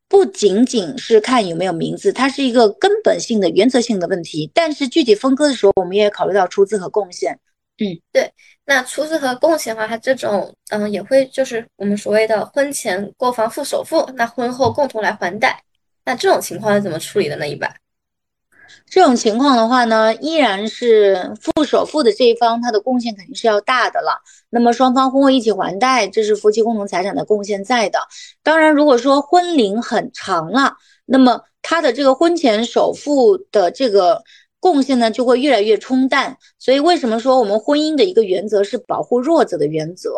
[0.08, 4.50] 不仅仅是看有没有名字，它是一个根本性的原则性的问题。
[4.54, 7.38] 但是具体分割的时候，我们也考虑到出资和贡献。
[7.82, 8.30] 嗯，对，
[8.66, 15.62] 那出资和贡献的话，它这种嗯也会就是我们所谓的婚前购房付首付，那婚后共同来还贷，
[16.04, 17.48] 那这种情况是怎么处理的呢？
[17.48, 17.74] 一般
[18.84, 24.20] 这种情况的话呢，依然是付首付的这一方，他的贡献肯定是要大的了。
[24.50, 27.98] 那么双方婚后一起还贷，这是夫妻共同财产的贡献在的。
[28.42, 30.76] 当然，如果说婚龄很长了，
[31.06, 34.22] 那么他的这个婚前首付的这个。
[34.60, 40.10] 贡献呢就会越来越冲淡，所以为什么说我们婚姻的一个原则是保护弱者的原则？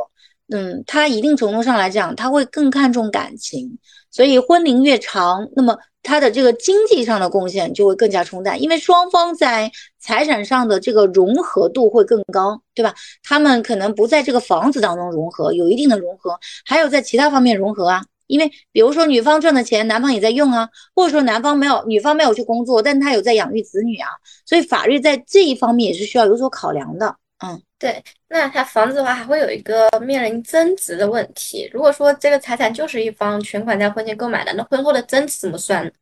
[0.52, 3.78] 嗯，它一定程度上来讲，它会更看重感情，
[4.10, 12.92] 所以婚龄越长，那么它的这个经济上的贡献就会更加冲淡，因为双方在财产上的这个融合度会更高，对吧？
[13.22, 18.04] 他们可能不在这个房子当中融合，有一定的融合，还有在其他方面融合啊。
[18.32, 24.08] 因为比如说女方赚的钱，男方也在用啊，或者说男方没有，女方没有去工作，但他有在养育子女啊，
[24.46, 27.14] 所以法律在这一方面也是需要有所考量的。
[27.44, 28.02] 嗯，对。
[28.28, 31.68] 那他房子的话，还会有一个面临增值的问题。
[31.72, 35.92] 如果说这个财产就是一方全款在婚前购买的，那婚后的增值怎么算？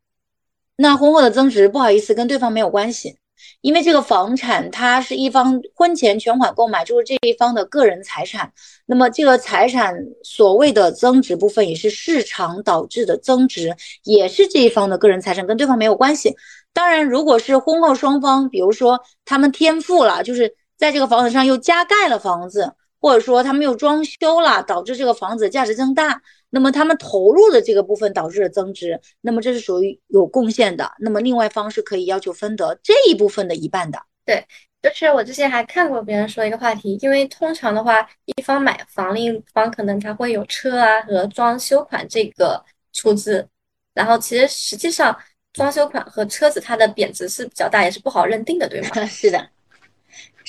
[0.76, 3.16] 那婚后的增值，不好意思，跟对方没有关系。
[3.60, 8.52] 因为这个房产，它是一方婚前全款购买，就是这一方的个人财产。
[8.86, 16.34] 那么这个财产所谓的增值部分，也是市场导致的增值，也是这一方的个人财产，跟对方没有关系。
[16.72, 30.92] 当然，如果是婚后双方，比如说他们添付了，就是在这个房子上又加盖了房子，或者说他们又装修了，导致这个房子价值增大，那么他们投入的这个部分导致了增值，那么这是属于有贡献的。
[30.98, 34.00] 那么另外一方是可以要求分得这一部分的一半的。
[34.24, 34.44] 对，
[34.82, 42.62] 就是我之前还看过别人说一个话题，因为通常的话，一方买房，另一方可能他会有车啊和装修款这个
[42.92, 43.46] 出资，
[43.94, 45.16] 然后其实实际上
[45.52, 48.88] 装修款和车子它的贬值是比较大，也是不好认定的，对吗？
[49.06, 49.48] 是的。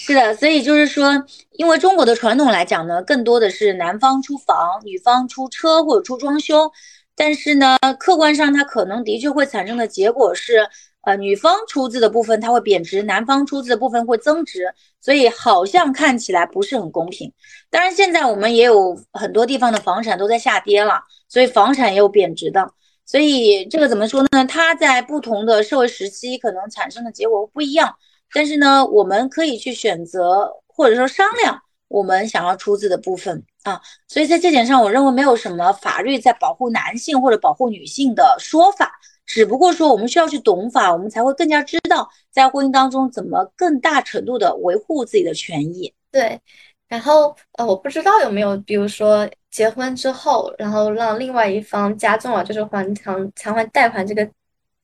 [0.04, 6.72] 是的，所以就是说，因为中国的传统来讲呢，更多的是男方出房，女方出车或者出装修。
[7.16, 10.68] 但是呢，客观上它可能的确会产生的结果是，
[11.02, 17.32] 呃，女方出资的部分它会贬值，男方出资的部分会增值，所以好像看起来不是很公平。
[17.70, 21.00] 当然，现在我们也有很多地方的房产都在下跌了，
[21.30, 22.72] 所以房产也有贬值的。
[23.06, 24.44] 所以这个怎么说呢？
[24.48, 27.94] 它在不同的社会时期可能产生的结果不一样。
[28.34, 38.92] 但是呢，我们可以去选择或者说商量我们想要出资的部分啊，所以在这点上，我认为没有什么法律在保护男性或者保护女性的说法，
[39.26, 45.94] 只不过说我们需要去懂法，我们才会更加知道在婚姻当中怎么更大程度的维护自己的权益。
[46.10, 46.40] 对，
[46.88, 54.28] 然后呃，我不知道有没有，比如说结婚之后，然后让另外一方加重了就是还偿偿还贷款这个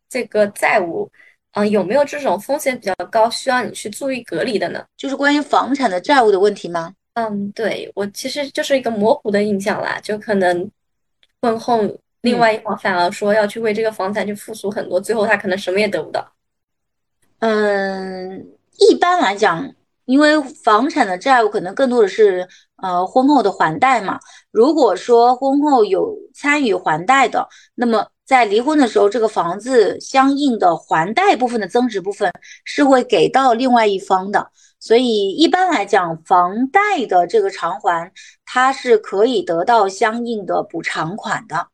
[0.09, 1.09] 这个债务。
[1.57, 4.85] 嗯，有没有这种风险比较高，需要你去注意隔离的呢？
[4.95, 6.93] 就是关于房产的债务的问题吗？
[7.15, 10.69] 嗯，对我其实就是一个模糊的印象啦，就可能
[11.41, 11.81] 婚后
[12.21, 16.31] 另外一方反而说要去为这个房产去付出很多，最后他可能什么也得不到。
[17.39, 18.47] 嗯，
[18.77, 19.73] 一般来讲，
[20.05, 22.47] 因为房产的债务可能更多的是
[22.83, 24.19] 呃婚后的还贷嘛。
[24.51, 28.07] 如果说婚后有参与还贷的，那么。
[28.27, 32.29] 在离婚的时候，这个房子相应的还贷部分的增值部分
[32.65, 34.51] 是会给到另外一方的，
[34.81, 38.11] 所以一般来讲，房贷的这个偿还，
[38.45, 41.67] 它是可以得到相应的补偿款的。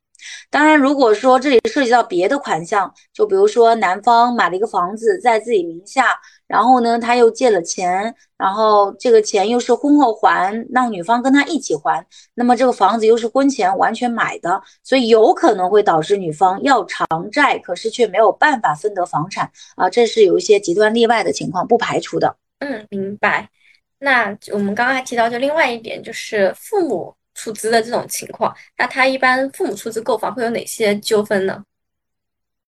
[0.52, 6.06] 当然，如果说这里涉及到别的款项，就比如说男方买了一个房子在自己名下，
[6.54, 12.06] 然后呢他又借了钱，然后这个钱又是婚后还，让女方跟他一起还，
[12.36, 22.36] 那么这个房子又是婚前完全买的，所以有可能会导致女方要偿债，可是却没有办法分得房产啊，这是有一些极端例外的情况，不排除的。
[22.60, 23.50] 嗯，明白。
[23.98, 27.16] 那我们刚刚还提到，就另外一点就是父母。
[27.36, 31.64] 出资的这种情况，那他一般父母出资购房会有哪些纠纷呢？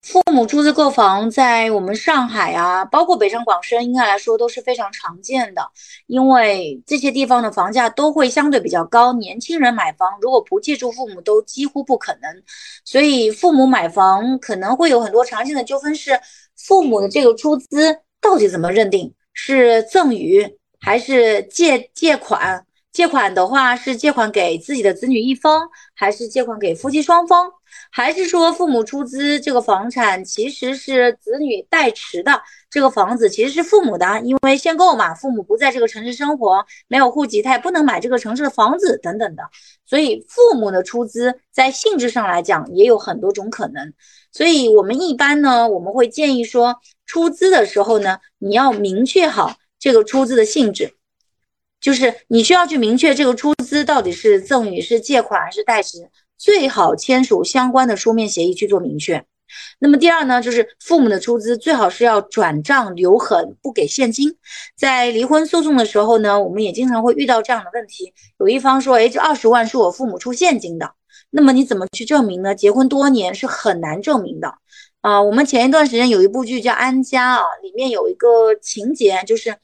[0.06, 5.68] 父母出资购房在我们上海啊，包括北上广深，应该来说都是非常常见的。
[6.06, 12.44] 因为这些地方的房价都会相对比较高，年轻人买房如果不借助父母都几乎不可能。
[12.86, 16.20] 所以父母买房可能会有很多常见的纠纷，是
[16.56, 19.12] 父母的这个出资到底怎么认定？
[19.34, 20.48] 是赠与
[20.80, 22.64] 还是借借款？
[22.96, 27.52] 借款的话是借款给自己的子女一方，还是借款给夫妻双方，
[27.92, 32.42] 还是说父母出资这个房产其实是子女代持的？
[32.70, 39.44] 这个房子其实是父母的，因为限购嘛，父母不在这个城市生活，没有户籍，他也不能买这个城市的房子等等的。
[39.86, 43.94] 所以父母的出资在性质上来讲也有很多种可能。
[44.32, 50.94] 所以我们一般呢，我们会建议说，出资的时候呢，你要明确好这个出资的性质。
[51.86, 59.24] 就是你需要去明确这个出资到底是赠与、是借款还是代持，最好签署相关的书面协议去做明确。
[59.78, 64.36] 那么第二呢，就是父母的出资最好是要转账留痕，不给现金。
[64.76, 70.94] 在离婚诉讼的时候呢，我们也经常会遇到这样的问题：有一方说，哎，这二十万是我父母出现金的，
[71.30, 72.56] 那么你怎么去证明呢？
[72.56, 74.56] 结婚多年是很难证明的。
[75.02, 79.56] 啊，我们前一段时间有一部剧叫《安家》啊，里面有一个情节就是。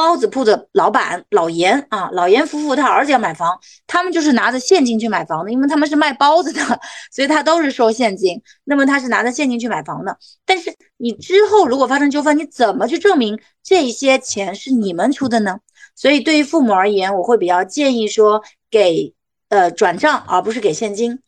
[0.00, 6.62] 包子铺的老板老严啊，老严夫妇他儿子要买房，他们就是拿着现金去买房的，因为他们是卖包子的，
[7.12, 8.40] 所以他都是收现金。
[8.64, 10.16] 那么他是拿着现金去买房的。
[10.46, 15.58] 但是你之后如果发生纠纷，你怎么去证明这些钱是你们出的呢？
[15.94, 19.12] 所以对于父母而言，我会比较建议说给
[19.50, 21.18] 呃转账，而不是给现金。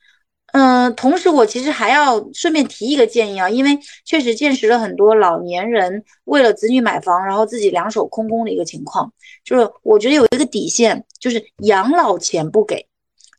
[0.53, 9.11] 嗯，同时我其实还要顺便提一个建议啊，因为确实见识了很多老年人为了子女买房，然后自己两手空空的一个情况。
[9.45, 12.87] 就是我觉得有一个底线，就是养老钱不给。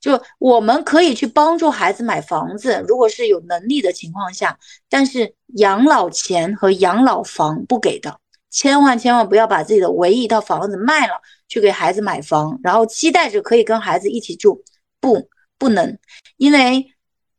[0.01, 4.57] 就我们可以去帮助孩子买房子，如果是有能力的情况下，
[4.89, 8.17] 但是养老钱和养老房不给的，
[8.49, 14.63] 千万千万不要把自己的唯一一套房子卖了去给孩子买房，然后期待着可以跟孩子一起住，
[14.99, 15.29] 不，
[15.59, 15.99] 不能，
[16.37, 16.87] 因为。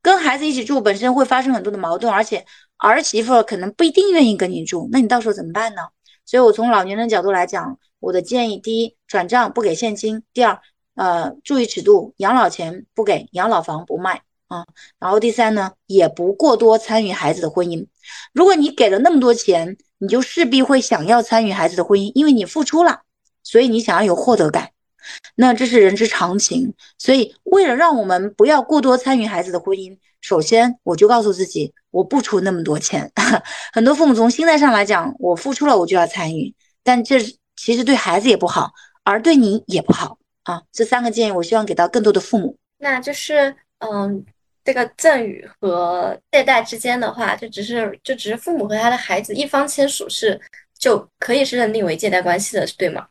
[0.05, 2.45] 跟孩子一起住本身会发生很多的矛盾，而且
[2.77, 5.81] 儿媳妇可能不一定愿意跟你住，那你到时候怎么办呢？
[6.27, 10.61] 所以我从老年人角度来讲，我的建议：第一，转账不给现金；第二，
[10.95, 14.21] 呃，注意尺度，养老钱不给，养老房不卖。
[14.49, 14.67] 啊。
[14.99, 17.87] 然后第三呢，也不过多参与孩子的婚姻。
[18.35, 23.01] 如果你给了那么多钱，你就势必会想要参与孩子的婚姻，因为你付出了，
[23.43, 24.74] 所以你想要有获得感。
[25.35, 26.73] 那这是人之常情。
[26.99, 33.11] 所以为了让我们不要过多参与孩子的婚姻，首先我就告诉自己，我不出那么多钱。
[33.73, 37.21] 很多父母从心态上来讲，我付出了我就要参与，但这
[37.57, 38.73] 其实对孩子也不好，
[39.03, 40.63] 而对你也不好啊。
[40.73, 42.57] 这三个建议，我希望给到更多的父母。
[42.79, 44.25] 那就是，嗯。
[44.67, 50.41] 这个赠与和借贷之间的话，就只是就只是父母和他的孩子一方签署是
[50.79, 53.07] 就可以是认定为借贷关系的，对吗？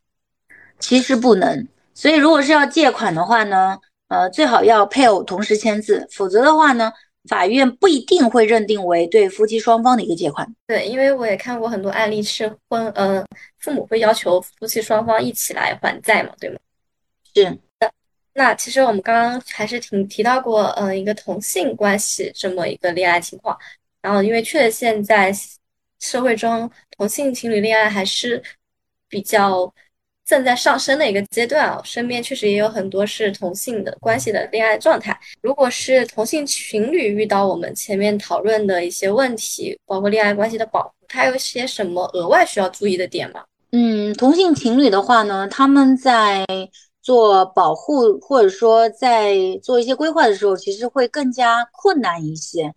[0.80, 1.68] 其实不能。
[1.94, 6.92] 所以如果是要借款的话呢，呃，最好要配偶同时签字，否则的话呢，
[7.30, 10.48] 法院不一定会认定为对夫妻双方的一个借款。
[10.68, 13.26] 对，因为我也看过很多案例是婚，呃，
[13.60, 16.58] 父母会要求夫妻双方一起来还债嘛，对吗？
[17.34, 17.60] 是。
[18.36, 23.56] 那其实我们刚刚还是挺提到过，嗯，一个同性关系这么一个恋爱情况。
[24.02, 25.32] 然后，因为确实现在
[26.00, 26.68] 社会中
[26.98, 28.42] 同性情侣恋爱还是
[29.08, 29.72] 比较
[30.26, 31.82] 正在上升的一个阶段啊。
[31.84, 35.20] 身边确实也有很多是同性的关系的恋爱状态。
[35.42, 43.44] 如果是同性情侣遇到我们前面讨论的一些问题，包括恋爱关系的保护，它有些什么额外需要注意的点吗？
[43.72, 46.46] 嗯，同性情侣的话呢，他们在。
[47.04, 52.74] 做保护或者说在做一些规划的时候，其实会更加困难一些。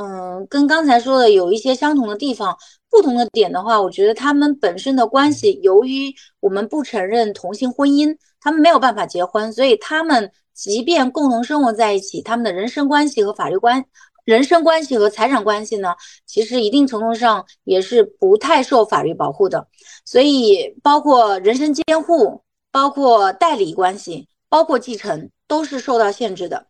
[0.00, 2.56] 嗯，跟刚才说的有一些相同的地方，
[2.88, 13.84] 不同的点的话，我觉得他们本身的关系，由于我们不承认同性婚姻，他们没有办法结婚，所以他们即便共同生活在一起，他们的人身关系和法律关、
[14.24, 15.96] 人身关系和财产关系呢，
[16.26, 19.66] 其实一定程度上也是不太受法律保护的。
[20.04, 22.42] 所以，包括人身监护。
[22.70, 26.66] 包括代理关系，包括继承，都是受到限制的。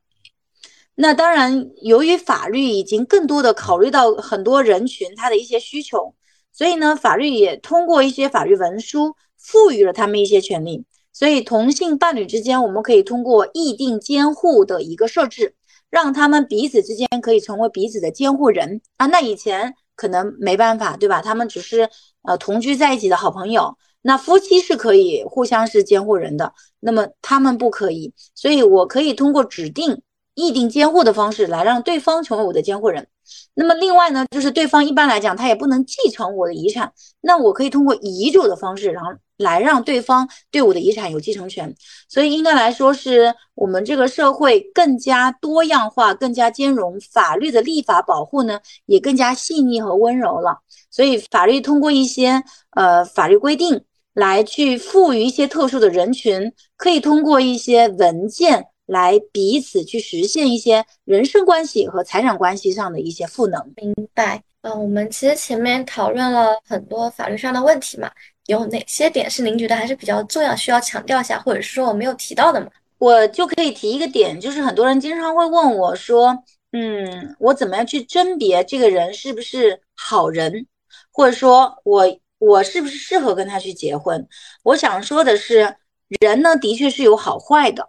[1.01, 6.13] 那当然，由于法律已经更多的考虑到很多人群他的一些需求，
[6.53, 10.85] 所以呢，法律也通过一些法律文书赋予了他们一些权利。
[11.13, 15.55] 所以，同性伴侣之间，我们可以通过议定监护的一个设置，
[15.89, 19.07] 让他们彼此之间可以成为彼此的监护人啊。
[19.07, 21.23] 那以前可能没办法，对吧？
[21.23, 21.89] 他们只是
[22.23, 23.77] 呃同居在一起的好朋友。
[24.03, 30.03] 那夫妻是可以互相是监护人的，那么他们不可以，所以我可以通过指定
[30.39, 33.09] 议定监护的方式来让对方成为我的监护人。
[33.55, 41.75] 那么另外呢，就是对方一般来讲他也不能继承我的遗产，那我可以通过遗嘱的方式，然后来让对方对我的遗产有继承权。
[42.09, 50.61] 所以应该来说是我们这个社会更加多样化、更加兼容，法律的立法保护呢也更加细腻和温柔了。
[50.91, 52.43] 所以法律通过一些
[52.77, 53.85] 呃法律规定。
[54.15, 63.73] 来去赋予一些特殊的人群，可以通过一些文件来彼此去实现一些人身关系和财产关系上的一些赋能。
[63.77, 64.43] 明白。
[64.63, 68.11] 嗯，我们其实前面讨论了很多法律上的问题嘛，
[68.47, 72.67] 有哪些点是您觉得还是比较重要，需要强调一下，或者是说我没有提到的吗？
[72.99, 76.37] 我就可以提一个点，就是很多人经常会问我说，
[76.73, 80.67] 嗯，我怎么样去甄别这个人是不是好人，
[81.13, 82.19] 或者说我。
[82.41, 84.29] 我是不是适合跟他去结婚？
[84.63, 85.75] 我想说的是，
[86.21, 87.89] 人呢的确是有好坏的，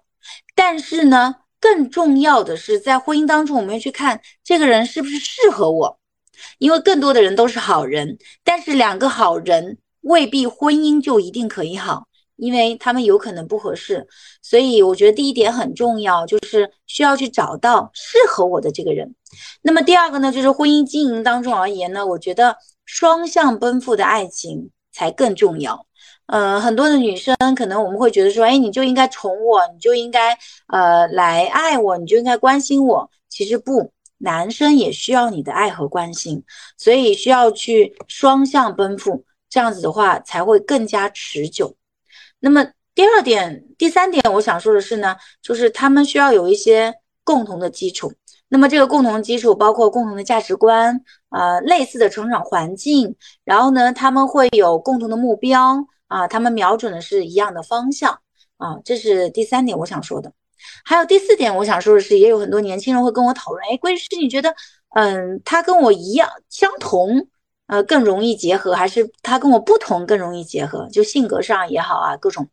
[0.61, 5.99] 但是呢，更重要的是在婚姻当中，我们要去看这个人是不是适合我，
[6.57, 14.06] 因为更多的人都是好人，但是两个好人未必婚姻就一定可以好，因为他们有可能不合适。
[14.41, 19.15] 所以我觉得第一点很重要，就是需要去找到适合我的这个人。
[19.61, 22.57] 那么第二个呢，就是婚姻经营当中而言呢，我觉得。
[22.91, 25.86] 双向奔赴的爱情才更重要。
[26.31, 30.38] 呃，很多的女生可能我们会觉得说，哎，你就应该宠我，你就应该
[30.68, 33.10] 呃来爱我，你就应该关心我。
[33.30, 36.43] 其实不，男生也需要你的爱和关心，
[36.77, 41.76] 所以需要去双向奔赴，这样子的话才会更加持久。
[42.39, 46.93] 那么第二点、第三点，我想说的是呢，就是他们需要有一些
[47.23, 48.14] 共同的基础。
[48.49, 58.19] 那么这个共同基础包括共同的价值观，呃，类似的成长环境，然后呢，他们会有共同的目标啊，他们瞄准的是一样的方向
[58.57, 60.34] 啊，这是第三点我想说的。
[60.84, 64.53] 还有第四点我想说的是，也有很多年轻人会跟我讨论，哎，贵律师，你觉得，
[64.90, 67.27] 嗯，他跟我一样相同，
[67.68, 70.90] 呃，更容易结合，还是他跟我不同更容易结合？
[70.91, 72.49] 就性格上也好啊，各种。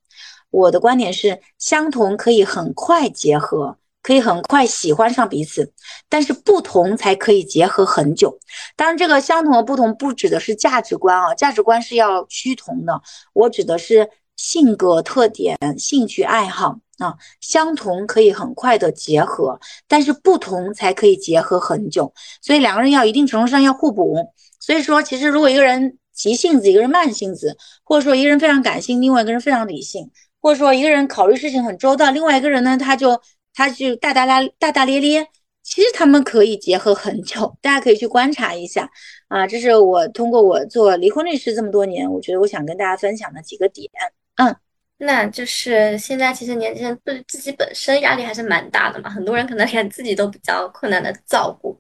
[0.50, 3.76] 我的观点是，相同可以很快结合。
[4.06, 5.72] 可以很快喜欢上彼此，
[6.08, 8.38] 但是不同才可以结合很久。
[8.76, 13.02] 当然，这个相同和不同不指的是价值观啊，价值观是要趋同的。
[13.32, 16.78] 我指的是性格特点、兴趣爱好。
[16.98, 19.58] 啊，相同可以很快的结合，
[19.88, 22.14] 但是不同才可以结合很久。
[22.40, 24.16] 所以两个人要一定程度上要互补。
[24.60, 30.08] 所以说，其实如果一个人急性子，一个人慢性子，或者说一个人非常感性，另外一个人非常理性，
[30.40, 33.20] 或者说一个人考虑事情很周到，另外一个人呢，他就
[33.56, 35.26] 他就大大大大大咧咧。
[35.68, 38.88] 其实他们可以结合很久，大家可以去观察一下
[39.26, 39.44] 啊。
[39.44, 43.90] 这是我通过我做离婚律师这么多年，我觉得我想跟大家分享的几个点。
[44.36, 44.54] 嗯，
[44.98, 51.76] 那就是现在其实年轻人对自己本身压力还是蛮大的嘛，很多人可能连自己都比较困难的照顾。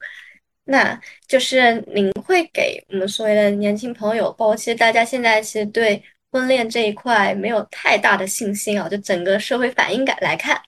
[0.64, 10.60] 那就是您会给我们所谓的年轻朋友，包括其实大家现在其实对婚恋这一块没有太大的信心啊，就整个社会反应感来看，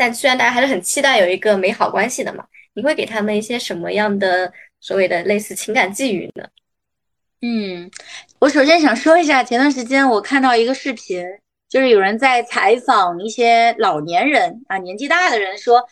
[0.00, 2.42] 但虽然大家还是很期待有一个美好关系的嘛。
[2.72, 4.50] 你会给他们一些什么样的
[4.80, 6.44] 所谓的类似情感寄语呢？
[7.42, 7.90] 嗯，
[8.38, 11.22] 我首先想说一下，前段时间我看到一个视频，
[11.68, 15.84] 就是有人在采访一些老年人啊，年纪大的人说：“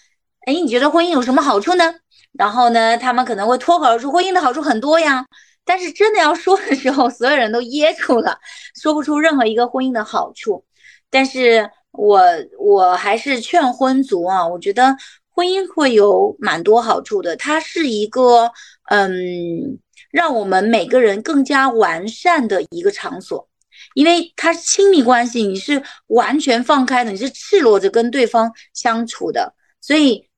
[0.47, 1.97] 哎，你觉得婚姻有什么好处呢？”
[2.39, 5.27] 然后呢，他们可能会脱口而出：“婚姻的好处很多呀。”
[5.67, 8.39] 但是真的要说的时候，所有人都噎住了，
[8.81, 10.65] 说不出任何一个婚姻的好处。
[11.11, 12.23] 但是我
[12.59, 14.97] 我还是劝婚族啊，我觉得。
[15.31, 18.51] 婚姻会有蛮多好处的，它是一个
[18.91, 19.79] 嗯，
[20.11, 23.49] 让我们每个人更加完善的一个场所，
[23.95, 30.29] 因为它亲密关系，你是完全放开的，你是赤裸着跟对方相处的，所以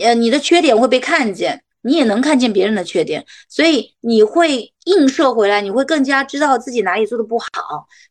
[0.00, 1.64] 呃，你的缺点会被看见。
[1.82, 7.48] 你也能看见别人的缺点，所以你会映射回来，你会更加知道自己哪里做的不好。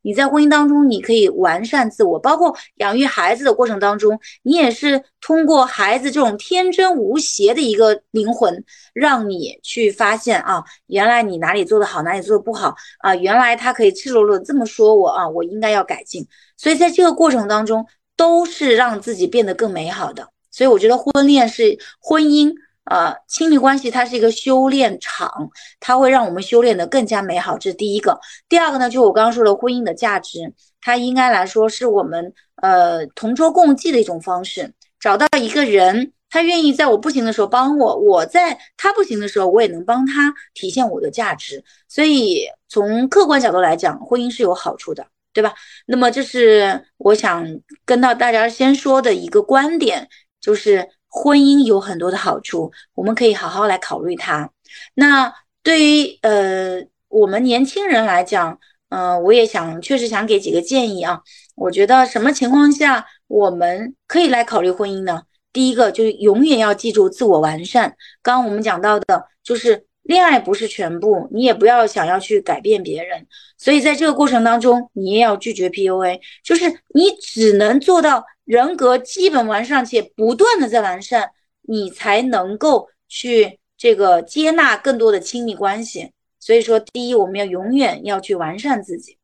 [0.02, 16.28] 你在婚姻当中，你可以完善自我，包括养育孩子的过程当中，你也是通过孩子这种天真无邪的一个灵魂，让你去发现啊，原来你哪里做的好，哪里做的不好啊，原来他可以赤裸裸这么说我啊，我应该要改进。
[16.58, 17.86] 所以在这个过程当中，
[18.18, 20.28] 都是让自己变得更美好的。
[20.52, 22.54] 所以我觉得婚恋是婚姻。
[22.86, 25.50] 呃，亲密关系它是一个修炼场，
[25.80, 28.20] 它会让我们修炼的更加美好，这是第一个。
[28.50, 30.52] 第二个呢，就我刚刚说的婚姻的价值，
[30.82, 34.74] 它应该来说是我们呃同舟共济的一种方式。
[35.00, 41.64] 找到一个人，他愿意在我不行的时候帮我，我在他不行的时候，我也能帮他体现我的价值。
[41.88, 45.54] 所以从客观角度来讲，婚姻是有好处的，对吧？
[45.86, 47.46] 那么这是我想
[47.86, 50.10] 跟到大家先说的一个观点，
[50.42, 50.90] 就是。
[51.14, 54.50] 婚姻有很多的好处，我们可以好好来考虑它。
[54.94, 58.58] 那对于呃我们年轻人来讲，
[58.88, 61.22] 嗯，我也想确实想给几个建议啊。
[61.56, 65.24] 我觉得什么情况下我们可以来考虑婚姻呢？
[65.52, 67.94] 第一个就是永远要记住自我完善。
[68.24, 73.28] 刚刚我们讲到的就是恋爱不是全部，你也不要想要去改变别人。
[73.58, 78.24] 所以在这个过程当中，你也要拒绝 PUA，就是你只能做到。
[78.52, 86.12] 人格基本完善且不断的在完善，你才能够去这个接纳更多的亲密关系。
[86.38, 89.18] 所以说，第一，我们要永远要去完善自己。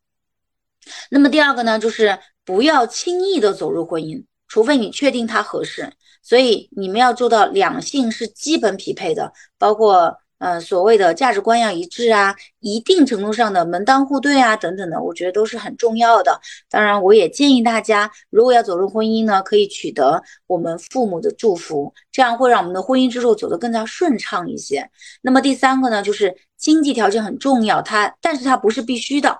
[1.09, 5.91] 那么第二个呢，就是不要轻易的走入婚姻，除非你确定它合适。
[6.23, 10.17] 所以你们要做到两性是基本匹配的，包括。
[10.39, 16.39] 呃，所谓的价值观要一致啊，一定程度上的门当户对啊，等等的，我觉得都是很重要的。
[16.69, 24.87] 当然，我也建议大家，如果要走入婚姻呢，可以取得我们父母的祝福，这样会让我们的婚姻之路走得更加顺畅一些。
[25.23, 29.39] 那么第三个呢，就是经济条件很重要，它但是它不是必须的，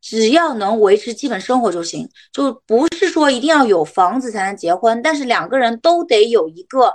[0.00, 6.94] 只要能维持基本生活就行，就不是说一定要有房子才能结婚，但是两个人都得有一个。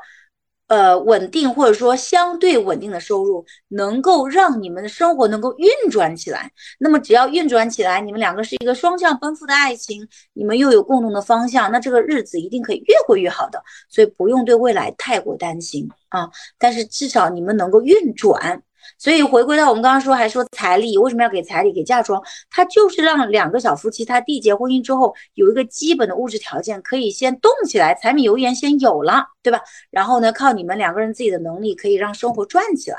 [0.73, 6.51] 呃，稳定或者说相对稳定的收入，能够让你们的生活能够运转起来。
[6.79, 13.61] 那么，只要运转起来，你们两个是一个双向奔赴的爱情，你们又有共同的方向，那这个日子一定可以越过越好的。
[13.87, 16.27] 所以不用对未来太过担心啊，
[16.57, 18.63] 但是至少你们能够运转。
[18.97, 22.21] 所以回归到我们刚刚说，还说彩礼为什么要给彩礼、给嫁妆？
[22.49, 29.61] 它就是让两个小夫妻他缔结婚姻之后有一个基本的物质条件，可以先动起来，柴米油盐先有了，对吧？
[29.89, 32.97] 然后呢，靠你们两个人自己的能力，可以让生活转起来。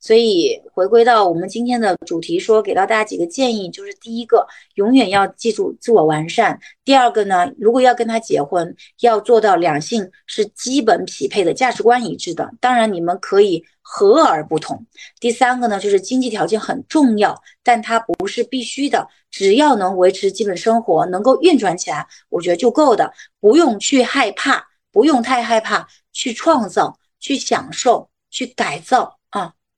[0.00, 12.50] 所以回归到我们今天的主题，说给到大家几个建议，就是第一个，永远要记住自我完善；第二个呢，如果要跟他结婚，要做到两性是基本匹配的，价值观一致的。
[12.60, 14.86] 当然，你们可以和而不同。
[15.20, 29.19] 第三个呢，就是经济条件很重要，但它不是必须的，只要能维持基本生活，能够运转起来，我觉得就够的，不用去害怕，不用太害怕去创造、去享受、去改造。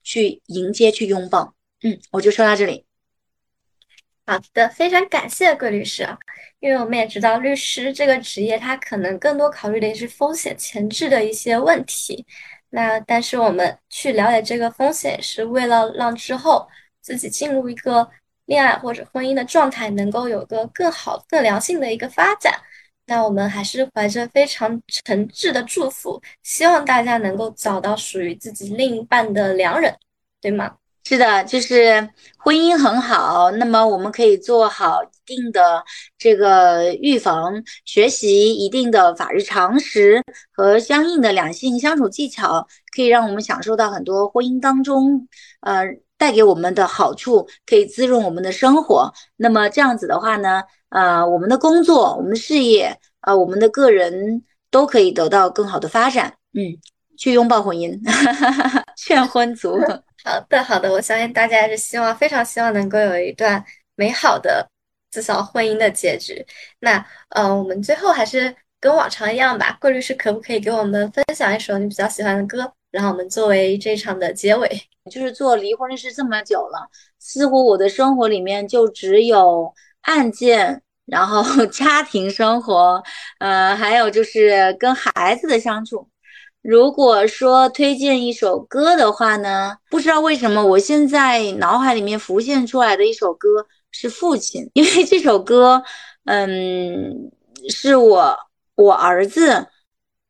[0.03, 2.85] 去迎接，去拥抱，嗯，我就说到这里。
[4.25, 6.17] 好的，非常感谢桂律师啊，
[6.61, 12.25] 因为我们也知道律师这个职业，他可能更多考虑的是风险前置的一些问题。
[12.71, 16.67] 那但是我们去了解这个风险，是为了让之后
[17.01, 18.09] 自己进入一个
[18.47, 22.55] 恋爱或者婚姻的状态，能够有个更好、更良性的一个发展。
[23.07, 29.95] 那我们还是怀着非常诚挚的祝福，希望大家能够找到属于自己另一半的良人，
[30.41, 30.77] 对吗？
[31.05, 32.09] 是的，就是
[32.39, 35.83] 婚姻很好，那么我们可以做好一定的
[36.17, 37.53] 这个预防，
[37.85, 40.23] 学习一定的法律常识
[40.53, 45.27] 和相应的两性相处技巧，可以让我们享受到很多婚姻当中
[45.63, 45.85] 呃
[46.23, 49.13] 带给我们的好处，可以滋润我们的生活。
[49.35, 56.33] 那么这样子的话呢，呃，我们的工作、我们的事业、呃，我们的个人都可以得到更好的发展。
[56.55, 56.79] 嗯，
[57.19, 57.99] 去拥抱婚姻，
[58.97, 59.81] 劝婚族。
[60.23, 63.65] 好的，好的，我相信大家是希望，非常希望能够有一段
[63.97, 64.65] 美好的
[65.11, 66.47] 至少婚姻的结局。
[66.79, 69.77] 那，呃，我们最后还是跟往常一样吧。
[69.81, 74.71] 桂律师可不可以给我们分享一首你比较喜欢的歌，然后我们作为这场的结尾？
[75.11, 76.89] 就是做离婚律师这么久了，
[77.19, 83.03] 似乎我的生活里面就只有案件，然后 家庭生活，
[83.39, 86.09] 呃，还有就是跟孩子的相处。
[86.61, 95.83] 如果说推荐一首歌的话呢，不知道为什么我现在脑海里面浮现出来的一首歌是《父亲》，因为这首歌，
[96.27, 97.33] 嗯，
[97.69, 98.39] 是我
[98.77, 99.67] 我儿子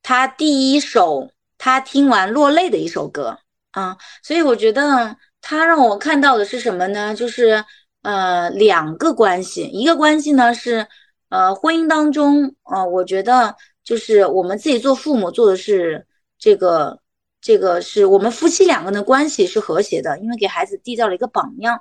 [0.03, 3.39] 他第一首他听完落泪的一首歌
[3.73, 7.15] 啊，所以我觉得他让我看到的是什么呢？
[7.15, 7.63] 就是
[8.03, 10.87] 呃两个关系，一个关系呢是
[11.29, 13.55] 呃婚姻当中，呃，我觉得
[13.85, 16.07] 就是我们自己做父母做的是。
[16.45, 16.99] 这个
[17.41, 21.81] 这个是我们夫妻两个人的关系是和谐的，因为给孩子缔造了一个榜样。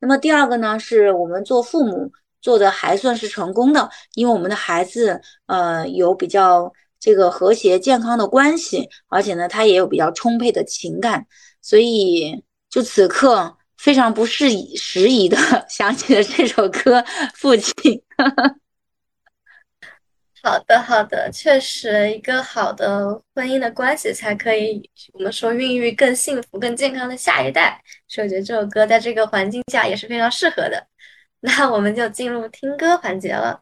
[0.00, 2.12] 那么第二个呢，是我们做父母
[2.42, 6.70] 做的还算是成功的，因为我们的孩子呃有比较
[7.02, 11.26] 这个和谐健康的关系，而且呢他也有比较充沛的情感，
[11.60, 15.36] 所以就此刻非常不适宜时宜的
[15.68, 17.00] 想起了这首歌
[17.34, 17.72] 《父亲》。
[20.44, 27.82] 好的，好的，确实，一个好的婚姻的关系才可以，我们说孕育更幸福、更健康的下一代。
[28.06, 30.86] 所以我觉得这首歌在这个环境下也是非常适合的。
[31.40, 33.61] 那我们就进入听歌环节了。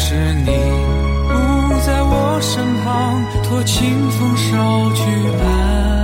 [0.00, 1.32] 是你不
[1.84, 5.02] 在我身旁，托清风捎去
[5.42, 5.97] 安